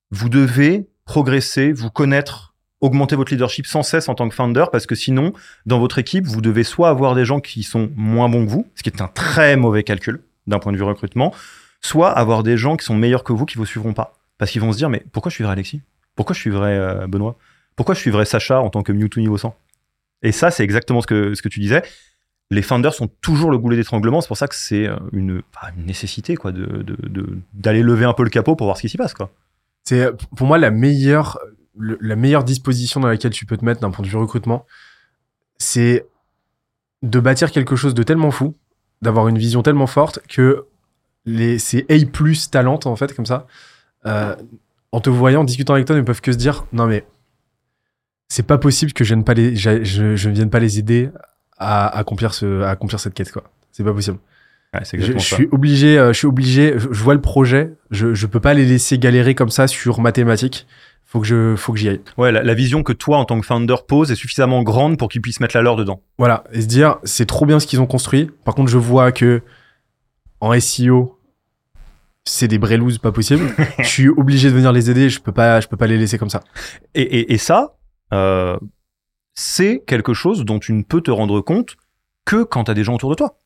Vous 0.10 0.30
devez 0.30 0.88
progresser, 1.04 1.74
vous 1.74 1.90
connaître, 1.90 2.55
augmenter 2.82 3.16
votre 3.16 3.32
leadership 3.32 3.66
sans 3.66 3.84
cesse 3.84 4.10
en 4.10 4.16
tant 4.16 4.28
que 4.30 4.36
founder, 4.36 4.66
parce 4.72 4.86
que 4.86 4.96
sinon, 4.96 5.34
dans 5.66 5.80
votre 5.80 5.98
équipe, 5.98 6.26
vous 6.26 6.42
devez 6.42 6.64
soit 6.64 6.90
avoir 6.90 7.16
des 7.16 7.26
gens 7.26 7.40
qui 7.40 7.64
sont 7.64 7.90
moins 7.96 8.30
bons 8.30 8.46
que 8.46 8.52
vous, 8.52 8.68
ce 8.76 8.84
qui 8.84 8.90
est 8.90 9.02
un 9.02 9.08
très 9.08 9.56
mauvais 9.56 9.84
calcul 9.84 10.22
d'un 10.48 10.60
point 10.60 10.72
de 10.72 10.78
vue 10.78 10.84
recrutement, 10.84 11.34
soit 11.82 12.12
avoir 12.12 12.44
des 12.44 12.58
gens 12.58 12.78
qui 12.78 12.86
sont 12.86 12.96
meilleurs 12.96 13.24
que 13.24 13.34
vous 13.34 13.46
qui 13.46 13.58
vous 13.58 13.66
suivront 13.66 13.94
pas. 13.94 14.14
Parce 14.38 14.52
qu'ils 14.52 14.62
vont 14.62 14.72
se 14.72 14.78
dire, 14.78 14.90
mais 14.90 15.04
pourquoi 15.12 15.30
je 15.30 15.36
suivrais 15.36 15.54
Alexis? 15.54 15.82
Pourquoi 16.16 16.34
je 16.34 16.40
suivrais 16.40 16.78
euh, 16.78 17.08
Benoît? 17.08 17.38
Pourquoi 17.76 17.96
je 17.96 18.00
suivrais 18.00 18.26
Sacha 18.26 18.60
en 18.60 18.70
tant 18.70 18.84
que 18.84 18.92
Mewtwo 18.92 19.22
niveau 19.22 19.38
100 19.38 19.56
Et 20.24 20.32
ça, 20.32 20.52
c'est 20.52 20.64
exactement 20.64 21.02
ce 21.02 21.08
que, 21.08 21.34
ce 21.34 21.42
que 21.42 21.50
tu 21.50 21.60
disais. 21.60 21.84
Les 22.52 22.62
founders 22.62 22.94
sont 22.94 23.08
toujours 23.08 23.50
le 23.50 23.58
goulet 23.58 23.76
d'étranglement. 23.76 24.22
C'est 24.22 24.28
pour 24.28 24.38
ça 24.38 24.48
que 24.48 24.56
c'est 24.56 24.88
une, 25.14 25.42
une, 25.78 25.86
nécessité 25.86 26.36
quoi, 26.36 26.52
d'aller 26.52 26.84
de, 26.84 27.34
de, 27.54 27.82
lever 27.82 28.06
un 28.06 28.14
peu 28.14 28.24
le 28.24 28.30
capot 28.30 28.56
pour 28.56 28.68
voir 28.68 28.78
ce 28.78 28.82
qui 28.82 28.90
s'y 28.90 28.98
passe. 28.98 29.14
quoi. 29.14 29.32
C'est 29.84 30.12
pour 30.36 30.48
moi 30.48 30.58
la 30.58 30.72
meilleure, 30.72 31.40
le, 31.78 31.98
la 32.02 32.16
meilleure 32.16 32.44
disposition 32.44 33.00
dans 33.00 33.08
laquelle 33.08 33.32
tu 33.32 33.46
peux 33.46 33.58
te 33.58 33.66
mettre 33.66 33.82
d'un 33.82 33.92
point 33.92 34.04
de 34.04 34.10
vue 34.10 34.18
recrutement. 34.18 34.66
C'est 35.58 36.06
de 37.02 37.20
bâtir 37.20 37.52
quelque 37.52 37.76
chose 37.76 37.94
de 37.94 38.04
tellement 38.04 38.32
fou, 38.32 38.56
d'avoir 39.02 39.28
une 39.28 39.38
vision 39.38 39.62
tellement 39.62 39.88
forte 39.88 40.20
que 40.28 40.66
les, 41.26 41.60
ces 41.60 41.86
A 41.90 42.06
plus 42.06 42.50
talentes, 42.50 42.86
en 42.86 42.96
fait, 42.96 43.16
comme 43.16 43.26
ça, 43.26 43.48
euh, 44.06 44.36
en 44.92 45.02
te 45.02 45.10
voyant, 45.10 45.42
en 45.42 45.44
discutant 45.44 45.74
avec 45.74 45.86
toi, 45.86 45.96
ne 45.96 46.02
peuvent 46.02 46.22
que 46.22 46.32
se 46.32 46.38
dire 46.38 46.66
non, 46.72 46.86
mais 46.88 47.06
c'est 48.28 48.46
pas 48.46 48.58
possible 48.58 48.94
que 48.94 49.04
je, 49.04 49.16
ne 49.16 49.24
pas 49.24 49.34
les, 49.34 49.56
je, 49.56 49.84
je, 49.84 50.16
je 50.16 50.30
ne 50.30 50.34
vienne 50.34 50.50
pas 50.50 50.60
les 50.60 50.80
aider 50.80 51.10
à 51.58 51.88
accomplir, 51.98 52.34
ce, 52.34 52.62
à 52.62 52.72
accomplir 52.72 53.00
cette 53.00 53.14
quête, 53.14 53.32
quoi. 53.32 53.44
C'est 53.72 53.84
pas 53.84 53.94
possible. 53.94 54.18
Ouais, 54.74 54.82
Je, 54.94 55.18
suis 55.20 55.48
obligé, 55.52 55.98
euh, 55.98 56.12
je 56.12 56.18
suis 56.18 56.28
obligé, 56.28 56.74
je, 56.78 56.92
je 56.92 57.04
vois 57.04 57.14
le 57.14 57.22
projet, 57.22 57.74
je, 57.92 58.14
je 58.14 58.28
peux 58.28 58.40
pas 58.40 58.54
les 58.54 58.66
laisser 58.66 58.98
galérer 58.98 59.36
comme 59.36 59.50
ça 59.50 59.68
sur 59.68 60.02
mathématiques. 60.02 60.68
Faut 61.06 61.22
que 61.22 61.28
je, 61.28 61.56
faut 61.56 61.72
que 61.72 61.80
j'y 61.80 61.90
aille. 61.90 62.02
Ouais, 62.18 62.32
la, 62.32 62.44
la 62.44 62.54
vision 62.54 62.84
que 62.84 62.92
toi, 62.92 63.18
en 63.18 63.26
tant 63.26 63.40
que 63.40 63.46
founder, 63.46 63.76
poses 63.88 64.12
est 64.12 64.16
suffisamment 64.16 64.64
grande 64.64 64.98
pour 64.98 65.08
qu'ils 65.08 65.22
puissent 65.22 65.40
mettre 65.40 65.56
la 65.56 65.62
leur 65.62 65.76
dedans. 65.76 66.02
Voilà, 66.18 66.44
et 66.52 66.62
se 66.62 66.68
dire, 66.68 66.98
c'est 67.04 67.26
trop 67.26 67.46
bien 67.46 67.60
ce 67.60 67.68
qu'ils 67.68 67.80
ont 67.80 67.86
construit. 67.86 68.32
Par 68.44 68.56
contre, 68.56 68.70
je 68.70 68.78
vois 68.78 69.12
que 69.12 69.42
en 70.42 70.60
SEO, 70.60 71.18
c'est 72.26 72.48
des 72.48 72.58
brelouses 72.58 72.98
pas 72.98 73.12
possible. 73.12 73.56
je 73.80 73.88
suis 73.88 74.10
obligé 74.10 74.50
de 74.50 74.56
venir 74.56 74.72
les 74.72 74.90
aider. 74.90 75.10
Je 75.10 75.22
peux 75.22 75.32
pas, 75.32 75.62
je 75.62 75.68
peux 75.68 75.78
pas 75.78 75.88
les 75.88 75.98
laisser 75.98 76.18
comme 76.18 76.30
ça. 76.30 76.42
Et, 76.96 77.02
et, 77.04 77.34
et 77.34 77.38
ça, 77.38 77.78
euh, 78.14 78.58
c'est 79.36 79.84
quelque 79.86 80.14
chose 80.14 80.44
dont 80.44 80.60
tu 80.60 80.74
ne 80.74 80.82
peux 80.84 81.02
te 81.02 81.12
rendre 81.12 81.40
compte 81.42 81.76
que 82.26 82.44
quand 82.44 82.66
tu 82.66 82.72
as 82.72 82.74
des 82.74 82.84
gens 82.84 82.96
autour 82.96 83.12
de 83.12 83.16
toi. 83.16 83.38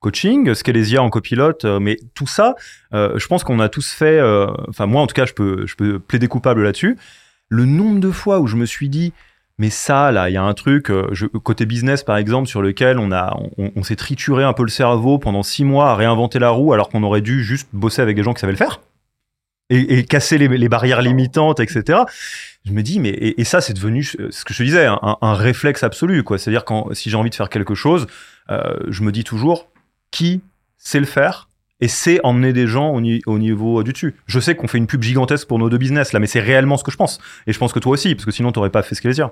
Coaching, 0.00 0.54
Scalesia 0.54 1.02
en 1.02 1.10
copilote, 1.10 1.66
euh, 1.66 1.78
mais 1.78 1.98
tout 2.14 2.26
ça, 2.26 2.54
euh, 2.94 3.18
je 3.18 3.26
pense 3.26 3.44
qu'on 3.44 3.60
a 3.60 3.68
tous 3.68 3.92
fait, 3.92 4.18
euh, 4.18 4.46
enfin 4.68 4.86
moi 4.86 5.02
en 5.02 5.06
tout 5.06 5.14
cas, 5.14 5.26
je 5.26 5.34
peux, 5.34 5.66
je 5.66 5.76
peux 5.76 5.98
plaider 5.98 6.26
coupable 6.26 6.62
là-dessus. 6.62 6.96
Le 7.50 7.66
nombre 7.66 8.00
de 8.00 8.10
fois 8.10 8.40
où 8.40 8.46
je 8.46 8.56
me 8.56 8.64
suis 8.64 8.88
dit, 8.88 9.12
mais 9.58 9.68
ça, 9.68 10.10
là, 10.10 10.30
il 10.30 10.32
y 10.32 10.38
a 10.38 10.42
un 10.42 10.54
truc, 10.54 10.90
côté 11.42 11.66
business 11.66 12.02
par 12.02 12.16
exemple, 12.16 12.48
sur 12.48 12.62
lequel 12.62 12.98
on, 12.98 13.10
on, 13.58 13.82
s'est 13.82 13.96
trituré 13.96 14.42
un 14.42 14.54
peu 14.54 14.62
le 14.62 14.70
cerveau 14.70 15.18
pendant 15.18 15.42
six 15.42 15.64
mois 15.64 15.90
à 15.90 15.96
réinventer 15.96 16.38
la 16.38 16.48
roue 16.48 16.72
alors 16.72 16.88
qu'on 16.88 17.02
aurait 17.02 17.20
dû 17.20 17.44
juste 17.44 17.68
bosser 17.74 18.00
avec 18.00 18.16
des 18.16 18.22
gens 18.22 18.32
qui 18.32 18.40
savaient 18.40 18.54
le 18.54 18.58
faire 18.58 18.80
et, 19.68 20.04
casser 20.04 20.38
les, 20.38 20.68
barrières 20.68 21.02
limitantes, 21.02 21.60
etc 21.60 22.00
je 22.66 22.72
me 22.72 22.82
dis 22.82 23.00
mais 23.00 23.10
et, 23.10 23.44
ça 23.44 23.60
c'est 23.60 23.72
devenu 23.72 24.02
ce 24.02 24.44
que 24.44 24.52
je 24.52 24.58
te 24.58 24.62
disais 24.62 24.86
un, 24.86 25.34
réflexe 25.34 25.82
absolu 25.82 26.22
quoi 26.24 26.38
c'est 26.38 26.50
à 26.50 26.52
dire 26.52 26.64
quand 26.64 26.92
si 26.92 27.08
j'ai 27.08 27.16
envie 27.16 27.30
de 27.30 27.34
faire 27.34 27.48
quelque 27.48 27.74
chose 27.74 28.06
je 28.48 29.02
me 29.02 29.12
dis 29.12 29.24
toujours 29.24 29.70
qui 30.10 30.42
sait 30.78 31.00
le 31.00 31.06
faire 31.06 31.48
et 31.80 31.88
sait 31.88 32.20
emmener 32.24 32.52
des 32.52 32.66
gens 32.66 32.90
au, 32.90 33.00
ni- 33.00 33.22
au 33.26 33.38
niveau 33.38 33.82
du 33.82 33.92
dessus 33.92 34.14
je 34.26 34.38
sais 34.40 34.54
qu'on 34.54 34.68
fait 34.68 34.78
une 34.78 34.86
pub 34.86 35.02
gigantesque 35.02 35.46
pour 35.48 35.58
nos 35.58 35.68
deux 35.70 35.78
business 35.78 36.12
là 36.12 36.20
mais 36.20 36.26
c'est 36.26 36.40
réellement 36.40 36.76
ce 36.76 36.84
que 36.84 36.90
je 36.90 36.96
pense 36.96 37.18
et 37.46 37.52
je 37.52 37.58
pense 37.58 37.72
que 37.72 37.78
toi 37.78 37.92
aussi 37.92 38.14
parce 38.14 38.24
que 38.26 38.30
sinon 38.32 38.52
t'aurais 38.52 38.70
pas 38.70 38.82
fait 38.82 38.94
ce 38.94 39.00
qu'il 39.00 39.10
dire 39.12 39.30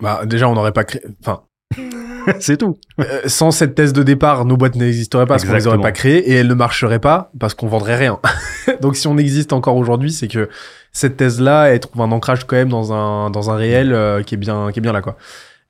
Bah, 0.00 0.22
déjà, 0.26 0.48
on 0.48 0.54
n'aurait 0.54 0.72
pas 0.72 0.84
créé. 0.84 1.02
Enfin, 1.20 1.42
c'est 2.40 2.56
tout 2.58 2.76
euh, 3.00 3.22
sans 3.26 3.50
cette 3.50 3.74
thèse 3.74 3.92
de 3.92 4.02
départ, 4.02 4.44
nos 4.44 4.56
boîtes 4.56 4.76
n'existeraient 4.76 5.24
pas 5.26 5.34
parce 5.34 5.44
qu'on 5.44 5.54
les 5.54 5.66
aurait 5.66 5.80
pas 5.80 5.92
créées 5.92 6.30
et 6.30 6.34
elles 6.34 6.46
ne 6.46 6.54
marcheraient 6.54 6.98
pas 7.00 7.30
parce 7.40 7.54
qu'on 7.54 7.68
vendrait 7.68 7.96
rien. 7.96 8.18
Donc, 8.82 8.96
si 8.96 9.06
on 9.08 9.16
existe 9.18 9.52
encore 9.52 9.76
aujourd'hui, 9.76 10.12
c'est 10.12 10.28
que 10.28 10.48
cette 10.92 11.16
thèse-là, 11.16 11.66
elle 11.70 11.80
trouve 11.80 12.02
un 12.02 12.12
ancrage 12.12 12.44
quand 12.46 12.56
même 12.56 12.68
dans 12.68 12.92
un 12.92 13.30
dans 13.30 13.50
un 13.50 13.56
réel 13.56 13.92
euh, 13.92 14.22
qui 14.22 14.34
est 14.34 14.38
bien 14.38 14.70
qui 14.72 14.78
est 14.78 14.82
bien 14.82 14.92
là, 14.92 15.00
quoi. 15.02 15.16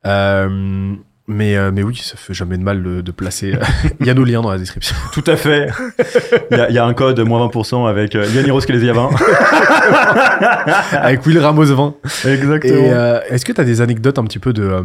Euh, 0.06 0.94
mais 1.28 1.56
euh, 1.56 1.70
mais 1.72 1.82
oui, 1.82 1.94
ça 1.96 2.16
fait 2.16 2.34
jamais 2.34 2.56
de 2.58 2.62
mal 2.64 2.82
de, 2.82 3.00
de 3.02 3.10
placer. 3.12 3.54
Il 4.00 4.06
y 4.06 4.10
a 4.10 4.14
nos 4.14 4.24
liens 4.24 4.40
dans 4.40 4.50
la 4.50 4.58
description. 4.58 4.96
tout 5.12 5.22
à 5.26 5.36
fait 5.36 5.68
il 6.50 6.56
y, 6.56 6.60
a- 6.60 6.68
il 6.70 6.74
y 6.74 6.78
a 6.78 6.84
un 6.84 6.94
code 6.94 7.20
moins 7.20 7.46
20% 7.46 7.88
avec 7.88 8.14
euh, 8.16 8.26
Yann 8.34 8.46
Heroes 8.46 8.60
qui 8.62 8.72
les 8.72 8.84
y 8.84 8.90
a 8.90 8.94
20 8.94 9.10
Avec 10.92 11.24
Will 11.26 11.38
Ramos 11.38 11.64
20. 11.66 11.94
exactement 12.26 12.74
Et 12.74 12.92
euh, 12.92 13.20
est-ce 13.28 13.44
que 13.44 13.52
tu 13.52 13.60
as 13.60 13.64
des 13.64 13.80
anecdotes 13.80 14.18
un 14.18 14.24
petit 14.24 14.38
peu 14.38 14.52
de. 14.52 14.62
euh, 14.62 14.82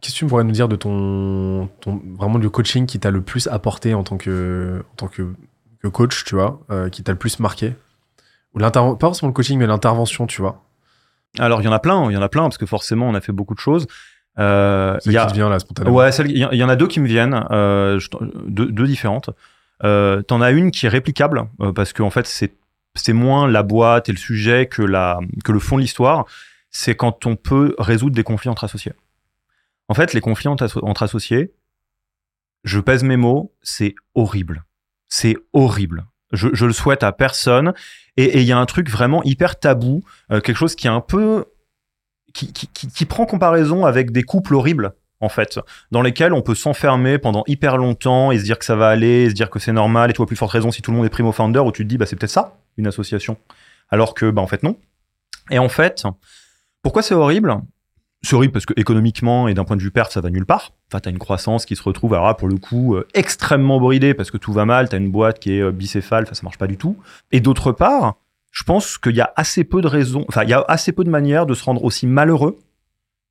Qu'est-ce 0.00 0.14
que 0.14 0.18
tu 0.20 0.26
pourrais 0.26 0.42
nous 0.44 0.50
dire 0.52 0.66
de 0.68 0.74
ton, 0.76 1.68
ton 1.80 2.02
vraiment 2.18 2.40
du 2.40 2.50
coaching 2.50 2.86
qui 2.86 2.98
t'a 2.98 3.10
le 3.12 3.20
plus 3.22 3.46
apporté 3.46 3.94
en 3.94 4.02
tant 4.02 4.16
que, 4.16 4.82
en 4.92 4.94
tant 4.96 5.06
que, 5.06 5.28
que 5.80 5.86
coach, 5.88 6.24
tu 6.24 6.34
vois, 6.34 6.60
euh, 6.72 6.88
qui 6.88 7.04
t'a 7.04 7.12
le 7.12 7.18
plus 7.18 7.38
marqué? 7.38 7.74
Ou 8.54 8.58
l'interven- 8.58 8.98
pas 8.98 9.06
forcément 9.06 9.28
le 9.28 9.32
coaching, 9.34 9.58
mais 9.58 9.66
l'intervention, 9.66 10.26
tu 10.26 10.42
vois. 10.42 10.62
alors 11.38 11.60
il 11.60 11.64
y 11.64 11.68
en 11.68 11.72
a 11.72 11.78
plein 11.78 12.10
il 12.10 12.14
y 12.14 12.16
en 12.16 12.22
a 12.22 12.28
plein 12.28 12.42
parce 12.42 12.58
que 12.58 12.66
forcément 12.66 13.08
on 13.08 13.14
a 13.14 13.20
fait 13.20 13.32
beaucoup 13.32 13.54
de 13.54 13.60
choses 13.60 13.86
euh, 14.38 14.96
C'est 15.00 15.10
il 15.10 15.12
y 15.12 15.16
a 15.18 15.22
qui 15.26 15.28
te 15.32 15.34
vient 15.34 15.48
là 15.48 15.58
spontanément. 15.58 15.94
Ouais, 15.96 16.12
celle- 16.12 16.30
il 16.30 16.38
y, 16.38 16.44
en- 16.44 16.50
il 16.50 16.58
y 16.58 16.64
en 16.64 16.68
a 16.68 16.76
deux 16.76 16.86
qui 16.88 17.00
me 17.00 17.06
viennent, 17.06 17.44
euh, 17.50 17.98
je 17.98 18.08
deux, 18.46 18.66
deux 18.66 18.86
différentes. 18.86 19.30
Euh, 19.84 20.22
T'en 20.22 20.40
as 20.40 20.50
une 20.52 20.70
qui 20.70 20.86
est 20.86 20.88
réplicable 20.88 21.44
parce 21.74 21.92
qu'en 21.92 22.10
fait 22.10 22.26
c'est 22.26 22.54
c'est 22.94 23.12
moins 23.14 23.48
la 23.48 23.62
boîte 23.62 24.08
et 24.08 24.12
le 24.12 24.18
sujet 24.18 24.66
que 24.66 24.82
la 24.82 25.18
que 25.44 25.52
le 25.52 25.58
fond 25.58 25.76
de 25.76 25.80
l'histoire. 25.82 26.24
C'est 26.70 26.94
quand 26.94 27.26
on 27.26 27.36
peut 27.36 27.74
résoudre 27.78 28.14
des 28.16 28.22
conflits 28.22 28.48
entre 28.48 28.64
associés. 28.64 28.92
En 29.88 29.94
fait, 29.94 30.14
les 30.14 30.22
conflits 30.22 30.48
entre, 30.48 30.64
asso- 30.64 30.78
entre 30.82 31.02
associés, 31.02 31.52
je 32.64 32.78
pèse 32.80 33.02
mes 33.02 33.16
mots, 33.18 33.52
c'est 33.62 33.94
horrible. 34.14 34.64
C'est 35.08 35.36
horrible. 35.52 36.06
Je, 36.32 36.48
je 36.54 36.64
le 36.64 36.72
souhaite 36.72 37.02
à 37.02 37.12
personne. 37.12 37.74
Et 38.16 38.24
et 38.24 38.40
il 38.40 38.46
y 38.46 38.52
a 38.52 38.58
un 38.58 38.64
truc 38.66 38.88
vraiment 38.88 39.22
hyper 39.24 39.58
tabou, 39.58 40.02
euh, 40.30 40.40
quelque 40.40 40.56
chose 40.56 40.74
qui 40.74 40.86
est 40.86 40.90
un 40.90 41.00
peu 41.02 41.44
qui, 42.32 43.06
prend 43.06 43.26
comparaison 43.26 43.84
avec 43.84 44.10
des 44.10 44.22
couples 44.22 44.54
horribles 44.54 44.94
en 45.20 45.28
fait, 45.28 45.60
dans 45.92 46.02
lesquels 46.02 46.32
on 46.32 46.42
peut 46.42 46.56
s'enfermer 46.56 47.16
pendant 47.16 47.44
hyper 47.46 47.76
longtemps 47.76 48.32
et 48.32 48.38
se 48.38 48.44
dire 48.44 48.58
que 48.58 48.64
ça 48.64 48.74
va 48.74 48.88
aller, 48.88 49.30
se 49.30 49.34
dire 49.34 49.50
que 49.50 49.60
c'est 49.60 49.72
normal, 49.72 50.10
et 50.10 50.12
toi, 50.14 50.26
plus 50.26 50.34
forte 50.34 50.50
raison 50.50 50.72
si 50.72 50.82
tout 50.82 50.90
le 50.90 50.96
monde 50.96 51.06
est 51.06 51.10
primo 51.10 51.30
founder, 51.30 51.60
où 51.60 51.70
tu 51.70 51.84
te 51.84 51.88
dis, 51.88 51.96
bah, 51.96 52.06
c'est 52.06 52.16
peut-être 52.16 52.30
ça, 52.30 52.56
une 52.76 52.88
association. 52.88 53.36
Alors 53.88 54.14
que, 54.14 54.30
bah, 54.30 54.42
en 54.42 54.48
fait, 54.48 54.64
non. 54.64 54.76
Et 55.50 55.60
en 55.60 55.68
fait, 55.68 56.02
pourquoi 56.82 57.02
c'est 57.02 57.14
horrible? 57.14 57.56
C'est 58.22 58.34
horrible 58.34 58.52
parce 58.52 58.66
que 58.66 58.74
économiquement 58.76 59.48
et 59.48 59.54
d'un 59.54 59.64
point 59.64 59.76
de 59.76 59.82
vue 59.82 59.90
perte, 59.90 60.12
ça 60.12 60.20
va 60.20 60.30
nulle 60.30 60.46
part. 60.46 60.72
Enfin, 60.88 61.00
t'as 61.00 61.10
une 61.10 61.18
croissance 61.18 61.66
qui 61.66 61.76
se 61.76 61.82
retrouve, 61.82 62.14
alors 62.14 62.26
là, 62.26 62.34
pour 62.34 62.48
le 62.48 62.56
coup, 62.56 62.94
euh, 62.94 63.06
extrêmement 63.14 63.80
bridée 63.80 64.14
parce 64.14 64.30
que 64.30 64.38
tout 64.38 64.52
va 64.52 64.64
mal, 64.64 64.88
t'as 64.88 64.98
une 64.98 65.10
boîte 65.10 65.38
qui 65.38 65.56
est 65.56 65.60
euh, 65.60 65.72
bicéphale, 65.72 66.24
enfin, 66.24 66.34
ça 66.34 66.42
marche 66.42 66.58
pas 66.58 66.68
du 66.68 66.76
tout. 66.76 66.96
Et 67.30 67.40
d'autre 67.40 67.72
part, 67.72 68.16
je 68.52 68.62
pense 68.64 68.98
qu'il 68.98 69.16
y 69.16 69.20
a 69.20 69.32
assez 69.34 69.64
peu 69.64 69.80
de 69.80 69.88
raisons, 69.88 70.24
enfin, 70.28 70.44
il 70.44 70.50
y 70.50 70.52
a 70.52 70.64
assez 70.68 70.92
peu 70.92 71.02
de 71.02 71.10
manières 71.10 71.46
de 71.46 71.54
se 71.54 71.64
rendre 71.64 71.82
aussi 71.82 72.06
malheureux 72.06 72.58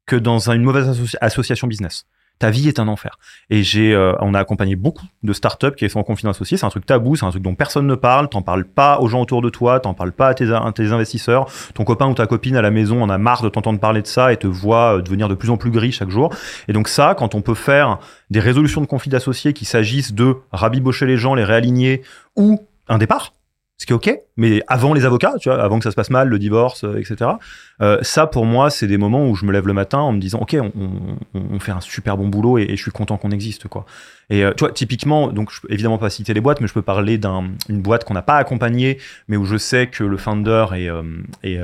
que 0.07 0.15
dans 0.15 0.49
une 0.49 0.63
mauvaise 0.63 0.89
associ- 0.89 1.15
association 1.21 1.67
business. 1.67 2.05
Ta 2.39 2.49
vie 2.49 2.67
est 2.67 2.79
un 2.79 2.87
enfer. 2.87 3.19
Et 3.51 3.61
j'ai, 3.61 3.93
euh, 3.93 4.13
on 4.19 4.33
a 4.33 4.39
accompagné 4.39 4.75
beaucoup 4.75 5.05
de 5.21 5.31
startups 5.31 5.75
qui 5.77 5.87
sont 5.91 5.99
en 5.99 6.03
conflit 6.03 6.27
associé. 6.27 6.57
C'est 6.57 6.65
un 6.65 6.71
truc 6.71 6.87
tabou, 6.87 7.15
c'est 7.15 7.23
un 7.23 7.29
truc 7.29 7.43
dont 7.43 7.53
personne 7.53 7.85
ne 7.85 7.93
parle. 7.93 8.29
T'en 8.29 8.41
parles 8.41 8.65
pas 8.65 8.99
aux 8.99 9.07
gens 9.07 9.21
autour 9.21 9.43
de 9.43 9.49
toi, 9.49 9.79
t'en 9.79 9.93
parles 9.93 10.11
pas 10.11 10.29
à 10.29 10.33
tes, 10.33 10.91
investisseurs. 10.91 11.45
Ton 11.75 11.83
copain 11.83 12.07
ou 12.07 12.15
ta 12.15 12.25
copine 12.25 12.55
à 12.55 12.63
la 12.63 12.71
maison 12.71 13.03
en 13.03 13.11
a 13.11 13.19
marre 13.19 13.43
de 13.43 13.49
t'entendre 13.49 13.79
parler 13.79 14.01
de 14.01 14.07
ça 14.07 14.33
et 14.33 14.37
te 14.37 14.47
voit 14.47 14.97
euh, 14.97 15.01
devenir 15.03 15.29
de 15.29 15.35
plus 15.35 15.51
en 15.51 15.57
plus 15.57 15.69
gris 15.69 15.91
chaque 15.91 16.09
jour. 16.09 16.33
Et 16.67 16.73
donc 16.73 16.87
ça, 16.87 17.13
quand 17.13 17.35
on 17.35 17.43
peut 17.43 17.53
faire 17.53 17.99
des 18.31 18.39
résolutions 18.39 18.81
de 18.81 18.87
conflits 18.87 19.15
associés, 19.15 19.53
qu'il 19.53 19.67
s'agisse 19.67 20.13
de 20.13 20.37
rabibocher 20.51 21.05
les 21.05 21.17
gens, 21.17 21.35
les 21.35 21.43
réaligner 21.43 22.01
ou 22.35 22.59
un 22.87 22.97
départ, 22.97 23.33
ce 23.81 23.87
qui 23.87 23.93
est 23.93 23.95
ok, 23.95 24.15
mais 24.37 24.61
avant 24.67 24.93
les 24.93 25.05
avocats, 25.05 25.33
tu 25.39 25.49
vois, 25.49 25.59
avant 25.59 25.79
que 25.79 25.83
ça 25.83 25.89
se 25.89 25.95
passe 25.95 26.11
mal, 26.11 26.27
le 26.27 26.37
divorce, 26.37 26.83
euh, 26.83 26.99
etc. 26.99 27.31
Euh, 27.81 27.97
ça, 28.03 28.27
pour 28.27 28.45
moi, 28.45 28.69
c'est 28.69 28.85
des 28.85 28.99
moments 28.99 29.27
où 29.27 29.33
je 29.33 29.43
me 29.43 29.51
lève 29.51 29.65
le 29.65 29.73
matin 29.73 29.97
en 29.97 30.11
me 30.11 30.19
disant, 30.19 30.37
ok, 30.37 30.55
on, 31.33 31.59
fait 31.59 31.71
un 31.71 31.81
super 31.81 32.15
bon 32.15 32.27
boulot 32.27 32.59
et, 32.59 32.75
je 32.75 32.81
suis 32.81 32.91
content 32.91 33.17
qu'on 33.17 33.31
existe, 33.31 33.67
quoi. 33.67 33.87
Et 34.29 34.45
euh, 34.45 34.53
tu 34.55 34.65
vois, 34.65 34.71
typiquement, 34.71 35.29
donc 35.29 35.51
je 35.51 35.61
peux 35.61 35.73
évidemment 35.73 35.97
pas 35.97 36.11
citer 36.11 36.35
les 36.35 36.41
boîtes, 36.41 36.61
mais 36.61 36.67
je 36.67 36.73
peux 36.73 36.83
parler 36.83 37.17
d'une 37.17 37.81
boîte 37.81 38.03
qu'on 38.03 38.13
n'a 38.13 38.21
pas 38.21 38.37
accompagnée, 38.37 38.99
mais 39.27 39.35
où 39.35 39.45
je 39.45 39.57
sais 39.57 39.87
que 39.87 40.03
le 40.03 40.17
founder 40.17 40.67
est, 40.75 40.87
euh, 40.87 41.01
est, 41.41 41.59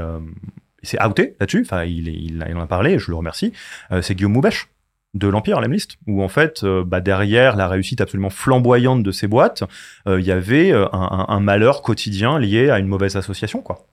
s'est 0.81 0.97
outé 1.05 1.35
là-dessus. 1.39 1.61
Enfin, 1.69 1.83
il, 1.83 2.07
il, 2.07 2.43
en 2.55 2.61
a 2.61 2.65
parlé, 2.65 2.97
je 2.97 3.11
le 3.11 3.15
remercie. 3.15 3.53
C'est 4.01 4.15
Guillaume 4.15 4.33
Moubèche 4.33 4.69
de 5.17 5.27
l'Empire, 5.27 5.59
l'Emlist, 5.61 5.97
où 6.07 6.23
en 6.23 6.27
fait, 6.27 6.63
euh, 6.63 6.83
bah, 6.85 7.01
derrière 7.01 7.55
la 7.55 7.67
réussite 7.67 8.01
absolument 8.01 8.29
flamboyante 8.29 9.03
de 9.03 9.11
ces 9.11 9.27
boîtes, 9.27 9.63
euh, 10.07 10.19
il 10.19 10.25
y 10.25 10.31
avait 10.31 10.71
euh, 10.71 10.87
un, 10.91 11.39
malheur 11.39 11.81
quotidien 11.81 12.39
lié 12.39 12.69
à 12.69 12.79
une 12.79 12.87
mauvaise 12.87 13.15
association, 13.15 13.61
quoi. 13.61 13.85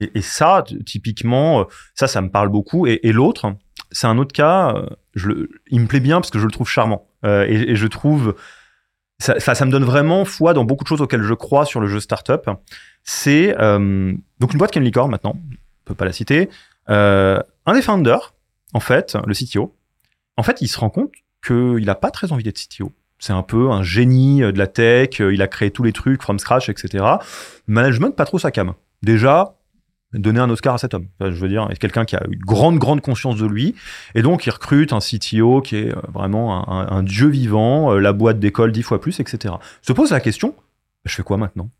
Et, 0.00 0.22
ça, 0.22 0.64
typiquement, 0.86 1.66
ça, 1.94 2.06
ça 2.06 2.22
me 2.22 2.30
parle 2.30 2.48
beaucoup. 2.48 2.86
Et, 2.86 3.12
l'autre, 3.12 3.54
c'est 3.90 4.06
un 4.06 4.16
autre 4.16 4.32
cas, 4.32 4.74
je 5.14 5.46
il 5.66 5.80
me 5.80 5.86
plaît 5.86 6.00
bien 6.00 6.22
parce 6.22 6.30
que 6.30 6.38
je 6.38 6.46
le 6.46 6.50
trouve 6.50 6.66
charmant. 6.66 7.06
Et, 7.22 7.76
je 7.76 7.86
trouve, 7.86 8.34
ça, 9.18 9.38
ça, 9.38 9.64
me 9.66 9.70
donne 9.70 9.84
vraiment 9.84 10.24
foi 10.24 10.54
dans 10.54 10.64
beaucoup 10.64 10.84
de 10.84 10.88
choses 10.88 11.02
auxquelles 11.02 11.22
je 11.22 11.34
crois 11.34 11.66
sur 11.66 11.80
le 11.80 11.86
jeu 11.86 12.00
startup. 12.00 12.48
C'est 13.04 13.48
donc 13.58 14.52
une 14.52 14.58
boîte 14.58 14.70
qui 14.70 14.78
est 14.78 14.80
une 14.80 14.86
licorne 14.86 15.10
maintenant, 15.10 15.34
on 15.36 15.84
peut 15.84 15.94
pas 15.94 16.06
la 16.06 16.12
citer. 16.12 16.48
Un 16.86 17.44
des 17.74 17.82
founders, 17.82 18.32
en 18.72 18.80
fait, 18.80 19.18
le 19.26 19.34
CTO, 19.34 19.76
en 20.36 20.42
fait, 20.42 20.60
il 20.60 20.68
se 20.68 20.78
rend 20.78 20.90
compte 20.90 21.12
qu'il 21.46 21.84
n'a 21.84 21.94
pas 21.94 22.10
très 22.10 22.32
envie 22.32 22.42
d'être 22.44 22.58
CTO. 22.58 22.92
C'est 23.18 23.32
un 23.32 23.42
peu 23.42 23.70
un 23.70 23.82
génie 23.82 24.42
euh, 24.42 24.52
de 24.52 24.58
la 24.58 24.66
tech, 24.66 25.20
euh, 25.20 25.32
il 25.34 25.42
a 25.42 25.48
créé 25.48 25.70
tous 25.70 25.82
les 25.82 25.92
trucs 25.92 26.22
from 26.22 26.38
scratch, 26.38 26.68
etc. 26.68 27.04
Management, 27.66 28.12
pas 28.16 28.24
trop 28.24 28.38
sa 28.38 28.50
cam. 28.50 28.72
Déjà, 29.02 29.56
donner 30.12 30.40
un 30.40 30.48
Oscar 30.50 30.74
à 30.74 30.78
cet 30.78 30.94
homme. 30.94 31.06
Je 31.20 31.26
veux 31.28 31.48
dire, 31.48 31.68
quelqu'un 31.78 32.04
qui 32.04 32.16
a 32.16 32.22
une 32.30 32.38
grande, 32.38 32.78
grande 32.78 33.00
conscience 33.00 33.36
de 33.36 33.46
lui. 33.46 33.74
Et 34.14 34.22
donc, 34.22 34.46
il 34.46 34.50
recrute 34.50 34.92
un 34.92 34.98
CTO 35.00 35.60
qui 35.60 35.76
est 35.76 35.94
euh, 35.94 36.00
vraiment 36.12 36.68
un, 36.70 36.88
un- 36.96 37.02
dieu 37.02 37.28
vivant, 37.28 37.92
la 37.94 38.12
boîte 38.12 38.38
d'école 38.40 38.72
dix 38.72 38.82
fois 38.82 39.00
plus, 39.00 39.20
etc. 39.20 39.54
Se 39.82 39.92
pose 39.92 40.10
la 40.10 40.20
question, 40.20 40.54
je 41.04 41.14
fais 41.14 41.22
quoi 41.22 41.36
maintenant? 41.36 41.70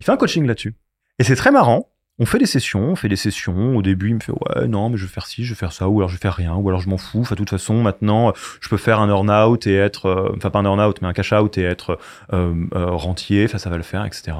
Il 0.00 0.04
fait 0.06 0.12
un 0.12 0.16
coaching 0.16 0.46
là-dessus. 0.46 0.74
Et 1.18 1.24
c'est 1.24 1.36
très 1.36 1.50
marrant 1.50 1.88
On 2.18 2.26
fait 2.26 2.38
des 2.38 2.46
sessions, 2.46 2.90
on 2.90 2.94
fait 2.96 3.08
des 3.08 3.16
sessions. 3.16 3.76
Au 3.76 3.82
début, 3.82 4.10
il 4.10 4.14
me 4.16 4.20
fait 4.20 4.32
ouais, 4.32 4.68
non, 4.68 4.90
mais 4.90 4.96
je 4.96 5.06
vais 5.06 5.10
faire 5.10 5.26
ci, 5.26 5.44
je 5.44 5.54
vais 5.54 5.58
faire 5.58 5.72
ça, 5.72 5.88
ou 5.88 5.98
alors 5.98 6.08
je 6.08 6.14
vais 6.14 6.20
faire 6.20 6.34
rien, 6.34 6.54
ou 6.54 6.68
alors 6.68 6.80
je 6.80 6.88
m'en 6.88 6.98
fous. 6.98 7.20
Enfin, 7.20 7.34
de 7.34 7.38
toute 7.38 7.50
façon, 7.50 7.82
maintenant, 7.82 8.32
je 8.60 8.68
peux 8.68 8.76
faire 8.76 9.00
un 9.00 9.08
earn-out 9.08 9.66
et 9.66 9.74
être, 9.74 10.06
euh, 10.06 10.32
enfin 10.36 10.50
pas 10.50 10.58
un 10.58 10.64
earn-out, 10.64 11.00
mais 11.00 11.08
un 11.08 11.12
cash-out 11.14 11.56
et 11.58 11.62
être 11.62 11.98
euh, 12.32 12.54
euh, 12.74 12.90
rentier. 12.90 13.44
Enfin, 13.46 13.58
ça 13.58 13.70
va 13.70 13.76
le 13.76 13.82
faire, 13.82 14.04
etc. 14.04 14.36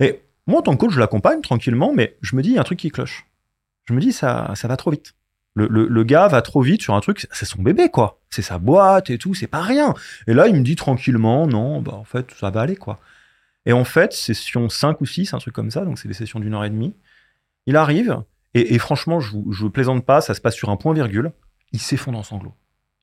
Et 0.00 0.20
moi, 0.46 0.60
en 0.60 0.62
tant 0.62 0.72
que 0.72 0.78
coach, 0.78 0.92
je 0.92 1.00
l'accompagne 1.00 1.42
tranquillement, 1.42 1.92
mais 1.94 2.16
je 2.22 2.34
me 2.34 2.42
dis, 2.42 2.50
il 2.50 2.54
y 2.54 2.58
a 2.58 2.62
un 2.62 2.64
truc 2.64 2.78
qui 2.78 2.90
cloche. 2.90 3.26
Je 3.84 3.92
me 3.94 4.00
dis, 4.00 4.12
ça, 4.12 4.52
ça 4.54 4.66
va 4.66 4.76
trop 4.76 4.90
vite. 4.90 5.12
Le, 5.54 5.68
le, 5.68 5.86
le 5.86 6.04
gars 6.04 6.28
va 6.28 6.42
trop 6.42 6.60
vite 6.60 6.82
sur 6.82 6.94
un 6.94 7.00
truc, 7.00 7.26
c'est 7.30 7.46
son 7.46 7.62
bébé, 7.62 7.88
quoi. 7.88 8.20
C'est 8.30 8.42
sa 8.42 8.58
boîte 8.58 9.10
et 9.10 9.18
tout, 9.18 9.34
c'est 9.34 9.46
pas 9.46 9.62
rien. 9.62 9.94
Et 10.26 10.34
là, 10.34 10.48
il 10.48 10.54
me 10.54 10.62
dit 10.62 10.76
tranquillement, 10.76 11.46
non, 11.46 11.80
bah, 11.80 11.94
en 11.94 12.04
fait, 12.04 12.30
ça 12.38 12.50
va 12.50 12.62
aller, 12.62 12.76
quoi. 12.76 12.98
Et 13.66 13.72
en 13.72 13.84
fait, 13.84 14.12
session 14.12 14.68
5 14.68 15.00
ou 15.00 15.06
6, 15.06 15.34
un 15.34 15.38
truc 15.38 15.54
comme 15.54 15.70
ça, 15.70 15.84
donc 15.84 15.98
c'est 15.98 16.08
des 16.08 16.14
sessions 16.14 16.40
d'une 16.40 16.54
heure 16.54 16.64
et 16.64 16.70
demie. 16.70 16.94
Il 17.66 17.76
arrive, 17.76 18.22
et, 18.54 18.78
franchement, 18.78 19.20
je 19.20 19.32
vous, 19.32 19.52
je 19.52 19.60
vous 19.60 19.70
plaisante 19.70 20.06
pas, 20.06 20.22
ça 20.22 20.32
se 20.32 20.40
passe 20.40 20.54
sur 20.54 20.70
un 20.70 20.76
point 20.76 20.94
virgule. 20.94 21.32
Il 21.72 21.80
s'effondre 21.80 22.18
en 22.18 22.22
sanglots. 22.22 22.54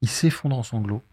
Il 0.02 0.10
s'effondre 0.10 0.58
en 0.58 0.64
sanglots. 0.64 1.04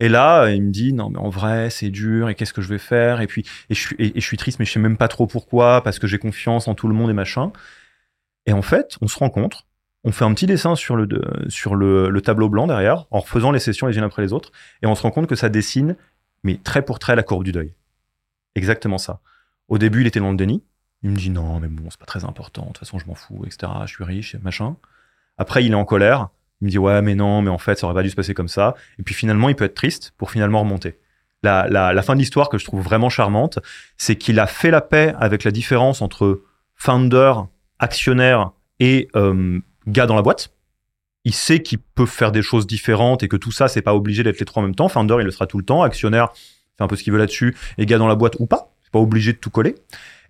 Et 0.00 0.08
là, 0.08 0.50
il 0.50 0.62
me 0.62 0.70
dit 0.70 0.92
non 0.92 1.10
mais 1.10 1.18
en 1.18 1.28
vrai 1.28 1.70
c'est 1.70 1.90
dur 1.90 2.28
et 2.28 2.36
qu'est-ce 2.36 2.52
que 2.52 2.62
je 2.62 2.68
vais 2.68 2.78
faire? 2.78 3.20
Et 3.20 3.26
puis 3.26 3.44
et 3.68 3.74
je 3.74 4.20
suis 4.20 4.36
triste 4.36 4.60
mais 4.60 4.64
je 4.64 4.72
sais 4.72 4.78
même 4.78 4.96
pas 4.96 5.08
trop 5.08 5.26
pourquoi 5.26 5.82
parce 5.82 5.98
que 5.98 6.06
j'ai 6.06 6.18
confiance 6.18 6.68
en 6.68 6.74
tout 6.74 6.86
le 6.86 6.94
monde 6.94 7.10
et 7.10 7.14
machin. 7.14 7.50
Et 8.46 8.52
en 8.52 8.62
fait, 8.62 8.96
on 9.00 9.08
se 9.08 9.18
rencontre, 9.18 9.66
on 10.04 10.12
fait 10.12 10.24
un 10.24 10.32
petit 10.34 10.46
dessin 10.46 10.76
sur 10.76 10.94
le 10.96 12.20
tableau 12.20 12.48
blanc 12.48 12.68
derrière 12.68 13.06
en 13.10 13.18
refaisant 13.20 13.50
les 13.50 13.58
sessions 13.58 13.88
les 13.88 13.98
unes 13.98 14.04
après 14.04 14.22
les 14.22 14.32
autres 14.32 14.52
et 14.82 14.86
on 14.86 14.94
se 14.94 15.02
rend 15.02 15.10
compte 15.10 15.26
que 15.26 15.34
ça 15.34 15.48
dessine 15.48 15.96
mais 16.44 16.60
trait 16.62 16.82
pour 16.82 17.00
trait 17.00 17.16
la 17.16 17.24
courbe 17.24 17.42
du 17.42 17.50
deuil. 17.50 17.74
Exactement 18.58 18.98
ça. 18.98 19.20
Au 19.68 19.78
début, 19.78 20.00
il 20.00 20.06
était 20.08 20.18
dans 20.18 20.32
le 20.32 20.36
déni. 20.36 20.64
Il 21.04 21.10
me 21.10 21.16
dit 21.16 21.30
non 21.30 21.60
mais 21.60 21.68
bon 21.68 21.88
c'est 21.90 22.00
pas 22.00 22.06
très 22.06 22.24
important. 22.24 22.62
De 22.62 22.66
toute 22.68 22.78
façon 22.78 22.98
je 22.98 23.06
m'en 23.06 23.14
fous 23.14 23.44
etc. 23.46 23.72
Je 23.86 23.94
suis 23.94 24.04
riche 24.04 24.34
machin. 24.42 24.76
Après 25.36 25.64
il 25.64 25.70
est 25.70 25.76
en 25.76 25.84
colère. 25.84 26.28
Il 26.60 26.64
me 26.64 26.70
dit 26.70 26.78
ouais 26.78 27.02
mais 27.02 27.14
non 27.14 27.40
mais 27.40 27.50
en 27.50 27.58
fait 27.58 27.78
ça 27.78 27.86
aurait 27.86 27.94
pas 27.94 28.02
dû 28.02 28.10
se 28.10 28.16
passer 28.16 28.34
comme 28.34 28.48
ça. 28.48 28.74
Et 28.98 29.04
puis 29.04 29.14
finalement 29.14 29.48
il 29.48 29.54
peut 29.54 29.64
être 29.64 29.74
triste 29.74 30.12
pour 30.16 30.32
finalement 30.32 30.60
remonter. 30.60 30.98
La, 31.44 32.02
fin 32.02 32.14
de 32.14 32.18
l'histoire 32.18 32.48
que 32.48 32.58
je 32.58 32.64
trouve 32.64 32.82
vraiment 32.82 33.10
charmante, 33.10 33.60
c'est 33.96 34.16
qu'il 34.16 34.40
a 34.40 34.48
fait 34.48 34.72
la 34.72 34.80
paix 34.80 35.14
avec 35.20 35.44
la 35.44 35.52
différence 35.52 36.02
entre 36.02 36.42
founder, 36.74 37.32
actionnaire 37.78 38.50
et 38.80 39.06
euh, 39.14 39.60
gars 39.86 40.06
dans 40.06 40.16
la 40.16 40.22
boîte. 40.22 40.52
Il 41.24 41.32
sait 41.32 41.62
qu'il 41.62 41.78
peut 41.78 42.06
faire 42.06 42.32
des 42.32 42.42
choses 42.42 42.66
différentes 42.66 43.22
et 43.22 43.28
que 43.28 43.36
tout 43.36 43.52
ça 43.52 43.68
c'est 43.68 43.82
pas 43.82 43.94
obligé 43.94 44.24
d'être 44.24 44.40
les 44.40 44.46
trois 44.46 44.64
en 44.64 44.66
même 44.66 44.74
temps. 44.74 44.88
Founder 44.88 45.18
il 45.20 45.24
le 45.24 45.30
sera 45.30 45.46
tout 45.46 45.58
le 45.58 45.64
temps, 45.64 45.82
actionnaire 45.82 46.32
fait 46.78 46.84
un 46.84 46.88
peu 46.88 46.96
ce 46.96 47.02
qu'il 47.02 47.12
veut 47.12 47.18
là-dessus 47.18 47.56
et 47.76 47.86
gars 47.86 47.98
dans 47.98 48.08
la 48.08 48.14
boîte 48.14 48.36
ou 48.38 48.46
pas. 48.46 48.72
C'est 48.82 48.92
pas 48.92 49.00
obligé 49.00 49.34
de 49.34 49.38
tout 49.38 49.50
coller. 49.50 49.74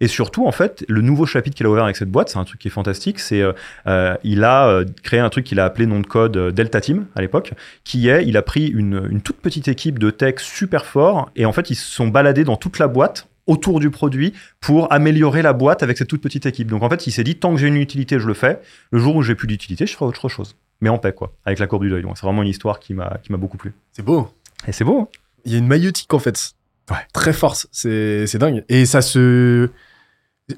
Et 0.01 0.09
surtout, 0.09 0.47
en 0.47 0.53
fait, 0.53 0.85
le 0.89 1.01
nouveau 1.01 1.27
chapitre 1.27 1.57
qu'il 1.57 1.67
a 1.67 1.71
ouvert 1.71 1.85
avec 1.85 1.97
cette 1.97 2.11
boîte, 2.11 2.29
c'est 2.29 2.39
un 2.39 2.45
truc 2.45 2.61
qui 2.61 2.69
est 2.69 2.73
fantastique. 2.73 3.19
C'est 3.21 3.41
euh, 3.43 3.53
euh, 3.87 4.17
il 4.25 4.43
a 4.45 4.69
euh, 4.69 4.85
créé 5.03 5.21
un 5.21 5.29
truc 5.29 5.45
qu'il 5.45 5.61
a 5.61 5.65
appelé 5.65 5.87
nom 5.87 6.01
de 6.01 6.07
code 6.07 6.37
euh, 6.37 6.51
Delta 6.53 6.81
Team 6.81 7.07
à 7.15 7.21
l'époque, 7.21 7.53
qui 7.85 8.09
est 8.09 8.25
il 8.27 8.37
a 8.37 8.43
pris 8.43 8.67
une, 8.67 9.09
une 9.11 9.21
toute 9.21 9.37
petite 9.37 9.69
équipe 9.69 9.99
de 9.99 10.11
tech 10.11 10.37
super 10.39 10.87
fort 10.87 11.31
et 11.37 11.47
en 11.47 11.53
fait 11.53 11.71
ils 11.71 11.75
se 11.75 11.89
sont 11.91 12.09
baladés 12.09 12.45
dans 12.45 12.57
toute 12.57 12.79
la 12.79 12.87
boîte 12.89 13.27
autour 13.47 13.81
du 13.81 13.91
produit 13.91 14.35
pour 14.61 14.93
améliorer 14.93 15.43
la 15.43 15.53
boîte 15.53 15.83
avec 15.83 15.99
cette 15.99 16.09
toute 16.09 16.21
petite 16.21 16.47
équipe. 16.47 16.69
Donc 16.69 16.83
en 16.83 16.91
fait, 16.91 17.07
il 17.07 17.13
s'est 17.13 17.25
dit 17.25 17.37
tant 17.37 17.53
que 17.53 17.61
j'ai 17.61 17.67
une 17.69 17.77
utilité, 17.77 18.19
je 18.21 18.27
le 18.27 18.35
fais. 18.35 18.61
Le 18.93 18.99
jour 18.99 19.17
où 19.17 19.23
j'ai 19.23 19.35
plus 19.35 19.49
d'utilité, 19.49 19.87
je 19.87 19.95
ferai 19.95 20.05
autre 20.05 20.29
chose. 20.29 20.55
Mais 20.81 20.91
en 20.91 20.99
paix 20.99 21.13
quoi, 21.13 21.33
avec 21.45 21.59
la 21.59 21.67
courbe 21.67 21.83
du 21.85 21.91
deuil. 21.91 22.03
Donc 22.03 22.19
c'est 22.19 22.27
vraiment 22.27 22.43
une 22.43 22.49
histoire 22.49 22.79
qui 22.79 22.95
m'a 22.95 23.19
qui 23.23 23.33
m'a 23.33 23.39
beaucoup 23.39 23.57
plu. 23.57 23.73
C'est 23.93 24.05
beau. 24.05 24.29
Et 24.69 24.73
c'est 24.73 24.85
beau. 24.85 25.01
hein 25.01 25.09
Il 25.45 25.53
y 25.53 25.55
a 25.55 25.59
une 25.59 25.67
maïotique 25.67 26.13
en 26.15 26.19
fait. 26.19 26.53
Ouais. 26.91 26.97
Très 27.13 27.33
forte. 27.33 27.67
C'est 27.73 28.27
c'est 28.27 28.39
dingue. 28.39 28.65
Et 28.69 28.87
ça 28.87 29.03
se. 29.03 29.71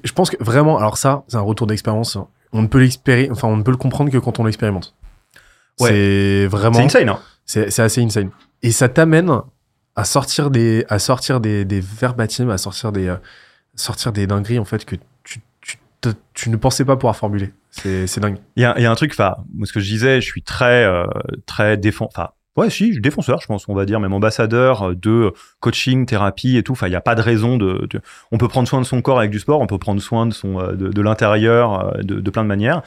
Je 0.03 0.11
pense 0.13 0.29
que 0.29 0.41
vraiment, 0.41 0.77
alors 0.77 0.97
ça, 0.97 1.23
c'est 1.27 1.37
un 1.37 1.41
retour 1.41 1.67
d'expérience. 1.67 2.17
On 2.53 2.61
ne 2.61 2.67
peut 2.67 2.79
l'expéri... 2.79 3.29
enfin, 3.31 3.47
on 3.47 3.57
ne 3.57 3.63
peut 3.63 3.71
le 3.71 3.77
comprendre 3.77 4.09
que 4.11 4.17
quand 4.17 4.39
on 4.39 4.45
l'expérimente. 4.45 4.95
Ouais. 5.79 5.89
C'est 5.89 6.47
vraiment. 6.47 6.75
C'est 6.75 6.83
insane. 6.85 7.09
Hein 7.09 7.19
C'est 7.45 7.71
c'est 7.71 7.81
assez 7.81 8.01
insane. 8.01 8.29
Et 8.63 8.71
ça 8.71 8.87
t'amène 8.89 9.31
à 9.95 10.05
sortir 10.05 10.49
des, 10.51 10.85
à 10.87 10.99
sortir 10.99 11.41
des, 11.41 11.65
des 11.65 11.81
verbatims, 11.81 12.49
à 12.49 12.57
sortir 12.57 12.91
des, 12.93 13.07
euh, 13.09 13.17
sortir 13.75 14.13
des 14.13 14.25
dingueries 14.27 14.59
en 14.59 14.65
fait 14.65 14.85
que 14.85 14.95
tu, 15.23 15.41
tu, 15.59 15.77
te- 15.99 16.09
tu 16.33 16.49
ne 16.49 16.55
pensais 16.55 16.85
pas 16.85 16.95
pouvoir 16.95 17.15
formuler. 17.17 17.51
C'est 17.71 18.07
c'est 18.07 18.21
dingue. 18.21 18.37
Il 18.55 18.63
y 18.63 18.65
a, 18.65 18.79
y 18.79 18.85
a 18.85 18.91
un 18.91 18.95
truc, 18.95 19.11
enfin, 19.11 19.35
ce 19.65 19.73
que 19.73 19.79
je 19.81 19.89
disais, 19.89 20.21
je 20.21 20.25
suis 20.25 20.43
très, 20.43 20.85
euh, 20.85 21.05
très 21.45 21.75
défend, 21.77 22.05
enfin, 22.05 22.29
ouais, 22.57 22.69
si, 22.69 22.99
défenseur, 22.99 23.41
je 23.41 23.47
pense, 23.47 23.67
on 23.67 23.73
va 23.73 23.85
dire, 23.85 23.99
même 23.99 24.13
ambassadeur 24.13 24.95
de 24.95 25.33
coaching, 25.59 26.05
thérapie 26.05 26.57
et 26.57 26.63
tout. 26.63 26.73
Enfin, 26.73 26.87
il 26.87 26.91
n'y 26.91 26.95
a 26.95 27.01
pas 27.01 27.15
de 27.15 27.21
raison 27.21 27.57
de, 27.57 27.87
on 28.31 28.37
peut 28.37 28.47
prendre 28.47 28.67
soin 28.67 28.81
de 28.81 28.85
son 28.85 29.01
corps 29.01 29.19
avec 29.19 29.31
du 29.31 29.39
sport, 29.39 29.61
on 29.61 29.67
peut 29.67 29.77
prendre 29.77 30.01
soin 30.01 30.25
de 30.25 30.33
son, 30.33 30.59
euh, 30.59 30.73
de, 30.73 31.01
l'intérieur, 31.01 31.95
euh, 31.95 32.01
de, 32.01 32.29
plein 32.29 32.43
de 32.43 32.47
manières. 32.47 32.81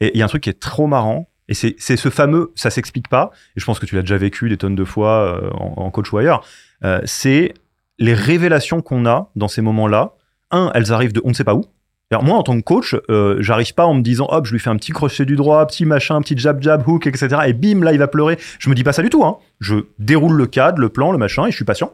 Et 0.00 0.10
il 0.14 0.18
y 0.18 0.22
a 0.22 0.24
un 0.24 0.28
truc 0.28 0.44
qui 0.44 0.50
est 0.50 0.60
trop 0.60 0.86
marrant. 0.86 1.28
Et 1.50 1.54
c'est 1.54 1.96
ce 1.96 2.08
fameux, 2.10 2.52
ça 2.54 2.70
s'explique 2.70 3.08
pas. 3.08 3.32
Et 3.56 3.60
je 3.60 3.64
pense 3.64 3.80
que 3.80 3.86
tu 3.86 3.96
l'as 3.96 4.02
déjà 4.02 4.16
vécu 4.16 4.48
des 4.48 4.56
tonnes 4.56 4.76
de 4.76 4.84
fois 4.84 5.34
euh, 5.34 5.50
en, 5.50 5.90
coach 5.90 6.12
ou 6.12 6.18
ailleurs. 6.18 6.44
Euh, 6.84 7.00
c'est 7.04 7.54
les 7.98 8.14
révélations 8.14 8.82
qu'on 8.82 9.04
a 9.04 9.30
dans 9.34 9.48
ces 9.48 9.60
moments-là. 9.60 10.14
Un, 10.52 10.70
elles 10.74 10.92
arrivent 10.92 11.12
de 11.12 11.20
on 11.24 11.30
ne 11.30 11.34
sait 11.34 11.42
pas 11.42 11.54
où. 11.54 11.64
Alors 12.12 12.24
moi, 12.24 12.36
en 12.38 12.42
tant 12.42 12.56
que 12.56 12.62
coach, 12.64 12.96
euh, 13.08 13.36
j'arrive 13.38 13.72
pas 13.74 13.86
en 13.86 13.94
me 13.94 14.02
disant, 14.02 14.26
hop, 14.30 14.44
je 14.44 14.52
lui 14.52 14.58
fais 14.58 14.68
un 14.70 14.76
petit 14.76 14.90
crochet 14.90 15.24
du 15.24 15.36
droit, 15.36 15.64
petit 15.66 15.86
machin, 15.86 16.20
petit 16.22 16.36
jab 16.36 16.60
jab 16.60 16.86
hook, 16.86 17.06
etc. 17.06 17.28
Et 17.46 17.52
bim, 17.52 17.84
là, 17.84 17.92
il 17.92 17.98
va 17.98 18.08
pleurer. 18.08 18.36
Je 18.58 18.68
me 18.68 18.74
dis 18.74 18.82
pas 18.82 18.92
ça 18.92 19.02
du 19.02 19.10
tout. 19.10 19.24
Hein. 19.24 19.38
Je 19.60 19.76
déroule 20.00 20.32
le 20.36 20.46
cadre, 20.46 20.80
le 20.80 20.88
plan, 20.88 21.12
le 21.12 21.18
machin, 21.18 21.46
et 21.46 21.52
je 21.52 21.56
suis 21.56 21.64
patient. 21.64 21.92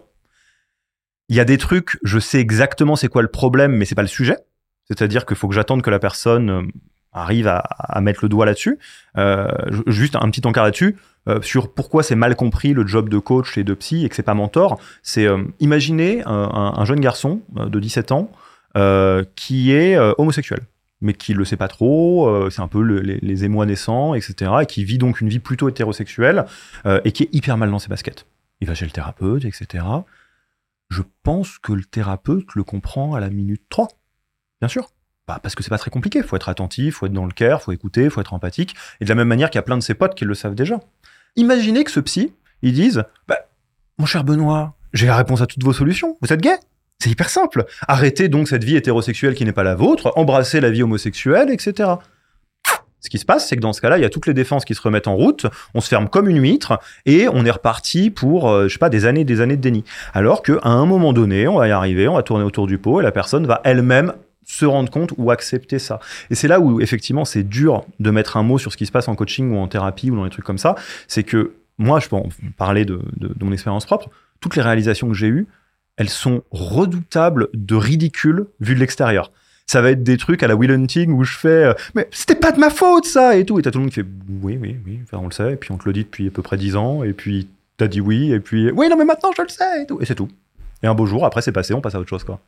Il 1.29 1.37
y 1.37 1.41
a 1.41 1.45
des 1.45 1.59
trucs, 1.59 1.99
je 2.03 2.19
sais 2.19 2.41
exactement 2.41 2.97
c'est 2.97 3.09
quoi 3.09 3.21
le 3.21 3.29
problème, 3.29 3.73
mais 3.77 3.85
c'est 3.85 3.95
pas 3.95 4.01
le 4.03 4.09
sujet. 4.09 4.39
C'est-à-dire 4.89 5.27
qu'il 5.27 5.37
faut 5.37 5.49
que 5.49 5.55
j'attende 5.55 5.83
que 5.83 5.91
la 5.91 5.99
personne 5.99 6.49
euh, 6.49 6.63
arrive 7.13 7.47
à, 7.47 8.01
mettre 8.01 8.21
le 8.23 8.31
doigt 8.31 8.47
là-dessus. 8.47 8.79
Euh, 9.19 9.49
ju- 9.71 9.83
juste 9.87 10.17
un 10.17 10.31
petit 10.31 10.47
encart 10.47 10.65
là-dessus. 10.65 10.97
sur 11.43 11.75
pourquoi 11.75 12.03
c'est 12.03 12.15
mal 12.15 12.37
compris 12.37 12.73
le 12.73 12.87
job 12.87 13.11
de 13.11 13.19
coach 13.19 13.59
et 13.59 13.65
de 13.65 13.75
psy 13.75 14.07
et 14.07 14.09
que 14.09 14.15
c'est 14.15 14.23
pas 14.23 14.35
mentor, 14.35 14.79
c'est 15.03 15.27
imaginez 15.61 16.23
un, 16.25 16.31
un- 16.33 16.75
un 16.79 16.85
jeune 16.87 17.01
garçon 17.01 17.41
de 17.55 17.81
17 17.81 18.13
ans 18.13 18.31
qui 19.35 19.73
est 19.73 19.97
euh, 19.97 20.13
homosexuel, 20.19 20.61
mais 21.01 21.15
qui 21.15 21.35
le 21.35 21.45
sait 21.45 21.57
pas 21.57 21.69
trop, 21.69 22.29
euh, 22.29 22.51
c'est 22.51 22.61
un 22.63 22.69
peu 22.69 22.83
le- 22.83 23.01
les, 23.01 23.19
les 23.21 23.45
émois 23.45 23.67
naissants, 23.67 24.15
etc., 24.15 24.51
et 24.63 24.67
qui 24.67 24.85
vit 24.85 24.99
donc 24.99 25.21
une 25.21 25.29
vie 25.29 25.39
plutôt 25.39 25.69
hétérosexuelle 25.69 26.45
euh, 26.87 27.01
et 27.05 27.13
qui 27.13 27.25
est 27.25 27.29
hyper 27.35 27.57
mal 27.57 27.71
dans 27.71 27.79
ses 27.79 27.89
baskets. 27.89 28.27
Il 28.61 28.67
va 28.67 28.75
chez 28.75 28.85
le 28.85 28.91
thérapeute, 28.91 29.45
etc. 29.45 29.85
Je 30.89 31.03
pense 31.23 31.59
que 31.59 31.73
le 31.73 31.85
thérapeute 31.85 32.55
le 32.55 32.65
comprend 32.65 33.15
à 33.15 33.21
la 33.21 33.29
minute 33.31 33.63
3, 33.69 33.89
bien 34.61 34.69
sûr. 34.69 34.91
Bah, 35.27 35.41
parce 35.43 35.55
que 35.57 35.63
c'est 35.65 35.71
pas 35.71 35.79
très 35.79 35.91
compliqué, 35.91 36.23
faut 36.23 36.37
être 36.37 36.49
attentif, 36.49 36.97
faut 36.97 37.07
être 37.07 37.13
dans 37.13 37.27
le 37.27 37.33
cœur, 37.33 37.61
faut 37.63 37.73
écouter, 37.73 38.09
faut 38.11 38.21
être 38.21 38.33
empathique, 38.33 38.77
et 39.01 39.05
de 39.05 39.09
la 39.09 39.17
même 39.17 39.27
manière 39.27 39.51
qu'il 39.51 39.59
y 39.59 39.59
a 39.59 39.63
plein 39.63 39.77
de 39.77 39.83
ses 39.83 39.95
potes 39.95 40.15
qui 40.15 40.25
le 40.25 40.35
savent 40.35 40.55
déjà. 40.55 40.79
Imaginez 41.35 41.83
que 41.83 41.91
ce 41.91 41.99
psy, 42.01 42.33
ils 42.63 42.73
disent, 42.73 43.03
bah, 43.27 43.39
mon 43.99 44.07
cher 44.07 44.23
Benoît, 44.23 44.77
j'ai 44.93 45.07
la 45.07 45.17
réponse 45.17 45.41
à 45.41 45.47
toutes 45.47 45.65
vos 45.65 45.73
solutions, 45.73 46.17
vous 46.23 46.33
êtes 46.33 46.41
gay? 46.41 46.57
C'est 46.99 47.11
hyper 47.11 47.29
simple. 47.29 47.65
Arrêtez 47.89 48.29
donc 48.29 48.49
cette 48.49 48.65
vie 48.65 48.77
hétérosexuelle 48.77 49.35
qui 49.35 49.45
n'est 49.45 49.53
pas 49.53 49.65
la 49.65 49.75
vôtre, 49.75 50.13
embrassez 50.17 50.61
la 50.61 50.71
vie 50.71 50.83
homosexuelle, 50.83 51.51
etc. 51.51 51.91
Ce 53.01 53.11
qui 53.11 53.19
se 53.19 53.25
passe, 53.27 53.47
c'est 53.49 53.55
que 53.57 53.61
dans 53.61 53.73
ce 53.73 53.81
cas-là, 53.83 53.99
il 53.99 54.03
y 54.03 54.05
a 54.05 54.11
toutes 54.11 54.27
les 54.27 54.35
défenses 54.35 54.65
qui 54.65 54.75
se 54.75 54.81
remettent 54.83 55.07
en 55.07 55.15
route, 55.15 55.47
on 55.75 55.81
se 55.81 55.89
ferme 55.89 56.09
comme 56.09 56.29
une 56.29 56.41
huître 56.43 56.81
et 57.05 57.29
on 57.29 57.45
est 57.45 57.51
reparti 57.51 58.11
pour, 58.11 58.49
euh, 58.51 58.67
je 58.67 58.73
sais 58.73 58.79
pas, 58.79 58.89
des 58.89 59.05
années 59.05 59.25
des 59.25 59.41
années 59.41 59.57
de 59.57 59.61
déni. 59.61 59.85
Alors 60.13 60.43
qu'à 60.43 60.59
un 60.65 60.87
moment 60.87 61.13
donné, 61.13 61.47
on 61.47 61.59
va 61.59 61.69
y 61.69 61.71
arriver, 61.71 62.09
on 62.09 62.15
va 62.15 62.23
tourner 62.23 62.43
autour 62.45 62.67
du 62.67 62.79
pot 62.79 63.01
et 63.01 63.05
la 63.05 63.13
personne 63.13 63.47
va 63.47 63.61
elle-même 63.65 64.15
se 64.45 64.65
rendre 64.65 64.91
compte 64.91 65.13
ou 65.19 65.31
accepter 65.31 65.79
ça. 65.79 66.01
Et 66.31 66.35
c'est 66.35 66.49
là 66.49 66.59
où 66.59 66.81
effectivement 66.81 67.25
c'est 67.25 67.43
dur 67.43 67.85
de 68.01 68.11
mettre 68.11 68.37
un 68.37 68.43
mot 68.43 68.59
sur 68.59 68.73
ce 68.73 68.77
qui 68.77 68.87
se 68.87 68.93
passe 68.93 69.07
en 69.09 69.15
coaching 69.15 69.53
ou 69.53 69.59
en 69.59 69.69
thérapie 69.69 70.11
ou 70.11 70.17
dans 70.17 70.25
les 70.25 70.31
trucs 70.31 70.45
comme 70.45 70.59
ça. 70.59 70.75
C'est 71.07 71.23
que 71.25 71.53
moi, 71.79 72.01
je 72.01 72.09
peux 72.09 72.17
parler 72.57 72.85
de- 72.87 73.03
de 73.19 73.45
mon 73.45 73.53
expérience 73.53 73.85
propre. 73.85 74.09
Toutes 74.41 74.57
les 74.57 74.63
réalisations 74.63 75.09
que 75.09 75.15
j'ai 75.15 75.27
eues, 75.29 75.47
elles 75.97 76.09
sont 76.09 76.43
redoutables 76.51 77.49
de 77.55 77.75
ridicule 77.75 78.47
vu 78.61 78.75
de 78.75 78.81
l'extérieur. 78.81 79.33
Ça 79.67 79.83
va 79.83 79.91
être 79.91 80.03
des 80.05 80.17
trucs 80.17 80.43
à 80.43 80.47
la 80.49 80.55
Will 80.55 80.71
Hunting 80.71 81.11
où 81.11 81.25
je 81.25 81.37
fais 81.37 81.49
euh, 81.65 81.75
mais 81.95 82.09
c'était 82.13 82.37
pas 82.37 82.53
de 82.53 82.61
ma 82.61 82.71
faute 82.71 83.05
ça 83.05 83.37
et 83.37 83.45
tout 83.45 83.59
et 83.59 83.63
t'as 83.63 83.73
tout 83.73 83.79
le 83.79 83.85
monde 83.85 83.91
qui 83.91 84.01
fait 84.01 84.07
oui 84.43 84.57
oui 84.61 84.77
oui 84.87 85.01
enfin, 85.03 85.19
on 85.21 85.27
le 85.27 85.33
sait 85.33 85.55
et 85.55 85.57
puis 85.57 85.73
on 85.73 85.77
te 85.77 85.87
le 85.87 85.93
dit 85.93 86.05
depuis 86.05 86.29
à 86.29 86.31
peu 86.31 86.41
près 86.41 86.57
10 86.57 86.77
ans 86.77 87.03
et 87.03 87.13
puis 87.13 87.49
t'as 87.77 87.89
dit 87.89 88.01
oui 88.01 88.33
et 88.33 88.39
puis 88.39 88.71
oui 88.71 88.89
non 88.89 88.97
mais 88.97 89.05
maintenant 89.05 89.31
je 89.37 89.43
le 89.43 89.49
sais 89.49 89.83
et 89.83 89.87
tout 89.87 89.99
et 90.01 90.05
c'est 90.07 90.15
tout 90.15 90.29
et 90.85 90.87
un 90.87 90.95
beau 90.95 91.07
jour 91.07 91.27
après 91.27 91.43
c'est 91.43 91.51
passé 91.51 91.75
on 91.75 91.81
passe 91.81 91.97
à 91.97 91.99
autre 91.99 92.09
chose 92.09 92.23
quoi 92.23 92.39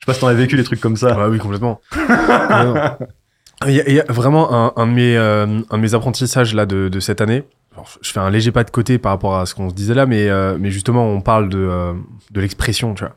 je 0.00 0.04
sais 0.04 0.06
pas 0.06 0.14
si 0.14 0.20
t'en 0.20 0.26
as 0.26 0.34
vécu 0.34 0.56
des 0.56 0.64
trucs 0.64 0.80
comme 0.80 0.96
ça 0.96 1.16
Ah 1.18 1.28
oui, 1.30 1.38
complètement. 1.38 1.80
Il 3.66 3.72
y, 3.72 3.80
a, 3.80 3.88
il 3.88 3.94
y 3.94 4.00
a 4.00 4.04
vraiment 4.12 4.52
un, 4.52 4.72
un 4.76 4.86
de 4.86 4.92
mes, 4.92 5.16
euh, 5.16 5.46
un 5.70 5.76
de 5.78 5.82
mes 5.82 5.94
apprentissages 5.94 6.54
là 6.54 6.66
de, 6.66 6.90
de 6.90 7.00
cette 7.00 7.22
année. 7.22 7.42
Alors, 7.76 7.90
je 8.00 8.10
fais 8.10 8.20
un 8.20 8.30
léger 8.30 8.52
pas 8.52 8.64
de 8.64 8.70
côté 8.70 8.96
par 8.96 9.12
rapport 9.12 9.36
à 9.36 9.44
ce 9.44 9.54
qu'on 9.54 9.68
se 9.68 9.74
disait 9.74 9.92
là, 9.92 10.06
mais, 10.06 10.30
euh, 10.30 10.56
mais 10.58 10.70
justement, 10.70 11.04
on 11.06 11.20
parle 11.20 11.50
de, 11.50 11.58
euh, 11.58 11.92
de 12.30 12.40
l'expression, 12.40 12.94
tu 12.94 13.04
vois. 13.04 13.14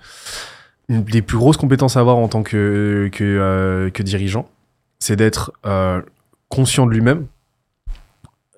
Une 0.89 1.01
des 1.03 1.21
plus 1.21 1.37
grosses 1.37 1.55
compétences 1.55 1.95
à 1.95 2.01
avoir 2.01 2.17
en 2.17 2.27
tant 2.27 2.43
que, 2.43 3.09
que, 3.13 3.23
euh, 3.23 3.89
que 3.89 4.03
dirigeant, 4.03 4.49
c'est 4.99 5.15
d'être 5.15 5.53
conscient 6.49 6.85
de 6.85 6.91
lui-même, 6.91 7.27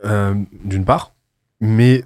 d'une 0.04 0.86
part, 0.86 1.14
mais 1.60 2.04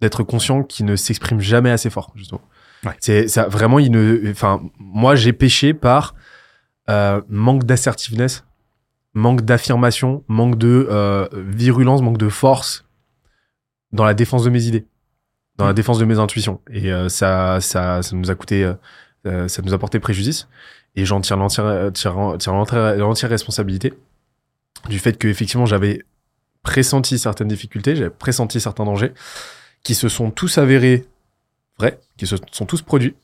d'être 0.00 0.22
conscient 0.22 0.62
qu'il 0.62 0.86
ne 0.86 0.94
s'exprime 0.94 1.40
jamais 1.40 1.70
assez 1.70 1.90
fort, 1.90 2.12
justement. 2.14 2.42
Ouais. 2.84 2.92
C'est 3.00 3.26
ça, 3.26 3.48
vraiment, 3.48 3.80
il 3.80 3.90
ne, 3.90 4.30
enfin, 4.30 4.62
moi, 4.78 5.16
j'ai 5.16 5.32
péché 5.32 5.74
par 5.74 6.14
manque 7.28 7.64
d'assertiveness 7.64 8.44
manque 9.14 9.42
d'affirmation, 9.42 10.24
manque 10.28 10.56
de 10.56 10.86
euh, 10.90 11.28
virulence, 11.32 12.02
manque 12.02 12.18
de 12.18 12.28
force 12.28 12.84
dans 13.92 14.04
la 14.04 14.14
défense 14.14 14.44
de 14.44 14.50
mes 14.50 14.64
idées, 14.64 14.86
dans 15.56 15.66
la 15.66 15.72
défense 15.72 15.98
de 15.98 16.04
mes 16.04 16.18
intuitions. 16.18 16.60
Et 16.70 16.92
euh, 16.92 17.08
ça, 17.08 17.60
ça, 17.60 18.02
ça 18.02 18.16
nous 18.16 18.30
a 18.30 18.34
coûté, 18.34 18.64
euh, 18.64 18.74
euh, 19.26 19.48
ça 19.48 19.62
nous 19.62 19.74
a 19.74 19.78
porté 19.78 19.98
préjudice. 19.98 20.48
Et 20.96 21.04
j'en 21.04 21.20
tire 21.20 21.36
l'entière, 21.36 21.90
l'entière 22.04 22.96
l'entière 22.96 23.30
responsabilité 23.30 23.94
du 24.88 24.98
fait 24.98 25.16
que 25.16 25.28
effectivement 25.28 25.66
j'avais 25.66 26.02
pressenti 26.62 27.18
certaines 27.18 27.48
difficultés, 27.48 27.94
j'avais 27.94 28.10
pressenti 28.10 28.60
certains 28.60 28.84
dangers 28.84 29.12
qui 29.84 29.94
se 29.94 30.08
sont 30.08 30.30
tous 30.30 30.58
avérés 30.58 31.06
vrais, 31.78 32.00
qui 32.16 32.26
se 32.26 32.36
sont 32.50 32.66
tous 32.66 32.82
produits. 32.82 33.14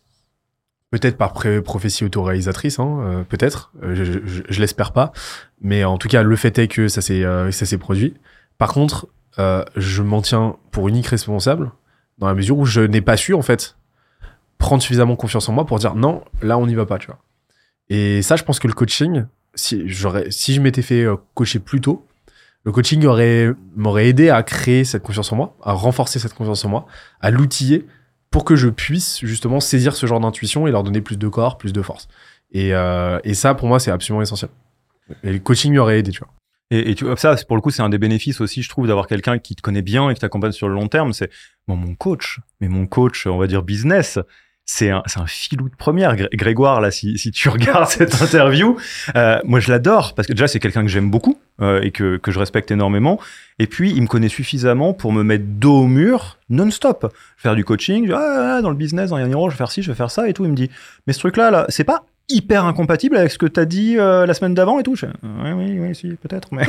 Peut-être 0.90 1.16
par 1.16 1.32
prophétie 1.64 2.04
autoréalisatrice, 2.04 2.78
hein, 2.78 3.00
euh, 3.02 3.24
peut-être. 3.24 3.72
Je, 3.82 4.04
je, 4.04 4.42
je 4.48 4.60
l'espère 4.60 4.92
pas. 4.92 5.12
Mais 5.60 5.82
en 5.82 5.98
tout 5.98 6.06
cas, 6.06 6.22
le 6.22 6.36
fait 6.36 6.56
est 6.58 6.68
que 6.68 6.86
ça 6.86 7.00
s'est 7.00 7.24
ça 7.50 7.66
s'est 7.66 7.78
produit. 7.78 8.14
Par 8.58 8.72
contre, 8.72 9.08
euh, 9.38 9.64
je 9.76 10.02
m'en 10.02 10.22
tiens 10.22 10.56
pour 10.70 10.88
unique 10.88 11.06
responsable 11.06 11.72
dans 12.18 12.26
la 12.26 12.34
mesure 12.34 12.58
où 12.58 12.64
je 12.64 12.80
n'ai 12.80 13.00
pas 13.00 13.16
su 13.16 13.34
en 13.34 13.42
fait 13.42 13.76
prendre 14.58 14.82
suffisamment 14.82 15.16
confiance 15.16 15.48
en 15.48 15.52
moi 15.52 15.66
pour 15.66 15.78
dire 15.78 15.94
non, 15.94 16.22
là 16.42 16.58
on 16.58 16.66
n'y 16.66 16.74
va 16.74 16.86
pas, 16.86 16.98
tu 16.98 17.06
vois. 17.06 17.18
Et 17.88 18.22
ça, 18.22 18.36
je 18.36 18.44
pense 18.44 18.58
que 18.58 18.68
le 18.68 18.72
coaching, 18.74 19.24
si 19.54 19.88
j'aurais, 19.88 20.30
si 20.30 20.54
je 20.54 20.60
m'étais 20.60 20.82
fait 20.82 21.02
euh, 21.02 21.16
coacher 21.34 21.58
plus 21.58 21.80
tôt, 21.80 22.06
le 22.64 22.72
coaching 22.72 23.04
aurait 23.04 23.52
m'aurait 23.76 24.08
aidé 24.08 24.30
à 24.30 24.42
créer 24.42 24.84
cette 24.84 25.02
confiance 25.02 25.32
en 25.32 25.36
moi, 25.36 25.56
à 25.62 25.72
renforcer 25.72 26.18
cette 26.18 26.34
confiance 26.34 26.64
en 26.64 26.70
moi, 26.70 26.86
à 27.20 27.30
l'outiller 27.30 27.86
pour 28.30 28.44
que 28.44 28.56
je 28.56 28.68
puisse 28.68 29.20
justement 29.24 29.60
saisir 29.60 29.94
ce 29.94 30.06
genre 30.06 30.18
d'intuition 30.18 30.66
et 30.66 30.70
leur 30.70 30.82
donner 30.82 31.02
plus 31.02 31.18
de 31.18 31.28
corps, 31.28 31.58
plus 31.58 31.72
de 31.72 31.82
force. 31.82 32.08
Et, 32.52 32.74
euh, 32.74 33.18
et 33.22 33.34
ça, 33.34 33.54
pour 33.54 33.68
moi, 33.68 33.78
c'est 33.78 33.90
absolument 33.90 34.22
essentiel. 34.22 34.50
Et 35.22 35.32
le 35.32 35.38
coaching 35.38 35.72
m'y 35.72 35.78
aurait 35.78 35.98
aidé, 35.98 36.10
tu 36.10 36.20
vois. 36.20 36.30
Et, 36.70 36.94
tu 36.94 37.04
vois, 37.04 37.16
ça, 37.16 37.36
pour 37.46 37.56
le 37.56 37.62
coup, 37.62 37.70
c'est 37.70 37.82
un 37.82 37.88
des 37.88 37.98
bénéfices 37.98 38.40
aussi, 38.40 38.62
je 38.62 38.68
trouve, 38.68 38.86
d'avoir 38.86 39.06
quelqu'un 39.06 39.38
qui 39.38 39.54
te 39.54 39.62
connaît 39.62 39.82
bien 39.82 40.08
et 40.10 40.14
qui 40.14 40.20
t'accompagne 40.20 40.52
sur 40.52 40.68
le 40.68 40.74
long 40.74 40.88
terme. 40.88 41.12
C'est 41.12 41.30
mon 41.68 41.94
coach, 41.94 42.40
mais 42.60 42.68
mon 42.68 42.86
coach, 42.86 43.26
on 43.26 43.36
va 43.38 43.46
dire 43.46 43.62
business, 43.62 44.18
c'est 44.64 44.88
un, 44.90 45.02
un 45.16 45.26
filou 45.26 45.68
de 45.68 45.76
première. 45.76 46.16
Gré- 46.16 46.30
Grégoire, 46.32 46.80
là, 46.80 46.90
si, 46.90 47.18
si 47.18 47.30
tu 47.30 47.48
regardes 47.50 47.88
cette 47.90 48.20
interview, 48.20 48.76
euh, 49.14 49.38
moi, 49.44 49.60
je 49.60 49.70
l'adore 49.70 50.14
parce 50.14 50.26
que 50.26 50.32
déjà, 50.32 50.48
c'est 50.48 50.58
quelqu'un 50.58 50.82
que 50.82 50.88
j'aime 50.88 51.10
beaucoup 51.10 51.38
euh, 51.60 51.82
et 51.82 51.90
que, 51.90 52.16
que 52.16 52.32
je 52.32 52.38
respecte 52.38 52.70
énormément. 52.70 53.20
Et 53.58 53.66
puis, 53.66 53.90
il 53.92 54.00
me 54.02 54.06
connaît 54.08 54.28
suffisamment 54.30 54.94
pour 54.94 55.12
me 55.12 55.22
mettre 55.22 55.44
dos 55.46 55.82
au 55.82 55.86
mur 55.86 56.38
non-stop. 56.48 57.14
Faire 57.36 57.54
du 57.54 57.64
coaching, 57.64 58.04
je 58.04 58.08
dis, 58.08 58.14
ah, 58.18 58.56
ah, 58.56 58.62
dans 58.62 58.70
le 58.70 58.76
business, 58.76 59.10
dans 59.10 59.18
Yaniro, 59.18 59.48
je 59.50 59.54
vais 59.54 59.58
faire 59.58 59.70
ci, 59.70 59.82
je 59.82 59.90
vais 59.92 59.96
faire 59.96 60.10
ça 60.10 60.28
et 60.28 60.32
tout. 60.32 60.44
Il 60.46 60.50
me 60.50 60.56
dit, 60.56 60.70
mais 61.06 61.12
ce 61.12 61.18
truc-là, 61.20 61.50
là, 61.50 61.66
c'est 61.68 61.84
pas 61.84 62.04
hyper 62.28 62.64
incompatible 62.64 63.16
avec 63.16 63.30
ce 63.30 63.38
que 63.38 63.46
t'as 63.46 63.64
dit 63.64 63.98
euh, 63.98 64.26
la 64.26 64.34
semaine 64.34 64.54
d'avant 64.54 64.78
et 64.78 64.82
tout. 64.82 64.94
Je 64.96 65.06
fais, 65.06 65.12
oui, 65.22 65.52
oui, 65.52 65.78
oui, 65.80 65.94
si, 65.94 66.08
peut-être, 66.14 66.48
mais. 66.52 66.64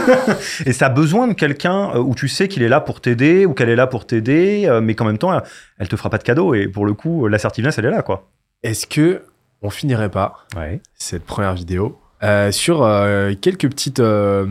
et 0.66 0.72
ça 0.72 0.86
a 0.86 0.88
besoin 0.90 1.28
de 1.28 1.32
quelqu'un 1.34 1.90
euh, 1.94 1.98
où 1.98 2.14
tu 2.14 2.28
sais 2.28 2.48
qu'il 2.48 2.62
est 2.62 2.68
là 2.68 2.80
pour 2.80 3.00
t'aider 3.00 3.46
ou 3.46 3.54
qu'elle 3.54 3.68
est 3.68 3.76
là 3.76 3.86
pour 3.86 4.06
t'aider, 4.06 4.64
euh, 4.66 4.80
mais 4.80 4.94
qu'en 4.94 5.04
même 5.04 5.18
temps, 5.18 5.32
elle, 5.32 5.42
elle 5.78 5.88
te 5.88 5.96
fera 5.96 6.10
pas 6.10 6.18
de 6.18 6.24
cadeau. 6.24 6.54
Et 6.54 6.68
pour 6.68 6.84
le 6.86 6.94
coup, 6.94 7.26
euh, 7.26 7.28
l'assertiveness, 7.28 7.78
elle 7.78 7.86
est 7.86 7.90
là, 7.90 8.02
quoi. 8.02 8.28
Est-ce 8.62 8.86
que 8.86 9.22
on 9.62 9.70
finirait 9.70 10.10
pas 10.10 10.46
Ouais. 10.56 10.80
cette 10.94 11.24
première 11.24 11.54
vidéo 11.54 11.98
euh, 12.22 12.50
sur 12.52 12.82
euh, 12.82 13.32
quelques 13.40 13.68
petites 13.68 14.00
euh, 14.00 14.46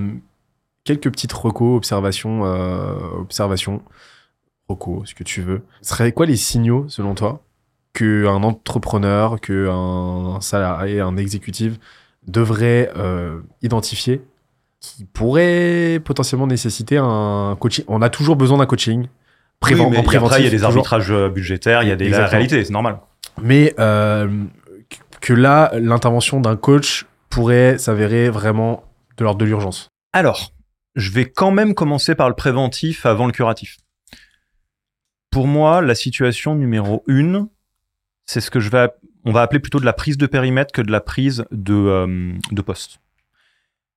quelques 0.85 1.11
petites 1.11 1.33
recos, 1.33 1.75
observations, 1.77 2.45
euh, 2.45 2.93
observations, 3.19 3.81
recos, 4.69 5.09
ce 5.09 5.15
que 5.15 5.23
tu 5.23 5.41
veux. 5.41 5.61
Ce 5.81 5.89
serait 5.89 6.11
quoi 6.13 6.25
les 6.25 6.37
signaux 6.37 6.85
selon 6.87 7.13
toi? 7.15 7.41
Que 7.97 8.27
un 8.27 8.43
entrepreneur, 8.43 9.41
que 9.41 9.67
un 9.71 10.39
salarié, 10.39 10.99
un 10.99 11.17
exécutif 11.17 11.79
devrait 12.27 12.91
euh, 12.95 13.41
identifier 13.63 14.21
qui 14.79 15.03
pourrait 15.05 15.99
potentiellement 16.05 16.45
nécessiter 16.45 16.97
un 16.99 17.57
coaching 17.59 17.83
On 17.87 18.03
a 18.03 18.09
toujours 18.09 18.35
besoin 18.35 18.59
d'un 18.59 18.67
coaching. 18.67 19.07
Oui, 19.63 19.81
en 19.81 19.89
préventif, 20.03 20.15
après, 20.15 20.41
il 20.41 20.43
y 20.43 20.47
a 20.47 20.51
des 20.51 20.63
arbitrages 20.63 21.09
euh, 21.09 21.29
budgétaires, 21.29 21.81
il 21.81 21.89
y 21.89 21.91
a 21.91 21.95
des 21.95 22.03
la 22.03 22.09
Exactement. 22.09 22.29
réalité, 22.29 22.63
c'est 22.63 22.71
normal. 22.71 22.99
Mais 23.41 23.73
euh, 23.79 24.43
que 25.19 25.33
là, 25.33 25.71
l'intervention 25.73 26.39
d'un 26.39 26.55
coach 26.55 27.07
pourrait 27.31 27.79
s'avérer 27.79 28.29
vraiment 28.29 28.83
de 29.17 29.23
l'ordre 29.23 29.39
de 29.39 29.45
l'urgence. 29.45 29.89
Alors, 30.13 30.51
je 30.95 31.09
vais 31.09 31.25
quand 31.25 31.49
même 31.49 31.73
commencer 31.73 32.13
par 32.13 32.29
le 32.29 32.35
préventif 32.35 33.07
avant 33.07 33.25
le 33.25 33.31
curatif. 33.31 33.77
Pour 35.31 35.47
moi, 35.47 35.81
la 35.81 35.95
situation 35.95 36.53
numéro 36.53 37.03
une, 37.07 37.47
c'est 38.27 38.41
ce 38.41 38.51
que 38.51 38.59
je 38.59 38.69
vais, 38.69 38.89
on 39.25 39.31
va 39.31 39.41
appeler 39.41 39.59
plutôt 39.59 39.79
de 39.79 39.85
la 39.85 39.93
prise 39.93 40.17
de 40.17 40.27
périmètre 40.27 40.71
que 40.71 40.81
de 40.81 40.91
la 40.91 41.01
prise 41.01 41.45
de, 41.51 41.73
euh, 41.73 42.33
de 42.51 42.61
poste. 42.61 42.99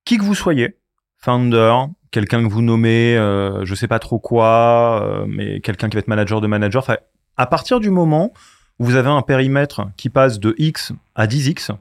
Qui 0.05 0.17
que 0.17 0.23
vous 0.23 0.33
soyez, 0.35 0.77
founder, 1.17 1.75
quelqu'un 2.09 2.41
que 2.41 2.51
vous 2.51 2.61
nommez, 2.61 3.15
euh, 3.17 3.63
je 3.65 3.75
sais 3.75 3.87
pas 3.87 3.99
trop 3.99 4.19
quoi, 4.19 5.03
euh, 5.03 5.25
mais 5.27 5.59
quelqu'un 5.59 5.89
qui 5.89 5.95
va 5.95 5.99
être 5.99 6.07
manager 6.07 6.41
de 6.41 6.47
manager, 6.47 6.81
enfin, 6.81 6.97
à 7.37 7.45
partir 7.45 7.79
du 7.79 7.89
moment 7.91 8.33
où 8.79 8.85
vous 8.85 8.95
avez 8.95 9.09
un 9.09 9.21
périmètre 9.21 9.89
qui 9.97 10.09
passe 10.09 10.39
de 10.39 10.55
X 10.57 10.93
à 11.13 11.27
10X, 11.27 11.71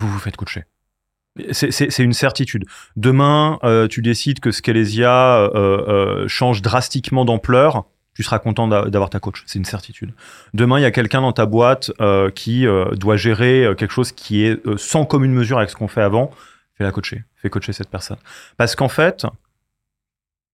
vous 0.00 0.08
vous 0.08 0.18
faites 0.18 0.36
coacher. 0.36 0.64
C'est- 1.50 1.98
une 1.98 2.14
certitude. 2.14 2.64
Demain, 2.96 3.58
euh, 3.62 3.86
tu 3.88 4.00
décides 4.00 4.40
que 4.40 4.50
Scalesia 4.50 5.50
change 6.26 6.62
drastiquement 6.62 7.26
d'ampleur, 7.26 7.84
tu 8.16 8.22
seras 8.24 8.38
content 8.40 8.66
d'a- 8.66 8.86
d'avoir 8.86 9.10
ta 9.10 9.20
coach. 9.20 9.42
C'est 9.46 9.58
une 9.58 9.64
certitude. 9.64 10.12
Demain, 10.54 10.78
il 10.78 10.82
y 10.82 10.86
a 10.86 10.90
quelqu'un 10.90 11.20
dans 11.20 11.32
ta 11.32 11.46
boîte 11.46 11.92
euh, 12.00 12.30
qui 12.30 12.66
euh, 12.66 12.90
doit 12.94 13.16
gérer 13.16 13.64
euh, 13.64 13.74
quelque 13.74 13.92
chose 13.92 14.10
qui 14.12 14.42
est 14.44 14.60
sans 14.78 15.04
commune 15.04 15.32
mesure 15.32 15.58
avec 15.58 15.70
ce 15.70 15.76
qu'on 15.76 15.86
fait 15.88 16.02
avant. 16.02 16.30
Fais-la 16.74 16.90
coacher. 16.92 17.24
Fais 17.36 17.50
coacher 17.50 17.72
cette 17.72 17.90
personne. 17.90 18.16
Parce 18.56 18.74
qu'en 18.74 18.88
fait, 18.88 19.26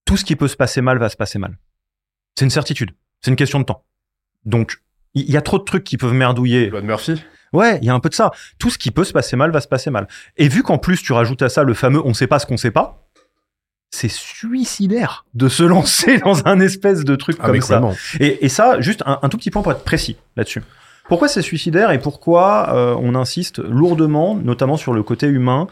tout 0.05 0.17
ce 0.17 0.25
qui 0.25 0.37
peut 0.37 0.49
se 0.49 0.57
passer 0.57 0.81
mal 0.81 0.99
va 0.99 1.09
se 1.09 1.17
passer 1.17 1.39
mal. 1.39 1.57
C'est 2.37 2.45
une 2.45 2.51
certitude. 2.51 2.91
C'est 3.21 3.31
une 3.31 3.37
question 3.37 3.61
de 3.61 3.65
temps. 3.65 3.85
Donc, 4.45 4.83
il 5.15 5.23
y, 5.29 5.33
y 5.33 5.37
a 5.37 5.43
trop 5.43 5.59
de 5.59 5.65
trucs 5.65 5.85
qui 5.85 5.97
peuvent 5.97 6.13
merdouiller. 6.15 6.69
Loi 6.71 6.81
de 6.81 6.87
Murphy 6.87 7.23
Ouais, 7.53 7.79
il 7.83 7.85
y 7.85 7.91
a 7.91 7.95
un 7.95 8.01
peu 8.01 8.09
de 8.09 8.15
ça. 8.15 8.31
Tout 8.59 8.71
ce 8.71 8.79
qui 8.79 8.91
peut 8.91 9.05
se 9.05 9.13
passer 9.13 9.37
mal 9.37 9.51
va 9.51 9.61
se 9.61 9.69
passer 9.69 9.91
mal. 9.91 10.09
Et 10.39 10.49
vu 10.49 10.63
qu'en 10.63 10.79
plus 10.79 11.03
tu 11.03 11.13
rajoutes 11.13 11.43
à 11.43 11.49
ça 11.51 11.63
le 11.65 11.75
fameux 11.75 12.01
on 12.05 12.15
sait 12.15 12.27
pas 12.27 12.39
ce 12.39 12.47
qu'on 12.47 12.57
sait 12.57 12.71
pas, 12.71 13.02
c'est 13.95 14.09
suicidaire 14.11 15.25
de 15.35 15.49
se 15.49 15.63
lancer 15.63 16.19
dans 16.19 16.47
un 16.49 16.59
espèce 16.61 17.05
de 17.05 17.15
truc 17.15 17.37
Ah, 17.39 17.47
comme 17.47 17.61
ça. 17.61 17.81
Et, 18.19 18.45
et 18.45 18.49
ça, 18.49 18.81
juste 18.81 19.03
un, 19.07 19.19
un 19.23 19.29
tout 19.29 19.37
petit 19.37 19.51
point 19.51 19.63
pour 19.63 19.71
être 19.71 19.85
précis 19.85 20.17
là-dessus. 20.35 20.63
Pourquoi 21.09 21.29
c'est 21.29 21.43
suicidaire 21.43 21.91
et 21.91 22.01
pourquoi 22.01 22.75
euh, 22.75 22.97
on 22.99 23.15
insiste 23.15 23.59
lourdement, 23.59 24.35
notamment 24.35 24.77
sur 24.77 24.95
le 24.95 25.03
côté 25.03 25.27
humain, 25.27 25.67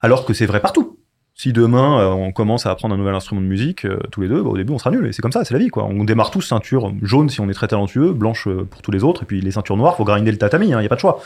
alors 0.00 0.26
que 0.26 0.34
c'est 0.34 0.46
vrai 0.46 0.60
partout? 0.60 0.98
Si 1.34 1.52
demain 1.52 2.00
euh, 2.00 2.08
on 2.08 2.32
commence 2.32 2.66
à 2.66 2.70
apprendre 2.70 2.94
un 2.94 2.98
nouvel 2.98 3.14
instrument 3.14 3.40
de 3.40 3.46
musique, 3.46 3.86
euh, 3.86 3.98
tous 4.10 4.20
les 4.20 4.28
deux, 4.28 4.42
bah, 4.42 4.50
au 4.50 4.56
début 4.56 4.72
on 4.72 4.78
sera 4.78 4.90
nuls. 4.90 5.06
Et 5.06 5.12
c'est 5.12 5.22
comme 5.22 5.32
ça, 5.32 5.44
c'est 5.44 5.54
la 5.54 5.60
vie 5.60 5.68
quoi. 5.68 5.84
On 5.84 6.04
démarre 6.04 6.30
tous 6.30 6.42
ceinture 6.42 6.92
jaune 7.02 7.30
si 7.30 7.40
on 7.40 7.48
est 7.48 7.54
très 7.54 7.68
talentueux, 7.68 8.12
blanche 8.12 8.46
pour 8.70 8.82
tous 8.82 8.90
les 8.90 9.04
autres, 9.04 9.22
et 9.22 9.26
puis 9.26 9.40
les 9.40 9.52
ceintures 9.52 9.76
noires, 9.76 9.96
faut 9.96 10.04
grinder 10.04 10.32
le 10.32 10.38
tatami, 10.38 10.68
il 10.68 10.76
n'y 10.76 10.84
a 10.84 10.88
pas 10.88 10.96
de 10.96 11.00
choix. 11.00 11.22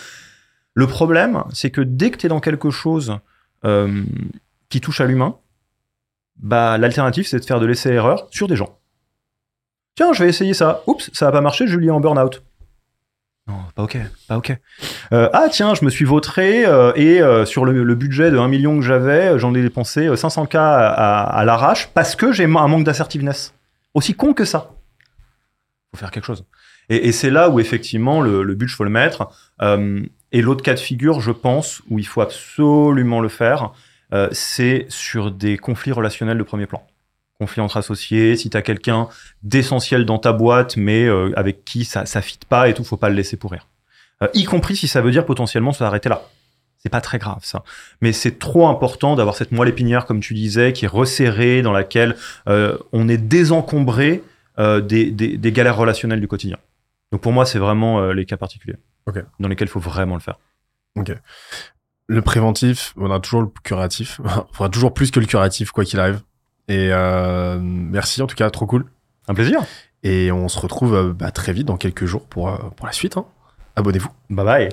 Le 0.75 0.87
problème, 0.87 1.43
c'est 1.53 1.71
que 1.71 1.81
dès 1.81 2.11
que 2.11 2.19
tu 2.19 2.27
es 2.27 2.29
dans 2.29 2.41
quelque 2.41 2.71
chose 2.71 3.19
euh, 3.65 4.03
qui 4.69 4.81
touche 4.81 5.01
à 5.01 5.07
l'humain, 5.07 5.37
bah 6.43 6.77
l'alternative 6.77 7.27
c'est 7.27 7.41
de 7.41 7.45
faire 7.45 7.61
de 7.61 7.67
l'essai-erreur 7.67 8.27
sur 8.31 8.49
des 8.49 8.57
gens. 8.57 8.79
Tiens, 9.95 10.13
je 10.13 10.23
vais 10.23 10.29
essayer 10.29 10.55
ça. 10.55 10.83
Oups, 10.87 11.11
ça 11.13 11.29
a 11.29 11.33
pas 11.33 11.41
marché, 11.41 11.67
lui 11.67 11.91
en 11.91 12.01
burn-out. 12.01 12.43
Non, 13.49 13.55
pas 13.75 13.83
ok, 13.83 13.99
pas 14.29 14.39
ok. 14.39 14.57
Euh, 15.13 15.29
ah 15.33 15.49
tiens, 15.51 15.75
je 15.75 15.85
me 15.85 15.91
suis 15.91 16.05
vautré 16.05 16.65
euh, 16.65 16.93
et 16.95 17.21
euh, 17.21 17.45
sur 17.45 17.65
le, 17.65 17.95
budget 17.95 18.31
de 18.31 18.39
1 18.39 18.49
million 18.49 18.77
que 18.77 18.85
j'avais, 18.85 19.39
j'en 19.39 19.53
ai 19.55 19.63
dépensé 19.63 20.07
euh, 20.07 20.15
500K 20.15 20.57
à, 20.57 21.45
l'arrache 21.45 21.89
parce 21.89 22.15
que 22.15 22.33
j'ai 22.33 22.45
un 22.45 22.49
manque 22.69 22.85
d'assertiveness. 22.85 23.53
Aussi 23.95 24.15
con 24.15 24.33
que 24.33 24.45
ça. 24.45 24.71
Faut 25.91 25.99
faire 25.99 26.13
quelque 26.13 26.25
chose. 26.25 26.47
Et, 26.89 27.13
c'est 27.13 27.31
là 27.31 27.51
où 27.51 27.59
effectivement 27.61 28.21
le, 28.21 28.43
le 28.43 28.55
but, 28.55 28.67
il 28.67 28.75
faut 28.75 28.85
le 28.85 28.91
mettre. 28.91 29.29
Et 29.61 30.41
l'autre 30.41 30.63
cas 30.63 30.75
de 30.75 30.81
figure, 30.81 31.21
je 31.21 31.31
pense, 31.31 31.83
où 31.91 31.99
il 31.99 32.07
faut 32.07 32.23
absolument 32.23 33.21
le 33.21 33.29
faire, 33.29 33.73
euh, 34.13 34.29
c'est 34.33 34.87
sur 34.89 35.31
des 35.31 35.57
conflits 35.59 35.93
relationnels 35.93 36.39
de 36.39 36.43
premier 36.43 36.67
plan. 36.67 36.87
Conflits 37.39 37.61
entre 37.63 37.77
associés, 37.79 38.37
si 38.37 38.51
tu 38.51 38.57
as 38.57 38.63
quelqu'un 38.63 39.09
d'essentiel 39.43 40.05
dans 40.05 40.19
ta 40.19 40.33
boîte, 40.33 40.77
mais 40.77 41.05
euh, 41.05 41.33
avec 41.37 41.65
qui 41.65 41.85
ça 41.85 42.03
ne 42.03 42.21
fit 42.21 42.39
pas 42.49 42.69
et 42.69 42.75
tout, 42.75 42.85
faut 42.85 42.97
pas 42.97 43.09
le 43.09 43.15
laisser 43.17 43.37
pourrir. 43.37 43.69
Euh, 44.23 44.29
y 44.35 44.45
compris 44.45 44.77
si 44.77 44.87
ça 44.89 45.01
veut 45.01 45.11
dire 45.11 45.25
potentiellement 45.27 45.73
se 45.73 45.83
arrêter 45.83 46.09
là. 46.09 46.23
C'est 46.79 46.89
pas 46.89 47.01
très 47.01 47.19
grave 47.19 47.41
ça. 47.43 47.63
Mais 48.01 48.13
c'est 48.13 48.39
trop 48.39 48.67
important 48.69 49.15
d'avoir 49.17 49.37
cette 49.37 49.53
moelle 49.53 49.69
épinière, 49.69 50.05
comme 50.05 50.21
tu 50.21 50.35
disais, 50.35 50.73
qui 50.73 50.85
est 50.85 50.89
resserrée, 50.89 51.63
dans 51.63 51.71
laquelle 51.73 52.17
on 52.47 53.09
est 53.09 53.19
désencombré 53.19 54.23
des, 54.59 55.11
des- 55.13 55.37
des 55.37 55.53
galères 55.53 55.77
relationnelles 55.77 56.21
du 56.21 56.27
quotidien. 56.27 56.57
Donc 57.13 57.21
pour 57.21 57.31
moi, 57.33 57.47
c'est 57.47 57.61
vraiment 57.61 58.11
les 58.13 58.27
cas 58.27 58.37
particuliers 58.37 58.79
Ok. 59.07 59.23
dans 59.39 59.47
lesquels 59.49 59.69
il 59.69 59.71
faut 59.71 59.79
vraiment 59.79 60.15
le 60.17 60.21
faire. 60.21 60.39
Le 62.13 62.21
préventif, 62.21 62.93
on 62.99 63.11
a 63.11 63.19
toujours 63.21 63.41
le 63.41 63.49
curatif. 63.65 64.21
Il 64.25 64.55
faudra 64.57 64.69
toujours 64.69 64.93
plus 64.93 65.11
que 65.11 65.19
le 65.19 65.25
curatif, 65.25 65.71
quoi 65.71 65.85
qu'il 65.85 65.99
arrive. 65.99 66.21
Et 66.69 66.89
euh, 66.93 67.59
merci 67.61 68.21
en 68.21 68.27
tout 68.27 68.37
cas, 68.37 68.51
trop 68.51 68.67
cool. 68.67 68.85
Un 69.29 69.35
plaisir. 69.35 69.61
Et 70.03 70.31
on 70.31 70.49
se 70.49 70.59
retrouve 70.59 70.95
euh, 70.95 71.13
bah, 71.13 71.31
très 71.31 71.53
vite 71.55 71.67
dans 71.67 71.79
quelques 71.79 72.05
jours 72.05 72.27
pour, 72.27 72.51
euh, 72.51 72.57
pour 72.77 72.87
la 72.87 72.93
suite. 72.93 73.17
hein. 73.17 73.25
Abonnez-vous. 73.77 74.11
Bye 74.29 74.45
bye. 74.45 74.69